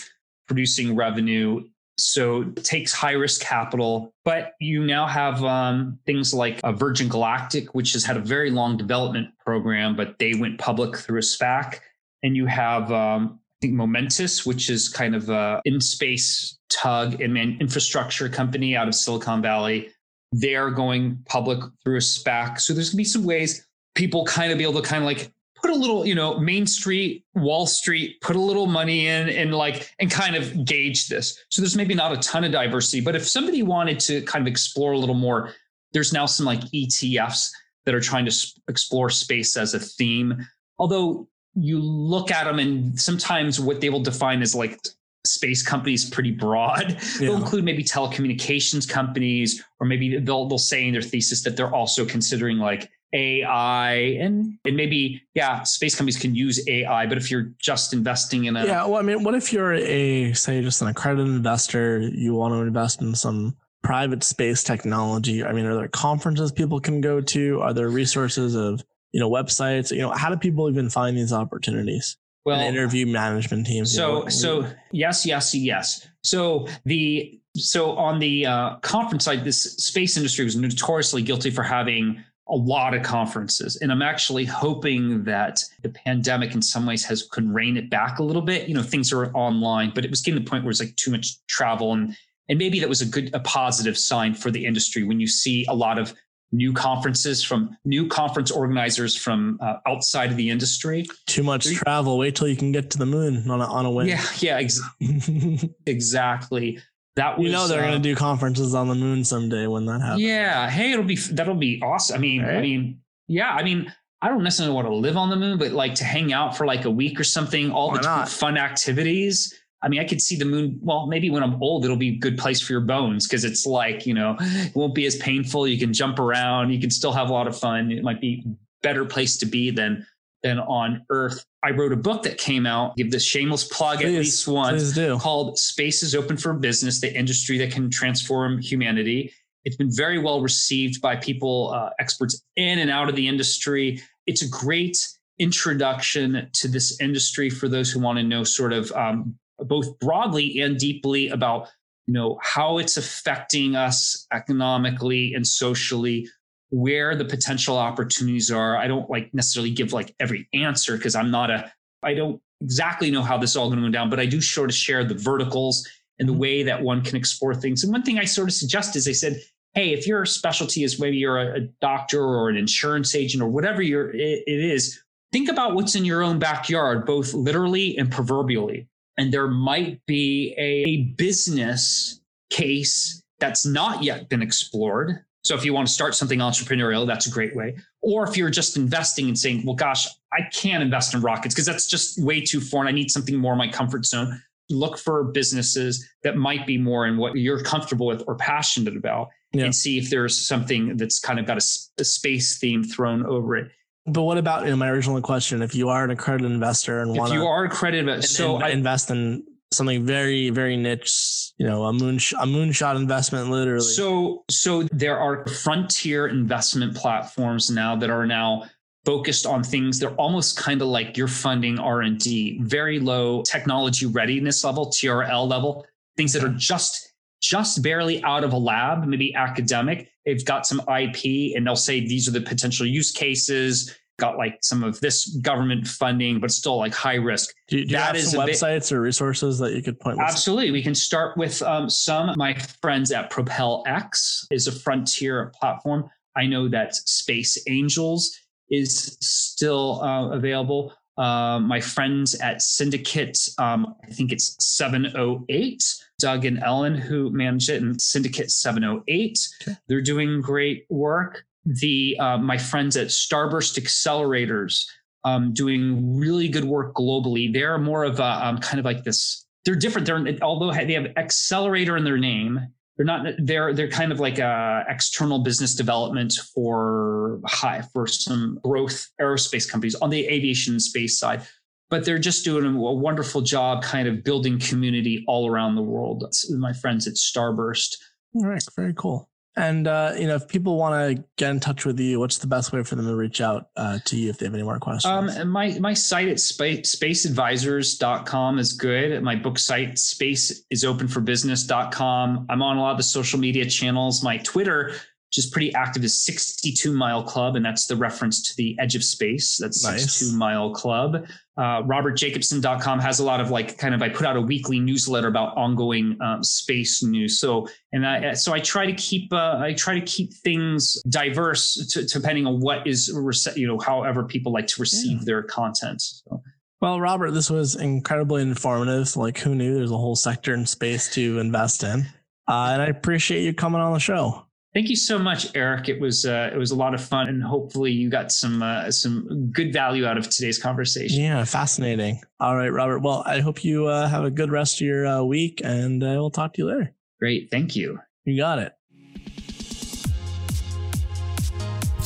producing 0.47 0.95
revenue. 0.95 1.67
So 1.97 2.43
it 2.43 2.63
takes 2.63 2.93
high 2.93 3.13
risk 3.13 3.41
capital, 3.41 4.13
but 4.23 4.54
you 4.60 4.86
now 4.86 5.08
have 5.08 5.43
um, 5.43 5.97
things 6.06 6.32
like 6.32 6.60
a 6.63 6.71
Virgin 6.71 7.10
Galactic, 7.10 7.73
which 7.73 7.93
has 7.93 8.06
had 8.06 8.17
a 8.17 8.21
very 8.21 8.52
long 8.52 8.78
development 8.78 9.30
program, 9.43 9.95
but 9.95 10.19
they 10.19 10.36
went 10.36 10.60
public 10.60 10.95
through 10.95 11.17
a 11.17 11.23
SPAC. 11.23 11.80
And 12.21 12.36
you 12.36 12.45
have 12.45 12.91
um, 12.91 13.39
think 13.62 13.74
Momentus, 13.74 14.46
which 14.46 14.70
is 14.70 14.89
kind 14.89 15.15
of 15.15 15.30
a 15.30 15.62
in 15.65 15.82
space 15.82 16.58
tug 16.70 17.22
and 17.22 17.38
infrastructure 17.38 18.30
company 18.30 18.76
out 18.76 18.88
of 18.88 18.96
Silicon 18.96 19.41
Valley. 19.41 19.89
They're 20.32 20.70
going 20.70 21.20
public 21.26 21.60
through 21.84 21.98
a 21.98 22.02
SPAC. 22.02 22.60
So 22.60 22.74
there's 22.74 22.89
gonna 22.89 22.98
be 22.98 23.04
some 23.04 23.24
ways 23.24 23.65
people 23.96 24.26
kind 24.26 24.52
of 24.52 24.58
be 24.58 24.63
able 24.63 24.82
to 24.82 24.88
kind 24.88 25.04
of 25.04 25.08
like 25.08 25.32
put 25.56 25.72
a 25.72 25.76
little, 25.76 26.06
you 26.06 26.13
know, 26.13 26.39
Main 26.39 26.67
Street, 26.67 27.26
Wall 27.34 27.65
Street, 27.65 28.22
put 28.22 28.36
a 28.36 28.41
little 28.41 28.67
money 28.67 29.08
in 29.08 29.30
and 29.30 29.56
like 29.56 29.89
and 30.00 30.12
kind 30.12 30.36
of 30.36 30.65
gauge 30.65 31.08
this. 31.08 31.43
So 31.50 31.62
there's 31.62 31.76
maybe 31.76 31.96
not 31.96 32.12
a 32.12 32.17
ton 32.17 32.43
of 32.43 32.52
diversity, 32.52 33.02
but 33.02 33.15
if 33.15 33.28
somebody 33.28 33.63
wanted 33.63 34.00
to 34.02 34.22
kind 34.22 34.43
of 34.43 34.52
explore 34.52 34.91
a 34.91 34.98
little 34.98 35.15
more, 35.15 35.54
there's 35.93 36.13
now 36.13 36.26
some 36.26 36.46
like 36.46 36.62
ETFs 36.72 37.50
that 37.86 37.96
are 37.96 38.02
trying 38.02 38.26
to 38.26 38.48
explore 38.67 39.10
space 39.10 39.58
as 39.58 39.74
a 39.74 39.80
theme. 39.80 40.46
Although 40.78 41.28
you 41.60 41.80
look 41.80 42.32
at 42.32 42.46
them 42.46 42.60
and 42.60 43.00
sometimes 43.00 43.60
what 43.60 43.82
they 43.82 43.89
will 43.89 44.04
define 44.04 44.41
as 44.41 44.54
like 44.54 44.80
space 45.26 45.63
companies 45.63 46.10
pretty 46.10 46.32
broad. 46.32 46.91
Yeah. 46.91 46.98
They'll 47.20 47.38
include 47.38 47.63
maybe 47.63 47.84
telecommunications 47.84 48.88
companies, 48.88 49.63
or 49.80 49.88
maybe 49.88 50.20
they'll 50.20 50.48
they'll 50.48 50.58
say 50.58 50.86
in 50.86 50.93
their 50.93 51.02
thesis 51.02 51.43
that 51.43 51.58
they're 51.58 51.74
also 51.74 52.06
considering 52.06 52.58
like 52.58 52.89
AI 53.13 54.17
and 54.20 54.58
and 54.65 54.76
maybe 54.76 55.22
yeah, 55.34 55.63
space 55.63 55.96
companies 55.96 56.17
can 56.17 56.36
use 56.36 56.65
AI, 56.67 57.06
but 57.06 57.17
if 57.17 57.32
you're 57.32 57.52
just 57.60 57.93
investing 57.93 58.46
in 58.46 58.56
a 58.56 58.65
yeah, 58.65 58.86
well, 58.86 58.98
I 58.98 59.02
mean, 59.02 59.24
what 59.24 59.36
if 59.36 59.52
you're 59.52 59.74
a 59.74 60.34
say 60.34 60.62
just 60.62 60.82
an 60.82 60.88
accredited 60.88 61.28
investor, 61.28 62.00
you 62.00 62.34
want 62.36 62.54
to 62.54 62.62
invest 62.62 63.02
in 63.02 63.15
some 63.15 63.56
private 63.84 64.24
space 64.24 64.63
technology? 64.63 65.43
I 65.43 65.54
mean, 65.54 65.65
are 65.65 65.76
there 65.76 65.88
conferences 65.88 66.52
people 66.52 66.80
can 66.80 67.02
go 67.02 67.22
to? 67.22 67.62
Are 67.62 67.74
there 67.74 67.89
resources 67.89 68.56
of 68.56 68.84
you 69.12 69.20
know 69.20 69.30
websites? 69.30 69.91
You 69.91 70.00
know, 70.00 70.12
how 70.12 70.30
do 70.30 70.38
people 70.38 70.70
even 70.70 70.89
find 70.89 71.17
these 71.17 71.34
opportunities? 71.34 72.17
Well, 72.46 72.60
and 72.60 72.76
interview 72.76 73.06
management 73.06 73.67
teams. 73.67 73.93
So 73.93 74.20
you 74.20 74.24
know, 74.24 74.30
so 74.30 74.67
yes, 74.91 75.26
yes, 75.26 75.54
yes. 75.54 76.08
So 76.24 76.67
the 76.86 77.39
so 77.56 77.91
on 77.98 78.20
the 78.20 78.46
uh, 78.46 78.76
conference 78.78 79.26
side, 79.26 79.43
this 79.43 79.63
space 79.63 80.17
industry 80.17 80.46
was 80.46 80.56
notoriously 80.56 81.24
guilty 81.24 81.50
for 81.50 81.63
having 81.63 82.24
a 82.50 82.56
lot 82.56 82.93
of 82.93 83.04
conferences. 83.04 83.76
And 83.78 83.91
I'm 83.91 84.02
actually 84.02 84.46
hoping 84.46 85.24
that 85.26 85.62
the 85.84 85.89
pandemic 85.89 86.56
in 86.56 86.62
some 86.62 86.86
ways 86.86 87.04
has 87.06 87.24
could 87.24 87.54
rein 87.54 87.76
it 87.76 87.89
back 87.89 88.20
a 88.20 88.24
little 88.24 88.41
bit. 88.41 88.70
You 88.70 88.76
know, 88.76 88.84
things 88.84 89.12
are 89.12 89.34
online, 89.34 89.91
but 89.93 90.06
it 90.06 90.10
was 90.10 90.22
getting 90.22 90.39
to 90.39 90.43
the 90.46 90.50
point 90.50 90.63
where 90.63 90.72
it's 90.72 90.80
like 90.80 90.96
too 90.96 91.12
much 91.12 91.46
travel 91.48 91.93
and 91.93 92.15
and 92.50 92.58
maybe 92.58 92.80
that 92.80 92.88
was 92.88 93.02
a 93.02 93.06
good 93.06 93.30
a 93.34 93.39
positive 93.41 93.98
sign 93.98 94.34
for 94.34 94.52
the 94.52 94.65
industry 94.65 95.04
when 95.04 95.20
you 95.20 95.28
see 95.28 95.65
a 95.67 95.74
lot 95.74 96.00
of 96.00 96.13
new 96.52 96.72
conferences 96.74 97.44
from 97.44 97.76
new 97.86 98.08
conference 98.08 98.52
organizers 98.52 99.16
from 99.16 99.60
uh, 99.62 99.78
outside 99.86 100.32
of 100.32 100.38
the 100.38 100.50
industry. 100.50 101.06
Too 101.26 101.44
much 101.44 101.66
travel. 101.74 102.18
Wait 102.18 102.36
till 102.36 102.48
you 102.48 102.56
can 102.56 102.72
get 102.72 102.90
to 102.92 102.98
the 102.98 103.06
moon 103.06 103.50
on 103.50 103.62
a 103.62 103.66
on 103.66 103.86
a 103.86 103.92
whim. 103.92 104.08
Yeah, 104.08 104.24
yeah, 104.40 104.58
ex- 104.58 104.82
exactly 105.86 106.80
that 107.18 107.38
was, 107.38 107.46
you 107.48 107.52
know 107.52 107.68
they're 107.68 107.84
uh, 107.84 107.88
going 107.88 108.02
to 108.02 108.10
do 108.10 108.16
conferences 108.16 108.74
on 108.76 108.88
the 108.88 108.96
moon 108.96 109.24
someday 109.24 109.68
when 109.68 109.86
that 109.88 110.02
happens. 110.02 110.22
Yeah, 110.22 110.70
hey, 110.70 110.92
it'll 110.92 111.04
be 111.04 111.16
that'll 111.16 111.56
be 111.56 111.82
awesome. 111.82 112.16
I 112.16 112.20
mean, 112.20 112.44
right? 112.44 112.58
I 112.58 112.62
mean, 112.62 113.02
yeah, 113.28 113.50
I 113.50 113.64
mean, 113.64 113.92
I 114.22 114.30
don't 114.30 114.44
necessarily 114.44 114.76
want 114.76 114.88
to 114.88 114.94
live 114.94 115.18
on 115.18 115.30
the 115.30 115.36
moon, 115.36 115.58
but 115.58 115.72
like 115.72 115.96
to 115.96 116.04
hang 116.04 116.32
out 116.32 116.56
for 116.56 116.66
like 116.66 116.86
a 116.86 116.92
week 116.92 117.20
or 117.20 117.24
something, 117.24 117.72
all 117.72 117.90
Why 117.90 117.98
the 117.98 118.02
not? 118.04 118.30
fun 118.30 118.58
activities. 118.58 119.54
I 119.82 119.90
mean, 119.90 120.00
I 120.00 120.06
could 120.06 120.22
see 120.22 120.36
the 120.36 120.46
moon. 120.46 120.80
Well, 120.82 121.06
maybe 121.08 121.30
when 121.30 121.44
I'm 121.44 121.62
old, 121.62 121.86
it'll 121.86 121.98
be 121.98 122.10
a 122.10 122.18
good 122.18 122.38
place 122.38 122.60
for 122.62 122.74
your 122.74 122.82
bones 122.82 123.28
because 123.28 123.44
it's 123.44 123.66
like 123.66 124.06
you 124.06 124.13
know, 124.13 124.36
it 124.40 124.76
won't 124.76 124.96
be 124.96 125.06
as 125.06 125.16
painful. 125.18 125.68
You 125.68 125.78
can 125.78 125.94
jump 125.94 126.20
around. 126.20 126.72
You 126.72 126.80
can 126.80 126.90
still 126.90 127.12
have 127.12 127.30
a 127.30 127.34
lot 127.34 127.48
of 127.48 127.58
fun. 127.58 127.92
It 127.92 128.04
might 128.04 128.22
be 128.22 128.44
better 128.82 129.06
place 129.06 129.38
to 129.38 129.46
be 129.46 129.70
than 129.72 130.06
than 130.44 130.60
on 130.60 131.06
Earth. 131.10 131.46
I 131.63 131.72
wrote 131.72 131.92
a 131.92 131.98
book 131.98 132.24
that 132.24 132.38
came 132.38 132.66
out, 132.66 132.96
give 132.96 133.12
this 133.12 133.24
shameless 133.24 133.66
plug 133.66 134.00
please, 134.00 134.06
at 134.06 134.20
least 134.20 134.48
once, 134.48 134.98
called 135.22 135.58
Space 135.58 136.04
is 136.04 136.16
Open 136.16 136.38
for 136.38 136.54
Business, 136.54 137.02
the 137.02 137.16
industry 137.16 137.58
that 137.58 137.72
can 137.72 137.90
transform 137.90 138.60
humanity. 138.60 139.34
It's 139.66 139.76
been 139.76 139.94
very 139.94 140.20
well 140.20 140.42
received 140.42 141.02
by 141.02 141.18
people, 141.18 141.74
uh, 141.74 141.90
experts 142.00 142.42
in 142.56 142.80
and 142.80 142.90
out 142.90 143.10
of 143.10 143.16
the 143.16 143.28
industry. 143.28 144.02
It's 144.26 144.42
a 144.42 144.48
great 144.48 144.98
introduction 145.40 146.50
to 146.54 146.68
this 146.68 147.00
industry 147.02 147.50
for 147.50 147.68
those 147.68 147.92
who 147.92 148.00
want 148.00 148.18
to 148.18 148.24
know 148.24 148.44
sort 148.44 148.74
of 148.74 148.92
um, 148.94 149.38
both 149.60 150.00
broadly 150.00 150.60
and 150.60 150.78
deeply 150.78 151.30
about 151.30 151.70
you 152.08 152.13
know 152.13 152.39
how 152.41 152.78
it's 152.78 152.96
affecting 152.98 153.76
us 153.76 154.28
economically 154.32 155.34
and 155.34 155.46
socially 155.46 156.28
where 156.70 157.15
the 157.15 157.26
potential 157.26 157.78
opportunities 157.78 158.52
are. 158.52 158.78
I 158.78 158.88
don't 158.88 159.10
like 159.10 159.34
necessarily 159.34 159.72
give 159.72 159.93
like 159.93 160.13
every 160.20 160.48
answer 160.54 160.98
because 160.98 161.15
I'm 161.15 161.32
not 161.32 161.50
a, 161.50 161.72
I 162.04 162.13
don't 162.13 162.41
exactly 162.62 163.12
know 163.12 163.22
how 163.22 163.38
this 163.38 163.52
is 163.52 163.58
all 163.58 163.70
going 163.70 163.82
to 163.82 163.88
go 163.88 163.91
down, 163.91 164.10
but 164.10 164.20
I 164.20 164.26
do 164.26 164.41
sort 164.41 164.70
of 164.70 164.76
share 164.76 165.04
the 165.04 165.15
verticals 165.15 165.88
and 166.20 166.28
the 166.28 166.34
mm-hmm. 166.34 166.41
way 166.41 166.63
that 166.63 166.82
one 166.82 167.04
can 167.04 167.15
explore 167.15 167.56
things. 167.56 167.84
And 167.84 167.93
one 167.93 168.04
thing 168.04 168.20
I 168.20 168.26
sort 168.26 168.50
of 168.50 168.54
suggest 168.54 168.96
is 168.96 169.08
I 169.08 169.13
said, 169.13 169.39
hey, 169.74 169.93
if 169.93 170.08
your 170.08 170.26
specialty 170.26 170.84
is 170.84 171.00
maybe 171.00 171.17
you're 171.17 171.38
a, 171.38 171.58
a 171.58 171.62
doctor 171.82 172.22
or 172.22 172.50
an 172.50 172.58
insurance 172.58 173.15
agent 173.15 173.43
or 173.43 173.48
whatever 173.48 173.82
you're, 173.82 174.10
it, 174.10 174.43
it 174.48 174.60
is, 174.60 175.00
think 175.32 175.50
about 175.50 175.76
what's 175.76 175.96
in 175.96 176.04
your 176.04 176.24
own 176.24 176.39
backyard, 176.39 177.06
both 177.06 177.34
literally 177.34 177.98
and 177.98 178.12
proverbially. 178.12 178.88
And 179.18 179.32
there 179.32 179.48
might 179.48 180.06
be 180.06 180.54
a 180.58 181.14
business 181.16 182.22
case 182.50 183.22
that's 183.40 183.66
not 183.66 184.04
yet 184.04 184.30
been 184.30 184.42
explored 184.42 185.26
so 185.48 185.56
if 185.56 185.64
you 185.64 185.74
want 185.74 185.88
to 185.88 185.94
start 185.94 186.14
something 186.14 186.40
entrepreneurial, 186.40 187.08
that's 187.08 187.26
a 187.26 187.30
great 187.30 187.56
way. 187.56 187.78
Or 188.02 188.28
if 188.28 188.36
you're 188.36 188.50
just 188.50 188.76
investing 188.76 189.30
and 189.30 189.40
saying, 189.40 189.66
well, 189.66 189.76
gosh, 189.76 190.06
I 190.34 190.42
can't 190.54 190.84
invest 190.84 191.14
in 191.14 191.22
rockets 191.22 191.56
because 191.56 191.66
that's 191.66 191.88
just 191.88 192.22
way 192.22 192.42
too 192.42 192.60
foreign. 192.60 192.90
I 192.90 192.92
need 192.92 193.10
something 193.10 193.38
more 193.38 193.54
in 193.54 193.58
my 193.58 193.70
comfort 193.70 194.06
zone. 194.06 194.42
Look 194.70 194.98
for 194.98 195.24
businesses 195.24 196.06
that 196.24 196.36
might 196.36 196.68
be 196.68 196.78
more 196.78 197.08
in 197.08 197.16
what 197.16 197.38
you're 197.38 197.64
comfortable 197.64 198.08
with 198.08 198.24
or 198.28 198.36
passionate 198.36 198.98
about 198.98 199.30
yeah. 199.54 199.64
and 199.64 199.74
see 199.74 199.98
if 199.98 200.10
there's 200.10 200.46
something 200.46 200.98
that's 200.98 201.18
kind 201.18 201.40
of 201.40 201.46
got 201.46 201.58
a, 201.58 201.66
a 201.98 202.04
space 202.04 202.58
theme 202.60 202.84
thrown 202.84 203.26
over 203.26 203.56
it. 203.56 203.72
But 204.08 204.24
what 204.24 204.38
about 204.38 204.65
know, 204.65 204.76
my 204.76 204.89
original 204.89 205.22
question? 205.22 205.62
If 205.62 205.76
you 205.76 205.89
are 205.89 206.04
an 206.04 206.12
accredited 206.12 206.50
investor 206.52 207.02
and 207.02 207.15
want 207.15 207.32
to, 207.32 207.36
you 207.38 207.46
are 207.46 207.65
accredited, 207.65 208.24
so 208.24 208.56
I, 208.56 208.70
invest 208.70 209.12
in 209.12 209.43
something 209.72 210.06
very 210.06 210.50
very 210.50 210.78
niche 210.78 211.52
you 211.58 211.65
know 211.65 211.86
a 211.86 211.93
moon 211.93 212.15
a 212.15 212.46
moonshot 212.46 212.96
investment 212.96 213.50
literally 213.50 213.82
so 213.82 214.46
so 214.50 214.84
there 214.93 215.20
are 215.20 215.46
frontier 215.48 216.28
investment 216.28 216.96
platforms 216.96 217.70
now 217.70 217.93
that 217.96 218.10
are 218.10 218.26
now 218.26 218.63
focused 219.04 219.46
on 219.46 219.62
things 219.63 220.00
they're 220.00 220.15
almost 220.15 220.58
kind 220.58 220.82
of 220.82 220.88
like 220.88 221.17
you're 221.17 221.28
funding 221.28 221.78
r&d 221.80 222.60
very 222.63 222.98
low 223.00 223.41
technology 223.43 224.06
readiness 224.06 224.63
level 224.63 224.88
trl 224.88 225.46
level 225.46 225.86
things 226.15 226.32
that 226.32 226.43
are 226.43 226.54
just 226.54 227.07
just 227.41 227.82
barely 227.84 228.23
out 228.23 228.43
of 228.43 228.54
a 228.54 228.58
lab 228.58 229.06
maybe 229.06 229.34
academic 229.36 230.10
they've 230.26 230.45
got 230.45 230.65
some 230.65 230.82
ip 231.00 231.23
and 231.56 231.65
they'll 231.65 231.76
say 231.76 232.00
these 232.00 232.28
are 232.28 232.32
the 232.32 232.41
potential 232.41 232.86
use 232.86 233.12
cases 233.12 233.95
got 234.17 234.38
like 234.38 234.58
some 234.62 234.84
of 234.84 235.00
this 235.00 235.28
government 235.38 235.88
funding, 235.88 236.39
but 236.39 236.52
still 236.52 236.78
like 236.78 236.93
high 236.93 237.15
risk. 237.15 237.54
Do, 237.67 237.78
you, 237.78 237.86
do 237.86 237.95
that 237.95 238.15
is 238.15 238.34
websites 238.34 238.89
bit, 238.89 238.91
or 238.93 239.02
resources 239.02 239.60
that 239.60 239.73
you 239.73 239.82
could 239.82 240.00
point? 240.00 240.19
Absolutely, 240.19 240.71
we 240.71 240.84
can 240.84 240.95
start 240.95 241.38
with 241.38 241.62
um, 241.62 241.89
some. 241.89 242.34
My 242.36 242.56
friends 242.56 243.12
at 243.12 243.30
Propel 243.30 243.84
X 243.86 244.47
is 244.52 244.67
a 244.67 244.71
frontier 244.71 245.52
platform. 245.60 246.10
I 246.36 246.45
know 246.45 246.67
that 246.69 246.95
Space 246.95 247.58
Angels 247.67 248.36
is 248.69 249.17
still 249.21 250.02
uh, 250.02 250.30
available. 250.32 250.93
Uh, 251.18 251.60
my 251.60 251.80
friends 251.80 252.36
at 252.36 252.62
Syndicate, 252.62 253.38
um, 253.58 253.96
I 254.04 254.12
think 254.12 254.32
it's 254.32 254.56
708, 254.64 255.84
Doug 256.20 256.46
and 256.46 256.60
Ellen, 256.60 256.96
who 256.96 257.32
manage 257.32 257.70
it, 257.70 257.82
and 257.82 258.00
Syndicate 258.00 258.52
708. 258.52 259.50
Okay. 259.62 259.78
They're 259.88 260.02
doing 260.02 260.42
great 260.42 260.86
work 260.90 261.46
the 261.68 262.18
uh, 262.20 262.38
my 262.38 262.58
friends 262.58 262.96
at 262.96 263.08
Starburst 263.08 263.80
Accelerators 263.80 264.86
um, 265.24 265.54
doing 265.54 266.18
really 266.18 266.48
good 266.48 266.64
work 266.64 266.94
globally. 266.94 267.52
They're 267.52 267.78
more 267.78 268.04
of 268.04 268.20
a 268.20 268.48
um, 268.48 268.60
kind 268.60 268.80
of 268.80 268.86
like 268.86 269.04
this. 269.04 269.46
They're 269.66 269.76
different. 269.76 270.08
They're 270.08 270.38
although 270.42 270.72
they 270.72 270.94
have 270.94 271.08
accelerator 271.18 271.98
in 271.98 272.04
their 272.04 272.18
name. 272.18 272.62
They're 272.98 273.06
not. 273.06 273.28
They're 273.38 273.74
they're 273.74 273.90
kind 273.90 274.12
of 274.12 274.20
like 274.20 274.40
a 274.40 274.84
external 274.90 275.40
business 275.40 275.76
development 275.76 276.34
for 276.54 277.40
high 277.46 277.84
for 277.94 278.08
some 278.08 278.60
growth 278.64 279.08
aerospace 279.21 279.69
companies 279.69 279.96
on 279.96 280.10
the 280.10 280.26
aviation 280.28 280.80
space 280.80 281.19
side. 281.19 281.44
But 281.90 282.04
they're 282.04 282.19
just 282.19 282.44
doing 282.44 282.65
a 282.65 282.71
wonderful 282.78 283.42
job, 283.42 283.84
kind 283.84 284.08
of 284.08 284.24
building 284.24 284.60
community 284.60 285.24
all 285.28 285.50
around 285.50 285.76
the 285.76 285.82
world. 285.82 286.26
My 286.50 286.74
friends 286.74 287.08
at 287.08 287.13
Starburst. 287.13 287.96
All 288.36 288.46
right, 288.46 288.63
very 288.76 288.94
cool. 288.94 289.30
And 289.58 289.88
uh, 289.88 290.14
you 290.16 290.28
know, 290.28 290.36
if 290.36 290.48
people 290.48 290.78
want 290.78 291.18
to 291.18 291.24
get 291.36 291.50
in 291.50 291.60
touch 291.60 291.84
with 291.84 292.00
you, 292.00 292.20
what's 292.20 292.38
the 292.38 292.46
best 292.46 292.72
way 292.72 292.84
for 292.84 292.96
them 292.96 293.08
to 293.08 293.16
reach 293.16 293.42
out 293.42 293.70
uh, 293.76 293.98
to 294.06 294.16
you 294.16 294.30
if 294.30 294.38
they 294.38 294.46
have 294.46 294.54
any 294.54 294.62
more 294.62 294.78
questions? 294.78 295.36
Um, 295.36 295.50
my 295.50 295.78
my 295.80 295.96
site 295.96 296.28
at 296.28 296.40
space, 296.40 296.96
spaceadvisors.com 296.96 298.60
is 298.60 298.74
good. 298.74 299.22
My 299.24 299.36
book 299.36 299.58
site 299.58 299.98
space 299.98 300.64
is 300.70 300.86
open 300.86 301.08
for 301.08 301.22
business.com. 301.22 302.46
I'm 302.50 302.62
on 302.62 302.78
a 302.78 302.82
lot 302.82 302.92
of 302.92 302.98
the 302.98 303.04
social 303.04 303.40
media 303.40 303.66
channels. 303.66 304.24
My 304.24 304.38
Twitter 304.38 304.94
which 305.30 305.38
is 305.40 305.46
pretty 305.48 305.73
active, 305.73 306.04
is 306.06 306.21
62 306.23 306.94
Mile 306.94 307.21
Club, 307.23 307.56
and 307.58 307.65
that's 307.65 307.86
the 307.88 307.96
reference 307.96 308.42
to 308.50 308.56
the 308.56 308.78
edge 308.80 308.96
of 308.96 309.04
space. 309.04 309.58
That's 309.58 309.84
Nice. 309.84 310.04
62 310.13 310.38
Mile 310.38 310.73
Club. 310.73 311.28
Uh, 311.58 311.82
RobertJacobson.com 311.84 313.00
has 313.00 313.19
a 313.19 313.23
lot 313.25 313.42
of 313.42 313.50
like 313.52 313.78
kind 313.78 313.94
of 313.94 314.02
I 314.02 314.10
put 314.10 314.25
out 314.25 314.38
a 314.38 314.42
weekly 314.42 314.80
newsletter 314.80 315.28
about 315.28 315.58
ongoing 315.58 316.17
um, 316.21 316.44
space 316.44 317.04
news. 317.04 317.40
So 317.40 317.67
and 317.92 318.06
I 318.08 318.34
so 318.34 318.54
I 318.54 318.60
try 318.60 318.86
to 318.86 318.94
keep 318.94 319.34
uh, 319.34 319.58
I 319.60 319.73
try 319.73 319.96
to 320.00 320.06
keep 320.06 320.34
things 320.34 321.02
diverse 321.10 321.88
to, 321.94 322.06
depending 322.06 322.46
on 322.46 322.60
what 322.60 322.86
is 322.88 323.08
you 323.56 323.67
know 323.67 323.80
however 323.80 324.23
people 324.23 324.52
like 324.54 324.67
to 324.67 324.82
receive 324.82 325.19
Yeah. 325.19 325.25
their 325.25 325.44
content. 325.44 326.02
So. 326.02 326.42
Well, 326.80 327.02
Robert, 327.02 327.32
this 327.32 327.50
was 327.50 327.75
incredibly 327.75 328.44
informative. 328.44 329.17
Like, 329.17 329.40
who 329.40 329.56
knew 329.56 329.73
there's 329.73 329.90
a 329.92 329.98
whole 329.98 330.15
sector 330.15 330.54
in 330.54 330.65
space 330.67 331.10
to 331.15 331.40
invest 331.40 331.84
in? 331.84 332.02
Uh, 332.48 332.69
and 332.71 332.82
I 332.84 332.86
appreciate 332.86 333.42
you 333.44 333.52
coming 333.54 333.82
on 333.82 333.94
the 333.94 334.00
show. 334.00 334.46
Thank 334.78 334.90
you 334.90 334.96
so 334.96 335.17
much, 335.17 335.48
Eric. 335.56 335.90
It 335.90 336.00
was 336.00 336.23
uh, 336.23 336.52
it 336.54 336.58
was 336.58 336.69
a 336.69 336.75
lot 336.75 336.94
of 336.94 337.04
fun, 337.04 337.30
and 337.30 337.42
hopefully 337.42 337.92
you 337.92 338.12
got 338.12 338.32
some 338.32 338.62
uh, 338.62 338.92
some 338.92 339.50
good 339.52 339.73
value 339.73 340.06
out 340.06 340.19
of 340.19 340.30
today's 340.30 340.60
conversation. 340.60 341.19
Yeah, 341.19 341.44
fascinating. 341.46 342.21
All 342.40 342.56
right, 342.56 342.71
Robert. 342.71 343.00
Well, 343.00 343.23
I 343.25 343.40
hope 343.40 343.63
you 343.63 343.88
uh, 343.88 344.08
have 344.08 344.23
a 344.23 344.30
good 344.30 344.52
rest 344.52 344.80
of 344.80 344.86
your 344.86 345.08
uh, 345.08 345.23
week, 345.23 345.62
and 345.63 346.04
uh, 346.04 346.13
we'll 346.17 346.30
talk 346.30 346.54
to 346.54 346.62
you 346.62 346.67
later. 346.67 346.94
Great, 347.17 347.50
thank 347.50 347.75
you. 347.75 347.98
You 348.25 348.38
got 348.38 348.60
it. 348.60 348.77